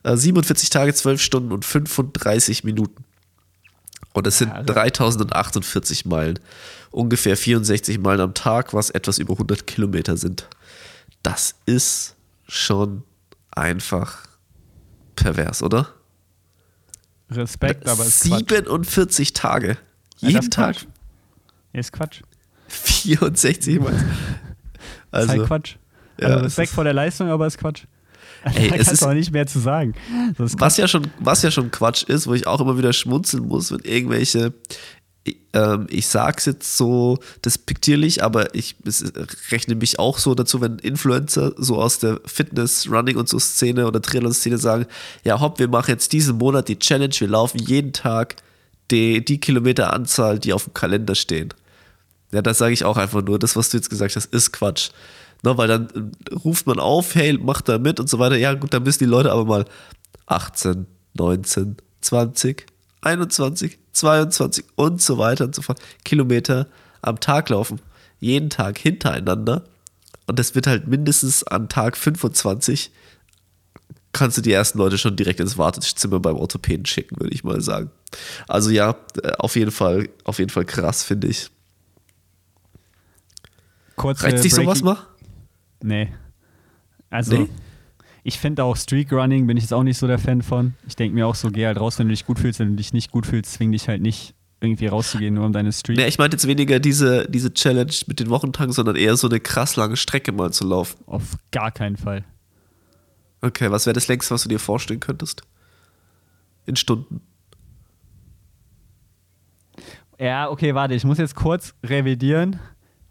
äh, 0.04 0.16
47 0.16 0.70
Tage, 0.70 0.94
12 0.94 1.22
Stunden 1.22 1.52
und 1.52 1.66
35 1.66 2.64
Minuten. 2.64 3.04
Und 4.14 4.28
es 4.28 4.38
sind 4.40 4.50
Ja, 4.50 4.56
also- 4.56 4.74
3048 4.74 6.06
Meilen. 6.06 6.40
Ungefähr 6.92 7.38
64 7.38 8.00
Meilen 8.00 8.20
am 8.22 8.34
Tag, 8.34 8.74
was 8.74 8.90
etwas 8.90 9.18
über 9.18 9.38
100 9.38 9.66
Kilometer 9.66 10.18
sind. 10.18 10.48
Das 11.24 11.56
ist 11.66 12.16
schon 12.48 13.04
einfach 13.52 14.18
pervers, 15.16 15.64
oder? 15.64 15.88
Respekt, 17.32 17.88
aber 17.88 18.06
ist 18.06 18.22
Quatsch. 18.24 18.40
47 18.50 19.34
Tage. 19.34 19.68
Ja, 19.70 19.76
das 20.20 20.30
Jeden 20.30 20.40
ist 20.44 20.54
Tag 20.54 20.76
Quatsch. 20.76 20.86
Ist 21.74 21.92
Quatsch. 21.94 22.22
64 22.68 23.80
Mal. 23.80 23.92
ist 23.94 24.02
Also, 25.12 25.30
halt 25.30 25.46
Quatsch. 25.46 25.76
ja, 26.20 26.28
Also 26.28 26.40
es 26.40 26.46
Respekt 26.46 26.70
ist- 26.70 26.76
vor 26.76 26.84
der 26.84 26.94
Leistung, 26.94 27.30
aber 27.30 27.48
ist 27.48 27.58
Quatsch. 27.58 27.84
Ey, 28.56 28.70
da 28.70 28.76
es 28.76 28.92
ist- 28.92 29.04
auch 29.04 29.14
nicht 29.14 29.32
mehr 29.32 29.46
zu 29.46 29.60
sagen. 29.60 29.94
Ist 30.38 30.60
was 30.60 30.78
ja, 30.78 30.88
schon, 30.88 31.08
was 31.20 31.42
ja 31.44 31.52
schon 31.52 31.70
Quatsch 31.72 32.04
ist, 32.04 32.28
wo 32.28 32.34
ich 32.34 32.48
auch 32.48 32.60
immer 32.62 32.78
wieder 32.78 32.92
schmunzeln 32.94 33.48
muss, 33.48 33.72
wenn 33.72 33.80
irgendwelche, 33.82 34.54
ich, 35.24 35.38
ähm, 35.54 35.88
ich 35.90 36.08
sag's 36.08 36.46
jetzt 36.46 36.78
so 36.78 37.20
despektierlich, 37.46 38.24
aber 38.24 38.56
ich 38.56 38.76
es, 38.86 39.04
rechne 39.52 39.76
mich 39.76 40.00
auch 40.00 40.18
so 40.18 40.34
dazu, 40.34 40.62
wenn 40.62 40.80
Influencer 40.80 41.54
so 41.58 41.80
aus 41.82 42.00
der 42.00 42.20
Fitness, 42.26 42.90
Running 42.90 43.18
und 43.18 43.30
so 43.30 43.40
Szene 43.40 43.88
oder 43.88 44.02
Triathlon-Szene 44.02 44.58
sagen, 44.58 44.88
ja 45.24 45.40
hopp, 45.40 45.60
wir 45.60 45.68
machen 45.68 45.92
jetzt 45.92 46.14
diesen 46.14 46.38
Monat 46.38 46.68
die 46.68 46.80
Challenge, 46.80 47.14
wir 47.18 47.28
laufen 47.28 47.60
jeden 47.60 47.94
Tag 47.94 48.38
die, 48.90 49.24
die 49.24 49.40
Kilometeranzahl, 49.40 50.40
die 50.40 50.54
auf 50.54 50.66
dem 50.66 50.74
Kalender 50.74 51.16
stehen. 51.16 51.54
Ja, 52.32 52.42
das 52.42 52.58
sage 52.58 52.74
ich 52.74 52.86
auch 52.86 52.98
einfach 52.98 53.22
nur. 53.22 53.40
Das, 53.40 53.56
was 53.56 53.70
du 53.70 53.78
jetzt 53.78 53.90
gesagt 53.90 54.16
hast, 54.16 54.34
ist 54.34 54.52
Quatsch. 54.52 54.90
Ne, 55.44 55.58
weil 55.58 55.68
dann 55.68 56.12
äh, 56.30 56.34
ruft 56.36 56.68
man 56.68 56.80
auf, 56.80 57.16
hey, 57.16 57.38
mach 57.42 57.62
da 57.62 57.78
mit 57.80 58.00
und 58.00 58.10
so 58.10 58.20
weiter. 58.20 58.38
Ja, 58.38 58.54
gut, 58.54 58.74
dann 58.74 58.84
müssen 58.84 59.00
die 59.00 59.10
Leute 59.10 59.32
aber 59.32 59.46
mal 59.46 59.66
18, 60.28 60.86
19, 61.16 61.78
20, 62.02 62.68
21, 63.02 63.78
22 63.92 64.66
und 64.76 65.02
so 65.02 65.18
weiter 65.18 65.46
und 65.46 65.56
so 65.56 65.62
fort 65.62 65.80
Kilometer 66.04 66.68
am 67.02 67.20
Tag 67.20 67.50
laufen. 67.50 67.82
Jeden 68.20 68.50
Tag 68.50 68.78
hintereinander. 68.78 69.64
Und 70.28 70.38
das 70.38 70.56
wird 70.56 70.68
halt 70.68 70.88
mindestens 70.88 71.44
an 71.44 71.68
Tag 71.68 71.98
25 71.98 72.92
kannst 74.14 74.38
du 74.38 74.42
die 74.42 74.52
ersten 74.52 74.78
Leute 74.78 74.98
schon 74.98 75.16
direkt 75.16 75.40
ins 75.40 75.58
Wartezimmer 75.58 76.20
beim 76.20 76.36
Orthopäden 76.36 76.86
schicken, 76.86 77.20
würde 77.20 77.34
ich 77.34 77.44
mal 77.44 77.62
sagen. 77.62 77.92
Also 78.48 78.70
ja, 78.70 78.96
äh, 79.24 79.32
auf 79.38 79.56
jeden 79.56 79.72
Fall, 79.72 80.10
auf 80.24 80.40
jeden 80.40 80.50
Fall 80.50 80.66
krass, 80.66 81.04
finde 81.04 81.28
ich. 81.28 81.50
kurze 83.96 84.26
Reizt 84.26 84.44
dich 84.44 84.54
sowas 84.54 84.82
mal? 84.82 84.98
Nee. 85.82 86.12
Also, 87.10 87.38
Nee? 87.38 87.50
Ich 88.24 88.40
finde 88.40 88.64
auch 88.64 88.78
Streak 88.78 89.12
Running 89.12 89.48
bin 89.48 89.58
ich 89.58 89.64
jetzt 89.64 89.74
auch 89.74 89.84
nicht 89.84 89.98
so 89.98 90.08
der 90.08 90.20
Fan 90.20 90.42
von. 90.42 90.76
Ich 90.88 90.96
denke 90.96 91.16
mir 91.16 91.26
auch 91.28 91.36
so, 91.36 91.50
geh 91.50 91.66
halt 91.66 91.80
raus, 91.80 91.98
wenn 91.98 92.08
du 92.08 92.14
dich 92.14 92.26
gut 92.26 92.40
fühlst. 92.40 92.60
Wenn 92.60 92.70
du 92.70 92.76
dich 92.76 92.94
nicht 92.94 93.12
gut 93.12 93.26
fühlst, 93.26 93.54
zwing 93.54 93.72
dich 93.72 93.88
halt 93.88 94.02
nicht 94.02 94.36
irgendwie 94.60 94.86
rauszugehen, 94.86 95.34
nur 95.34 95.46
um 95.46 95.54
deine 95.54 95.72
Streak. 95.72 95.98
Nee, 95.98 96.06
ich 96.06 96.20
meinte 96.20 96.36
jetzt 96.36 96.48
weniger 96.48 96.80
diese, 96.80 97.28
diese 97.28 97.52
Challenge 97.52 97.94
mit 98.06 98.20
den 98.20 98.30
Wochentagen, 98.30 98.72
sondern 98.72 98.96
eher 98.96 99.18
so 99.18 99.28
eine 99.28 99.40
krass 99.40 99.76
lange 99.76 99.98
Strecke 99.98 100.32
mal 100.32 100.54
zu 100.54 100.68
laufen. 100.68 101.04
Auf 101.08 101.36
gar 101.52 101.72
keinen 101.72 101.98
Fall. 101.98 102.24
Okay, 103.42 103.72
was 103.72 103.88
wäre 103.88 103.96
das 103.96 104.08
längste, 104.08 104.36
was 104.36 104.44
du 104.44 104.50
dir 104.50 104.60
vorstellen 104.60 105.00
könntest? 105.00 105.42
In 106.68 106.76
Stunden. 106.76 107.22
Ja, 110.20 110.48
okay, 110.52 110.76
warte, 110.76 110.94
ich 110.94 111.04
muss 111.04 111.18
jetzt 111.18 111.34
kurz 111.34 111.74
revidieren. 111.84 112.60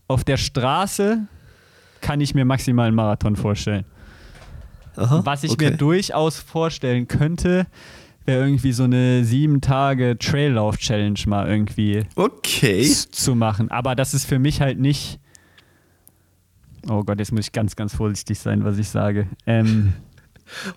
Auf 0.07 0.23
der 0.23 0.37
Straße 0.37 1.27
kann 2.01 2.21
ich 2.21 2.33
mir 2.35 2.45
maximal 2.45 2.87
einen 2.87 2.95
Marathon 2.95 3.35
vorstellen. 3.35 3.85
Aha, 5.01 5.23
Was 5.25 5.43
ich 5.45 5.53
okay. 5.53 5.71
mir 5.71 5.77
durchaus 5.77 6.39
vorstellen 6.39 7.09
könnte, 7.09 7.67
wäre 8.27 8.45
irgendwie 8.45 8.73
so 8.73 8.85
eine 8.85 9.25
sieben 9.25 9.61
Tage 9.61 10.19
Traillauf-Challenge 10.19 11.19
mal 11.27 11.49
irgendwie 11.49 12.05
Okay. 12.17 12.85
zu 12.85 13.35
machen. 13.35 13.71
Aber 13.71 13.95
das 13.95 14.15
ist 14.15 14.27
für 14.27 14.39
mich 14.39 14.61
halt 14.61 14.79
nicht. 14.79 15.19
Oh 16.89 17.03
Gott, 17.05 17.19
jetzt 17.19 17.33
muss 17.33 17.47
ich 17.47 17.53
ganz, 17.53 17.77
ganz 17.77 17.95
vorsichtig 17.95 18.39
sein, 18.39 18.65
was 18.65 18.79
ich 18.79 18.89
sage. 18.89 19.27
Ähm, 19.47 19.93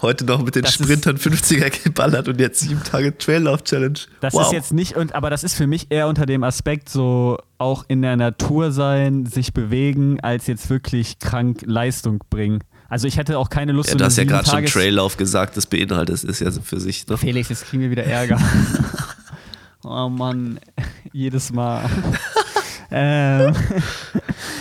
Heute 0.01 0.23
noch 0.25 0.43
mit 0.43 0.55
den 0.55 0.65
Sprintern 0.65 1.17
50er 1.17 1.83
geballert 1.83 2.27
und 2.27 2.39
jetzt 2.39 2.59
sieben 2.59 2.83
Tage 2.83 3.17
Traillauf-Challenge. 3.17 3.99
das 4.21 4.33
wow. 4.33 4.45
ist 4.45 4.51
jetzt 4.53 4.71
nicht, 4.73 4.95
und, 4.95 5.15
aber 5.15 5.29
das 5.31 5.43
ist 5.43 5.55
für 5.55 5.65
mich 5.67 5.87
eher 5.89 6.07
unter 6.07 6.25
dem 6.27 6.43
Aspekt 6.43 6.89
so 6.89 7.37
auch 7.57 7.83
in 7.87 8.01
der 8.03 8.15
Natur 8.15 8.71
sein, 8.71 9.25
sich 9.25 9.51
bewegen, 9.53 10.19
als 10.19 10.45
jetzt 10.47 10.69
wirklich 10.69 11.17
krank 11.19 11.63
Leistung 11.65 12.23
bringen. 12.29 12.63
Also 12.93 13.07
ich 13.07 13.17
hätte 13.17 13.39
auch 13.39 13.49
keine 13.49 13.71
Lust, 13.71 13.89
ja, 13.89 13.95
du 13.95 14.05
hast 14.05 14.17
ja 14.19 14.23
gerade 14.23 14.47
schon 14.47 14.65
Traillauf 14.67 15.17
gesagt, 15.17 15.57
das 15.57 15.65
beinhaltet 15.65 16.13
es 16.13 16.23
ist 16.23 16.41
ja 16.41 16.51
für 16.51 16.79
sich. 16.79 17.07
Ne? 17.07 17.17
Felix, 17.17 17.49
jetzt 17.49 17.65
kriegen 17.65 17.81
wir 17.81 17.89
wieder 17.89 18.03
Ärger. 18.03 18.39
oh 19.83 20.09
Mann, 20.09 20.59
jedes 21.11 21.51
Mal. 21.51 21.89
ähm, 22.91 23.55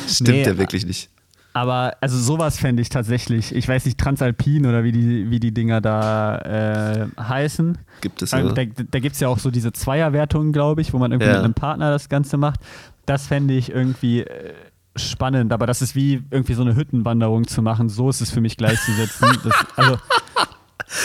Stimmt 0.09 0.31
Nee, 0.31 0.45
ja 0.47 0.57
wirklich 0.57 0.87
nicht. 0.87 1.11
aber 1.53 1.95
also 2.01 2.16
sowas 2.18 2.59
fände 2.59 2.81
ich 2.81 2.88
tatsächlich, 2.88 3.55
ich 3.55 3.68
weiß 3.68 3.85
nicht, 3.85 3.99
Transalpin 4.01 4.64
oder 4.64 4.83
wie 4.83 4.92
die, 4.92 5.31
wie 5.31 5.38
die 5.38 5.53
Dinger 5.53 5.83
da 5.83 6.38
äh, 6.38 7.07
heißen. 7.21 7.77
Gibt 8.01 8.23
es 8.23 8.31
Da, 8.31 8.38
ja. 8.40 8.49
da, 8.53 8.62
da 8.64 8.99
gibt 8.99 9.12
es 9.12 9.21
ja 9.21 9.29
auch 9.29 9.40
so 9.40 9.51
diese 9.51 9.75
Zweierwertungen, 9.75 10.55
glaube 10.55 10.81
ich, 10.81 10.95
wo 10.95 10.99
man 10.99 11.12
irgendwie 11.12 11.29
Ja. 11.29 11.37
mit 11.37 11.45
einem 11.45 11.53
Partner 11.55 11.90
das 11.90 12.09
Ganze 12.09 12.38
macht. 12.38 12.61
Das 13.04 13.27
fände 13.27 13.52
ich 13.52 13.71
irgendwie 13.71 14.21
äh, 14.23 14.54
spannend, 14.97 15.53
aber 15.53 15.67
das 15.67 15.83
ist 15.83 15.95
wie 15.95 16.23
irgendwie 16.31 16.55
so 16.55 16.63
eine 16.63 16.77
Hüttenwanderung 16.77 17.47
zu 17.47 17.63
machen. 17.63 17.88
So 17.88 18.11
ist 18.11 18.21
es 18.21 18.31
für 18.31 18.40
mich 18.40 18.57
gleichzusetzen. 18.57 19.38
das, 19.45 19.55
also, 19.77 19.99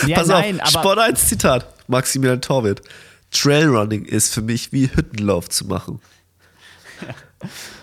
ja, 0.06 0.16
Pass 0.16 0.28
nein, 0.28 0.60
auf, 0.60 0.74
aber 0.74 0.80
Sport 0.80 0.98
1 0.98 1.28
Zitat, 1.28 1.66
Maximilian 1.88 2.40
Torwitt. 2.40 2.82
Trailrunning 3.30 4.04
ist 4.04 4.34
für 4.34 4.42
mich 4.42 4.72
wie 4.72 4.90
Hüttenlauf 4.92 5.48
zu 5.48 5.66
machen. 5.66 6.00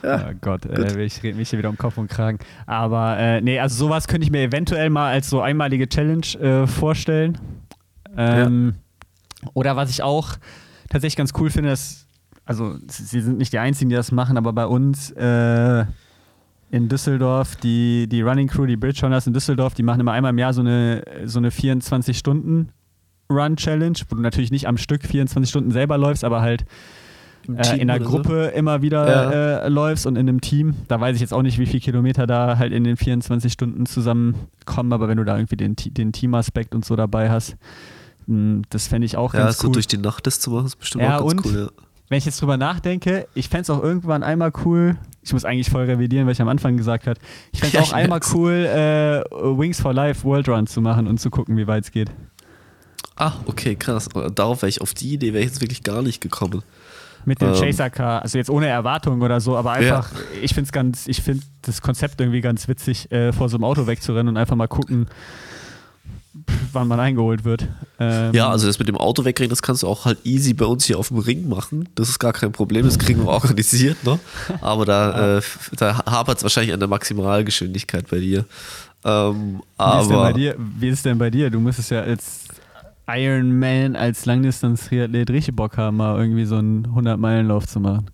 Oh 0.04 0.32
Gott, 0.42 0.66
äh, 0.66 1.06
ich 1.06 1.24
rede 1.24 1.38
mich 1.38 1.50
hier 1.50 1.60
wieder 1.60 1.70
um 1.70 1.78
Kopf 1.78 1.98
und 1.98 2.10
Kragen. 2.10 2.40
Aber 2.66 3.18
äh, 3.18 3.40
nee, 3.40 3.58
also 3.58 3.86
sowas 3.86 4.10
könnte 4.10 4.26
ich 4.26 4.32
mir 4.32 4.42
eventuell 4.42 4.90
mal 4.90 5.14
als 5.14 5.30
so 5.30 5.40
einmalige 5.40 5.88
Challenge 5.88 6.28
äh, 6.42 6.68
vorstellen. 6.68 7.38
Ähm, 8.18 8.76
Oder 9.54 9.78
was 9.78 9.90
ich 9.90 10.04
auch 10.04 10.36
tatsächlich 10.90 11.16
ganz 11.16 11.32
cool 11.40 11.50
finde, 11.50 11.72
ist, 11.72 12.05
also 12.46 12.76
sie 12.88 13.22
sind 13.22 13.38
nicht 13.38 13.54
die 13.54 13.60
Einzigen, 13.60 13.90
die 13.90 13.96
das 13.96 14.12
machen, 14.12 14.36
aber 14.38 14.52
bei 14.54 14.66
uns 14.66 15.12
äh, 15.12 15.86
in 16.72 16.90
Düsseldorf, 16.90 17.56
die, 17.58 18.08
die 18.08 18.22
Running 18.22 18.48
Crew, 18.48 18.66
die 18.66 18.78
Bridge 18.78 19.02
Runners 19.04 19.28
in 19.28 19.34
Düsseldorf, 19.34 19.74
die 19.74 19.84
machen 19.84 20.00
immer 20.00 20.14
einmal 20.14 20.32
im 20.32 20.38
Jahr 20.38 20.54
so 20.54 20.62
eine, 20.62 21.04
so 21.26 21.40
eine 21.40 21.50
24-Stunden-Run-Challenge, 21.50 23.98
wo 24.10 24.16
du 24.16 24.22
natürlich 24.22 24.52
nicht 24.52 24.68
am 24.68 24.78
Stück 24.78 25.04
24 25.04 25.50
Stunden 25.50 25.72
selber 25.72 25.98
läufst, 25.98 26.24
aber 26.24 26.42
halt 26.42 26.66
äh, 27.48 27.80
in 27.80 27.88
der 27.88 28.00
Gruppe 28.00 28.52
so. 28.52 28.58
immer 28.58 28.82
wieder 28.82 29.08
ja. 29.08 29.32
äh, 29.66 29.70
läufst 29.70 30.06
und 30.06 30.16
in 30.16 30.28
einem 30.28 30.42
Team. 30.42 30.74
Da 30.88 31.00
weiß 31.00 31.16
ich 31.16 31.22
jetzt 31.22 31.34
auch 31.34 31.44
nicht, 31.44 31.60
wie 31.60 31.66
viele 31.66 31.82
Kilometer 31.82 32.28
da 32.28 32.58
halt 32.58 32.74
in 32.74 32.84
den 32.84 32.98
24 32.98 33.54
Stunden 33.54 33.86
zusammenkommen, 33.86 34.92
aber 34.94 35.08
wenn 35.08 35.18
du 35.18 35.24
da 35.24 35.38
irgendwie 35.38 35.58
den, 35.58 35.76
den 35.76 36.12
Teamaspekt 36.12 36.76
und 36.76 36.86
so 36.86 36.96
dabei 36.96 37.30
hast, 37.30 37.56
hm, 38.28 38.64
das 38.70 38.88
fände 38.88 39.06
ich 39.06 39.18
auch 39.18 39.34
ja, 39.34 39.42
ganz 39.42 39.60
cool. 39.60 39.64
Ja, 39.64 39.68
so 39.68 39.74
durch 39.74 39.88
die 39.88 39.98
Nacht 39.98 40.28
das 40.28 40.40
zu 40.40 40.52
machen, 40.52 40.66
ist 40.66 40.78
bestimmt 40.78 41.04
ja, 41.04 41.20
auch 41.20 41.30
ganz 41.30 41.46
und, 41.46 41.54
cool. 41.54 41.72
Ja. 41.76 41.84
Wenn 42.08 42.18
ich 42.20 42.26
jetzt 42.26 42.42
drüber 42.42 42.58
nachdenke, 42.58 43.28
ich 43.34 43.50
fände 43.50 43.64
es 43.64 43.70
auch 43.70 43.82
irgendwann 43.82 44.24
einmal 44.24 44.52
cool, 44.64 44.96
ich 45.24 45.34
muss 45.34 45.44
eigentlich 45.44 45.70
voll 45.70 45.86
revidieren, 45.86 46.28
was 46.28 46.34
ich 46.34 46.42
am 46.42 46.50
Anfang 46.50 46.78
gesagt 46.78 47.08
habe, 47.08 47.20
ich 47.52 47.60
fände 47.60 47.78
es 47.78 47.84
auch 47.84 47.94
einmal 47.94 48.20
cool, 48.34 48.52
äh, 48.52 49.24
Wings 49.32 49.82
for 49.82 49.94
Life 49.94 50.24
World 50.24 50.48
Run 50.48 50.68
zu 50.68 50.82
machen 50.82 51.08
und 51.08 51.20
zu 51.20 51.30
gucken, 51.30 51.58
wie 51.58 51.66
weit 51.66 51.86
es 51.86 51.92
geht. 51.92 52.12
Ah, 53.16 53.34
okay, 53.46 53.76
krass. 53.76 54.10
Darauf 54.36 54.62
wäre 54.62 54.70
ich, 54.70 54.82
auf 54.82 54.94
die 54.94 55.14
Idee 55.14 55.34
wäre 55.34 55.44
ich 55.44 55.50
jetzt 55.50 55.62
wirklich 55.62 55.84
gar 55.84 56.02
nicht 56.02 56.22
gekommen 56.22 56.64
mit 57.26 57.42
dem 57.42 57.50
ähm, 57.50 57.56
Chaser 57.56 57.90
Car, 57.90 58.22
also 58.22 58.38
jetzt 58.38 58.50
ohne 58.50 58.68
Erwartung 58.68 59.22
oder 59.22 59.40
so, 59.40 59.58
aber 59.58 59.72
einfach, 59.72 60.12
ja. 60.12 60.20
ich 60.42 60.54
finde 60.54 60.72
ganz, 60.72 61.08
ich 61.08 61.22
finde 61.22 61.44
das 61.64 61.82
Konzept 61.82 62.22
irgendwie 62.22 62.42
ganz 62.42 62.68
witzig, 62.68 63.12
äh, 63.12 63.34
vor 63.34 63.50
so 63.50 63.58
einem 63.58 63.64
Auto 63.64 63.88
wegzurennen 63.88 64.30
und 64.30 64.38
einfach 64.38 64.56
mal 64.56 64.68
gucken, 64.68 65.08
wann 66.74 66.88
man 66.88 67.00
eingeholt 67.00 67.44
wird. 67.44 67.68
Ähm, 68.00 68.34
ja, 68.34 68.50
also 68.50 68.68
das 68.68 68.80
mit 68.80 68.88
dem 68.88 68.98
Auto 68.98 69.26
wegrennen, 69.26 69.50
das 69.50 69.62
kannst 69.62 69.84
du 69.84 69.88
auch 69.88 70.06
halt 70.06 70.20
easy 70.24 70.54
bei 70.54 70.66
uns 70.66 70.86
hier 70.86 71.00
auf 71.00 71.08
dem 71.08 71.18
Ring 71.18 71.48
machen. 71.48 71.90
Das 71.96 72.10
ist 72.10 72.20
gar 72.20 72.34
kein 72.34 72.52
Problem, 72.52 72.86
das 72.86 73.00
kriegen 73.00 73.24
wir 73.24 73.30
organisiert, 73.30 74.04
ne? 74.04 74.20
Aber 74.62 74.86
da, 74.86 75.38
äh, 75.38 75.42
da 75.78 76.06
hapert 76.06 76.38
es 76.38 76.44
wahrscheinlich 76.44 76.74
an 76.74 76.80
der 76.80 76.90
Maximalgeschwindigkeit 76.90 78.10
bei 78.10 78.20
dir. 78.20 78.46
Ähm, 79.04 79.62
wie, 79.78 80.02
ist 80.02 80.10
denn 80.10 80.18
bei 80.18 80.34
dir 80.34 80.56
wie 80.58 80.90
ist 80.90 81.06
denn 81.06 81.18
bei 81.18 81.30
dir? 81.30 81.50
Du 81.50 81.60
müsstest 81.60 81.92
ja 81.92 82.06
jetzt 82.06 82.50
Iron 83.08 83.58
Man 83.60 83.96
als 83.96 84.26
Langdistanz-Triathlet 84.26 85.30
richtig 85.30 85.56
Bock 85.56 85.78
haben, 85.78 85.98
mal 85.98 86.20
irgendwie 86.20 86.46
so 86.46 86.56
einen 86.56 86.88
100-Meilen-Lauf 86.88 87.68
zu 87.68 87.80
machen? 87.80 88.10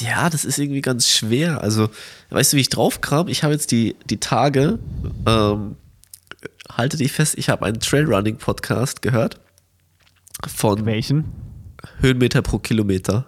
Ja, 0.00 0.30
das 0.30 0.44
ist 0.44 0.58
irgendwie 0.58 0.80
ganz 0.80 1.08
schwer. 1.08 1.60
Also, 1.60 1.90
weißt 2.30 2.52
du, 2.52 2.56
wie 2.56 2.60
ich 2.60 2.68
drauf 2.68 3.00
kam? 3.00 3.28
Ich 3.28 3.42
habe 3.42 3.52
jetzt 3.52 3.70
die, 3.70 3.96
die 4.08 4.18
Tage, 4.18 4.78
ähm, 5.26 5.76
halte 6.70 6.96
dich 6.96 7.12
fest, 7.12 7.36
ich 7.38 7.48
habe 7.48 7.66
einen 7.66 7.80
Trailrunning-Podcast 7.80 9.02
gehört. 9.02 9.40
Von 10.46 10.86
welchen? 10.86 11.24
Höhenmeter 12.00 12.42
pro 12.42 12.58
Kilometer. 12.58 13.26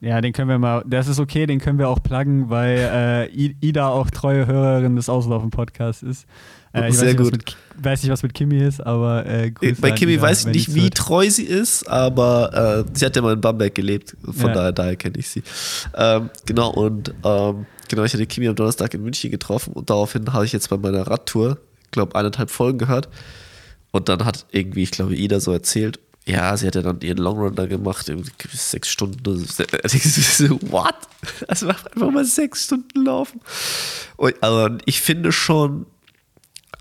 Ja, 0.00 0.20
den 0.20 0.32
können 0.32 0.48
wir 0.48 0.58
mal, 0.58 0.84
das 0.86 1.08
ist 1.08 1.18
okay, 1.18 1.46
den 1.46 1.58
können 1.58 1.78
wir 1.78 1.88
auch 1.88 2.02
pluggen, 2.02 2.50
weil 2.50 2.78
äh, 2.78 3.52
Ida 3.60 3.88
auch 3.88 4.10
treue 4.10 4.46
Hörerin 4.46 4.94
des 4.94 5.08
Auslaufen-Podcasts 5.08 6.02
ist. 6.04 6.26
Äh, 6.84 6.92
Sehr 6.92 7.08
nicht, 7.08 7.18
gut. 7.18 7.32
Mit, 7.32 7.56
weiß 7.78 8.02
nicht, 8.02 8.12
was 8.12 8.22
mit 8.22 8.34
Kimi 8.34 8.58
ist, 8.58 8.80
aber 8.80 9.26
äh, 9.26 9.52
Bei 9.80 9.92
Kimi 9.92 10.20
weiß 10.20 10.46
ich 10.46 10.46
nicht, 10.46 10.74
wie 10.74 10.90
treu 10.90 11.28
sie 11.30 11.44
ist, 11.44 11.88
aber 11.88 12.84
äh, 12.86 12.90
sie 12.92 13.06
hat 13.06 13.16
ja 13.16 13.22
mal 13.22 13.34
in 13.34 13.40
Bamberg 13.40 13.74
gelebt. 13.74 14.16
Von 14.24 14.48
ja. 14.48 14.54
daher, 14.54 14.72
daher 14.72 14.96
kenne 14.96 15.18
ich 15.18 15.28
sie. 15.28 15.42
Ähm, 15.96 16.30
genau, 16.46 16.70
und 16.70 17.14
ähm, 17.24 17.66
genau, 17.88 18.04
ich 18.04 18.12
hatte 18.12 18.26
Kimi 18.26 18.48
am 18.48 18.54
Donnerstag 18.54 18.94
in 18.94 19.02
München 19.02 19.30
getroffen 19.30 19.72
und 19.72 19.90
daraufhin 19.90 20.32
habe 20.32 20.44
ich 20.44 20.52
jetzt 20.52 20.68
bei 20.70 20.76
meiner 20.76 21.06
Radtour, 21.06 21.58
ich 21.84 21.90
glaube, 21.90 22.14
eineinhalb 22.14 22.50
Folgen 22.50 22.78
gehört. 22.78 23.08
Und 23.90 24.08
dann 24.08 24.24
hat 24.24 24.46
irgendwie, 24.52 24.82
ich 24.82 24.90
glaube, 24.90 25.16
Ida 25.16 25.40
so 25.40 25.52
erzählt, 25.52 25.98
ja, 26.28 26.54
sie 26.58 26.66
hat 26.66 26.74
ja 26.74 26.82
dann 26.82 27.00
ihren 27.00 27.16
Longrun 27.16 27.54
da 27.54 27.64
gemacht, 27.64 28.12
sechs 28.52 28.88
Stunden. 28.88 29.24
What? 29.24 30.94
Also 31.48 31.68
einfach 31.68 32.10
mal 32.10 32.24
sechs 32.26 32.64
Stunden 32.64 33.06
laufen. 33.06 33.40
Und, 34.18 34.34
aber 34.42 34.76
ich 34.84 35.00
finde 35.00 35.32
schon, 35.32 35.86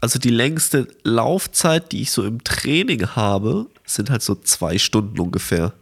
also 0.02 0.20
die 0.20 0.30
längste 0.30 0.88
Laufzeit, 1.04 1.92
die 1.92 2.02
ich 2.02 2.12
so 2.12 2.24
im 2.24 2.44
Training 2.44 3.08
habe, 3.16 3.68
sind 3.86 4.10
halt 4.10 4.22
so 4.22 4.36
zwei 4.36 4.78
Stunden 4.78 5.20
ungefähr. 5.20 5.74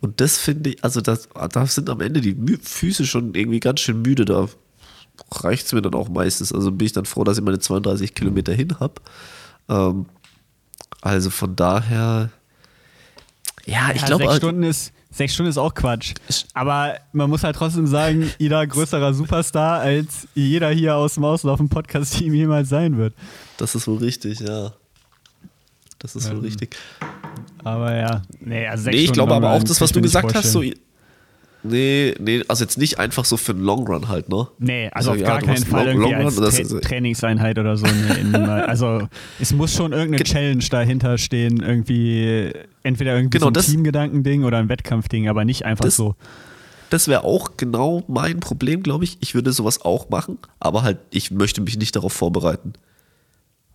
Und 0.00 0.20
das 0.20 0.38
finde 0.38 0.70
ich, 0.70 0.84
also 0.84 1.00
das, 1.00 1.28
da 1.52 1.66
sind 1.66 1.88
am 1.88 2.00
Ende 2.00 2.20
die 2.20 2.36
Füße 2.60 3.06
schon 3.06 3.34
irgendwie 3.34 3.60
ganz 3.60 3.80
schön 3.80 4.02
müde. 4.02 4.24
Da 4.24 4.48
reicht 5.30 5.66
es 5.66 5.72
mir 5.72 5.82
dann 5.82 5.94
auch 5.94 6.08
meistens. 6.08 6.52
Also 6.52 6.72
bin 6.72 6.86
ich 6.86 6.92
dann 6.92 7.04
froh, 7.04 7.22
dass 7.22 7.38
ich 7.38 7.44
meine 7.44 7.58
32 7.60 8.14
Kilometer 8.14 8.52
hin 8.52 8.80
habe. 8.80 8.94
Ähm, 9.68 10.06
also 11.00 11.30
von 11.30 11.54
daher, 11.54 12.30
ja, 13.64 13.92
ich 13.94 14.00
ja, 14.00 14.06
glaube. 14.06 14.24
Sechs 14.24 14.36
Stunden 14.36 14.62
ist 14.64 14.92
Sechs 15.12 15.34
Stunden 15.34 15.50
ist 15.50 15.58
auch 15.58 15.74
Quatsch. 15.74 16.14
Aber 16.54 16.96
man 17.12 17.28
muss 17.28 17.44
halt 17.44 17.54
trotzdem 17.54 17.86
sagen, 17.86 18.30
Ida 18.38 18.64
größerer 18.64 19.12
Superstar, 19.12 19.80
als 19.80 20.26
jeder 20.34 20.70
hier 20.70 20.96
aus 20.96 21.14
dem 21.14 21.24
Auslaufen-Podcast-Team 21.24 22.32
jemals 22.32 22.70
sein 22.70 22.96
wird. 22.96 23.14
Das 23.58 23.74
ist 23.74 23.86
wohl 23.86 23.98
richtig, 23.98 24.40
ja. 24.40 24.72
Das 25.98 26.16
ist 26.16 26.26
ähm, 26.26 26.36
wohl 26.38 26.44
richtig. 26.44 26.76
Aber 27.62 27.94
ja, 27.94 28.22
nee, 28.40 28.66
also 28.66 28.84
sechs 28.84 28.96
nee, 28.96 29.02
ich 29.02 29.08
Stunden 29.10 29.28
glaube 29.28 29.34
aber 29.34 29.52
auch 29.52 29.62
das, 29.62 29.80
was 29.80 29.92
du 29.92 30.00
gesagt 30.00 30.34
hast, 30.34 30.50
so 30.50 30.62
Nee, 31.64 32.14
nee, 32.18 32.42
also 32.48 32.64
jetzt 32.64 32.76
nicht 32.76 32.98
einfach 32.98 33.24
so 33.24 33.36
für 33.36 33.52
einen 33.52 33.62
Long 33.62 33.86
Run 33.86 34.08
halt, 34.08 34.28
ne? 34.28 34.48
Nee, 34.58 34.90
also, 34.92 35.10
also 35.10 35.10
auf 35.12 35.16
ja, 35.18 35.26
gar 35.26 35.42
keinen 35.42 35.64
Fall 35.64 35.86
Long, 35.86 36.02
irgendwie 36.02 36.34
Long 36.34 36.44
als 36.44 36.68
Tra 36.68 36.80
Trainingseinheit 36.80 37.58
oder 37.58 37.76
so. 37.76 37.86
Nee, 37.86 38.38
also 38.38 39.08
es 39.40 39.52
muss 39.52 39.72
schon 39.72 39.92
irgendeine 39.92 40.24
Challenge 40.24 40.64
dahinter 40.68 41.18
stehen, 41.18 41.60
irgendwie 41.60 42.52
entweder 42.82 43.14
irgendwie 43.14 43.38
genau, 43.38 43.52
so 43.54 43.60
ein 43.60 43.64
Teamgedankending 43.64 44.44
oder 44.44 44.58
ein 44.58 44.68
Wettkampfding, 44.68 45.28
aber 45.28 45.44
nicht 45.44 45.64
einfach 45.64 45.84
das, 45.84 45.96
so. 45.96 46.16
Das 46.90 47.06
wäre 47.06 47.22
auch 47.24 47.52
genau 47.56 48.02
mein 48.08 48.40
Problem, 48.40 48.82
glaube 48.82 49.04
ich. 49.04 49.18
Ich 49.20 49.34
würde 49.34 49.52
sowas 49.52 49.84
auch 49.84 50.10
machen, 50.10 50.38
aber 50.58 50.82
halt, 50.82 50.98
ich 51.10 51.30
möchte 51.30 51.60
mich 51.60 51.78
nicht 51.78 51.94
darauf 51.94 52.12
vorbereiten. 52.12 52.72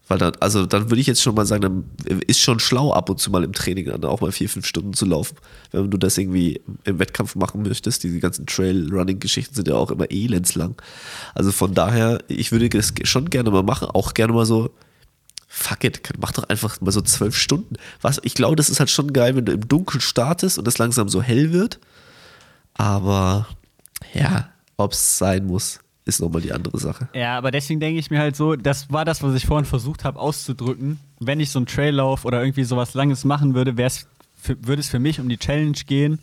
Weil 0.07 0.17
dann, 0.17 0.33
also 0.39 0.65
dann 0.65 0.89
würde 0.89 1.01
ich 1.01 1.07
jetzt 1.07 1.21
schon 1.21 1.35
mal 1.35 1.45
sagen, 1.45 1.61
dann 1.61 2.21
ist 2.27 2.39
schon 2.39 2.59
schlau 2.59 2.93
ab 2.93 3.09
und 3.09 3.19
zu 3.19 3.29
mal 3.29 3.43
im 3.43 3.53
Training 3.53 3.85
dann 3.85 4.05
auch 4.05 4.21
mal 4.21 4.31
vier, 4.31 4.47
fünf 4.47 4.65
Stunden 4.65 4.93
zu 4.93 5.05
laufen. 5.05 5.35
Wenn 5.71 5.91
du 5.91 5.97
das 5.97 6.17
irgendwie 6.17 6.61
im 6.85 6.99
Wettkampf 6.99 7.35
machen 7.35 7.63
möchtest, 7.63 8.03
diese 8.03 8.19
ganzen 8.19 8.45
Trail-Running-Geschichten 8.45 9.53
sind 9.53 9.67
ja 9.67 9.75
auch 9.75 9.91
immer 9.91 10.09
elendslang. 10.09 10.75
Also 11.35 11.51
von 11.51 11.73
daher, 11.73 12.19
ich 12.29 12.51
würde 12.51 12.69
das 12.69 12.93
schon 13.03 13.29
gerne 13.29 13.51
mal 13.51 13.63
machen, 13.63 13.89
auch 13.89 14.13
gerne 14.13 14.31
mal 14.31 14.45
so, 14.45 14.69
fuck 15.47 15.83
it, 15.83 16.01
mach 16.19 16.31
doch 16.31 16.43
einfach 16.45 16.79
mal 16.79 16.91
so 16.91 17.01
zwölf 17.01 17.37
Stunden. 17.37 17.75
Was, 18.01 18.21
ich 18.23 18.33
glaube, 18.33 18.55
das 18.55 18.69
ist 18.69 18.79
halt 18.79 18.89
schon 18.89 19.11
geil, 19.11 19.35
wenn 19.35 19.45
du 19.45 19.51
im 19.51 19.67
Dunkeln 19.67 20.01
startest 20.01 20.57
und 20.57 20.67
es 20.67 20.77
langsam 20.77 21.09
so 21.09 21.21
hell 21.21 21.51
wird. 21.51 21.79
Aber 22.75 23.47
ja, 24.13 24.51
ob 24.77 24.93
es 24.93 25.17
sein 25.17 25.45
muss 25.47 25.79
ist 26.07 26.21
nochmal 26.21 26.41
die 26.41 26.53
andere 26.53 26.79
Sache. 26.79 27.09
Ja, 27.13 27.37
aber 27.37 27.51
deswegen 27.51 27.79
denke 27.79 27.99
ich 27.99 28.09
mir 28.09 28.19
halt 28.19 28.35
so, 28.35 28.55
das 28.55 28.91
war 28.91 29.05
das, 29.05 29.21
was 29.21 29.35
ich 29.35 29.45
vorhin 29.45 29.65
versucht 29.65 30.03
habe 30.03 30.19
auszudrücken. 30.19 30.99
Wenn 31.19 31.39
ich 31.39 31.51
so 31.51 31.59
einen 31.59 31.65
Traillauf 31.65 32.25
oder 32.25 32.41
irgendwie 32.41 32.63
sowas 32.63 32.93
Langes 32.93 33.25
machen 33.25 33.53
würde, 33.53 33.77
würde 33.77 34.79
es 34.79 34.89
für 34.89 34.99
mich 34.99 35.19
um 35.19 35.29
die 35.29 35.37
Challenge 35.37 35.77
gehen, 35.85 36.19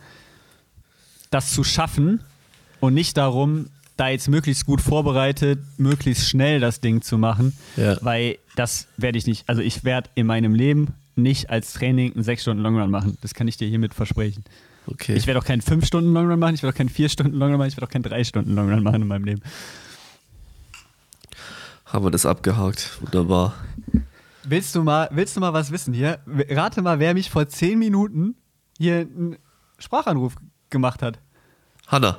das 1.30 1.52
zu 1.52 1.64
schaffen 1.64 2.20
und 2.80 2.94
nicht 2.94 3.16
darum, 3.16 3.66
da 3.96 4.08
jetzt 4.08 4.28
möglichst 4.28 4.66
gut 4.66 4.80
vorbereitet, 4.80 5.60
möglichst 5.76 6.28
schnell 6.28 6.58
das 6.60 6.80
Ding 6.80 7.02
zu 7.02 7.18
machen, 7.18 7.56
ja. 7.76 7.96
weil 8.00 8.38
das 8.56 8.88
werde 8.96 9.18
ich 9.18 9.26
nicht, 9.26 9.48
also 9.48 9.62
ich 9.62 9.84
werde 9.84 10.10
in 10.14 10.26
meinem 10.26 10.54
Leben 10.54 10.94
nicht 11.16 11.50
als 11.50 11.74
Training 11.74 12.12
einen 12.14 12.24
6 12.24 12.42
Stunden 12.42 12.62
Longrun 12.62 12.90
machen. 12.90 13.18
Das 13.20 13.34
kann 13.34 13.46
ich 13.46 13.56
dir 13.56 13.68
hiermit 13.68 13.94
versprechen. 13.94 14.44
Okay. 14.86 15.14
Ich 15.14 15.26
werde 15.26 15.40
auch 15.40 15.44
keinen 15.44 15.62
5 15.62 15.86
Stunden 15.86 16.12
Longrun 16.12 16.38
machen, 16.38 16.54
ich 16.54 16.62
werde 16.62 16.74
auch 16.74 16.78
keinen 16.78 16.88
4 16.90 17.08
Stunden 17.08 17.36
Longrun 17.36 17.58
machen, 17.58 17.68
ich 17.68 17.76
werde 17.76 17.86
auch 17.86 17.92
keinen 17.92 18.02
3 18.02 18.24
Stunden 18.24 18.54
Longrun 18.54 18.82
machen 18.82 19.02
in 19.02 19.08
meinem 19.08 19.24
Leben. 19.24 19.42
Haben 21.86 22.04
wir 22.04 22.10
das 22.10 22.26
abgehakt. 22.26 23.00
Wunderbar. 23.00 23.54
Willst 24.42 24.74
du 24.74 24.82
mal, 24.82 25.08
willst 25.12 25.36
du 25.36 25.40
mal 25.40 25.52
was 25.52 25.70
wissen 25.70 25.94
hier? 25.94 26.18
Rate 26.26 26.82
mal, 26.82 26.98
wer 26.98 27.14
mich 27.14 27.30
vor 27.30 27.48
10 27.48 27.78
Minuten 27.78 28.34
hier 28.78 29.00
einen 29.00 29.36
Sprachanruf 29.78 30.34
gemacht 30.70 31.02
hat. 31.02 31.18
Hanna. 31.86 32.18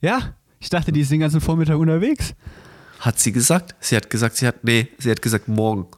Ja, 0.00 0.34
ich 0.60 0.70
dachte, 0.70 0.92
die 0.92 1.00
ist 1.00 1.10
den 1.10 1.20
ganzen 1.20 1.40
Vormittag 1.40 1.76
unterwegs. 1.76 2.34
Hat 3.00 3.18
sie 3.18 3.32
gesagt? 3.32 3.74
Sie 3.80 3.96
hat 3.96 4.08
gesagt, 4.08 4.36
sie 4.36 4.46
hat, 4.46 4.64
nee, 4.64 4.88
sie 4.98 5.10
hat 5.10 5.20
gesagt 5.20 5.48
morgen. 5.48 5.88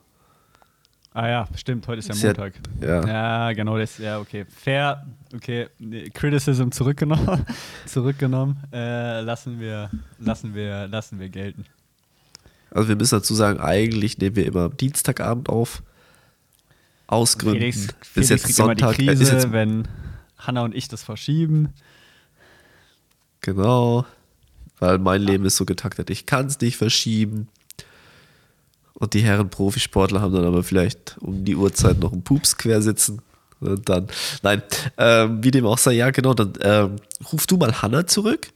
Ah 1.14 1.28
ja, 1.28 1.48
stimmt, 1.54 1.86
heute 1.88 1.98
ist 1.98 2.08
ja 2.08 2.28
Montag. 2.28 2.54
Ja. 2.80 3.06
ja, 3.06 3.52
genau, 3.52 3.76
das, 3.76 3.98
ja, 3.98 4.18
okay. 4.18 4.46
Fair, 4.46 5.06
okay, 5.34 5.68
Criticism 6.14 6.70
zurückgenommen, 6.70 7.44
zurückgenommen, 7.86 8.56
äh, 8.72 9.20
lassen 9.20 9.60
wir, 9.60 9.90
lassen 10.18 10.54
wir, 10.54 10.88
lassen 10.88 11.20
wir 11.20 11.28
gelten. 11.28 11.66
Also 12.70 12.88
wir 12.88 12.96
müssen 12.96 13.16
dazu 13.16 13.34
sagen, 13.34 13.60
eigentlich 13.60 14.16
nehmen 14.18 14.36
wir 14.36 14.46
immer 14.46 14.70
Dienstagabend 14.70 15.50
auf. 15.50 15.82
Ausgründen. 17.06 17.60
Felix, 17.60 17.88
Felix 18.00 18.30
ist 18.30 18.30
jetzt 18.30 18.56
Sonntag. 18.56 18.98
Immer 18.98 19.12
die 19.12 19.18
Krise, 19.18 19.34
jetzt, 19.34 19.52
wenn 19.52 19.86
Hanna 20.38 20.62
und 20.62 20.74
ich 20.74 20.88
das 20.88 21.02
verschieben. 21.02 21.74
Genau. 23.42 24.06
Weil 24.78 24.98
mein 24.98 25.20
Leben 25.20 25.44
ist 25.44 25.56
so 25.56 25.66
getaktet, 25.66 26.08
ich 26.08 26.24
kann 26.24 26.46
es 26.46 26.58
nicht 26.60 26.78
verschieben. 26.78 27.48
Und 29.02 29.14
die 29.14 29.22
Herren 29.22 29.50
Profisportler 29.50 30.20
haben 30.20 30.32
dann 30.32 30.44
aber 30.44 30.62
vielleicht 30.62 31.16
um 31.18 31.44
die 31.44 31.56
Uhrzeit 31.56 31.98
noch 31.98 32.12
einen 32.12 32.22
Pups 32.22 32.56
quer 32.56 32.80
sitzen. 32.82 33.20
Und 33.58 33.88
dann, 33.88 34.06
nein, 34.42 34.62
ähm, 34.96 35.42
wie 35.42 35.50
dem 35.50 35.66
auch 35.66 35.78
sei, 35.78 35.94
ja, 35.94 36.12
genau, 36.12 36.34
dann 36.34 36.52
ähm, 36.60 36.96
ruf 37.32 37.48
du 37.48 37.56
mal 37.56 37.82
Hanna 37.82 38.06
zurück. 38.06 38.52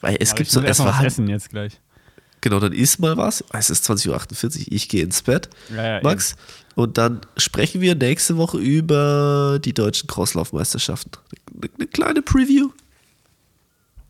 Weil 0.00 0.16
es 0.18 0.30
Aber 0.32 0.38
gibt 0.38 0.50
so, 0.50 0.58
muss 0.58 0.64
es 0.64 0.68
erst 0.70 0.80
mal 0.80 0.86
war 0.86 0.98
was 0.98 1.04
essen 1.04 1.28
jetzt 1.28 1.48
gleich. 1.48 1.80
genau, 2.40 2.58
dann 2.58 2.72
isst 2.72 2.98
mal 2.98 3.16
was. 3.16 3.44
Es 3.52 3.70
ist 3.70 3.88
20.48 3.88 4.62
Uhr, 4.62 4.72
ich 4.72 4.88
gehe 4.88 5.04
ins 5.04 5.22
Bett, 5.22 5.48
Ja, 5.76 5.86
ja, 5.86 6.00
Max. 6.02 6.34
Und 6.74 6.98
dann 6.98 7.20
sprechen 7.36 7.80
wir 7.80 7.94
nächste 7.94 8.36
Woche 8.36 8.58
über 8.58 9.60
die 9.64 9.74
deutschen 9.74 10.08
Crosslaufmeisterschaften. 10.08 11.12
Eine, 11.54 11.70
eine 11.78 11.86
kleine 11.86 12.22
Preview. 12.22 12.70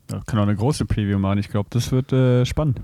Ja, 0.09 0.23
können 0.25 0.41
auch 0.41 0.47
eine 0.47 0.55
große 0.55 0.85
Preview 0.85 1.19
machen. 1.19 1.37
Ich 1.37 1.49
glaube, 1.49 1.69
das 1.69 1.91
wird 1.91 2.11
äh, 2.11 2.43
spannend. 2.47 2.81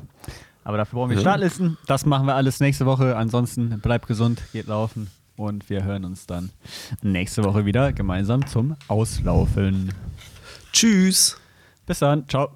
Aber 0.67 0.75
dafür 0.75 0.99
brauchen 0.99 1.11
wir. 1.11 1.19
Startlisten. 1.21 1.77
Das 1.85 2.05
machen 2.05 2.27
wir 2.27 2.35
alles 2.35 2.59
nächste 2.59 2.85
Woche. 2.85 3.15
Ansonsten 3.15 3.79
bleibt 3.79 4.05
gesund, 4.05 4.41
geht 4.51 4.67
laufen 4.67 5.09
und 5.37 5.69
wir 5.69 5.85
hören 5.85 6.03
uns 6.03 6.25
dann 6.25 6.49
nächste 7.01 7.45
Woche 7.45 7.63
wieder 7.63 7.93
gemeinsam 7.93 8.45
zum 8.47 8.75
Auslaufen. 8.89 9.93
Tschüss. 10.73 11.37
Bis 11.85 11.99
dann. 11.99 12.27
Ciao. 12.27 12.49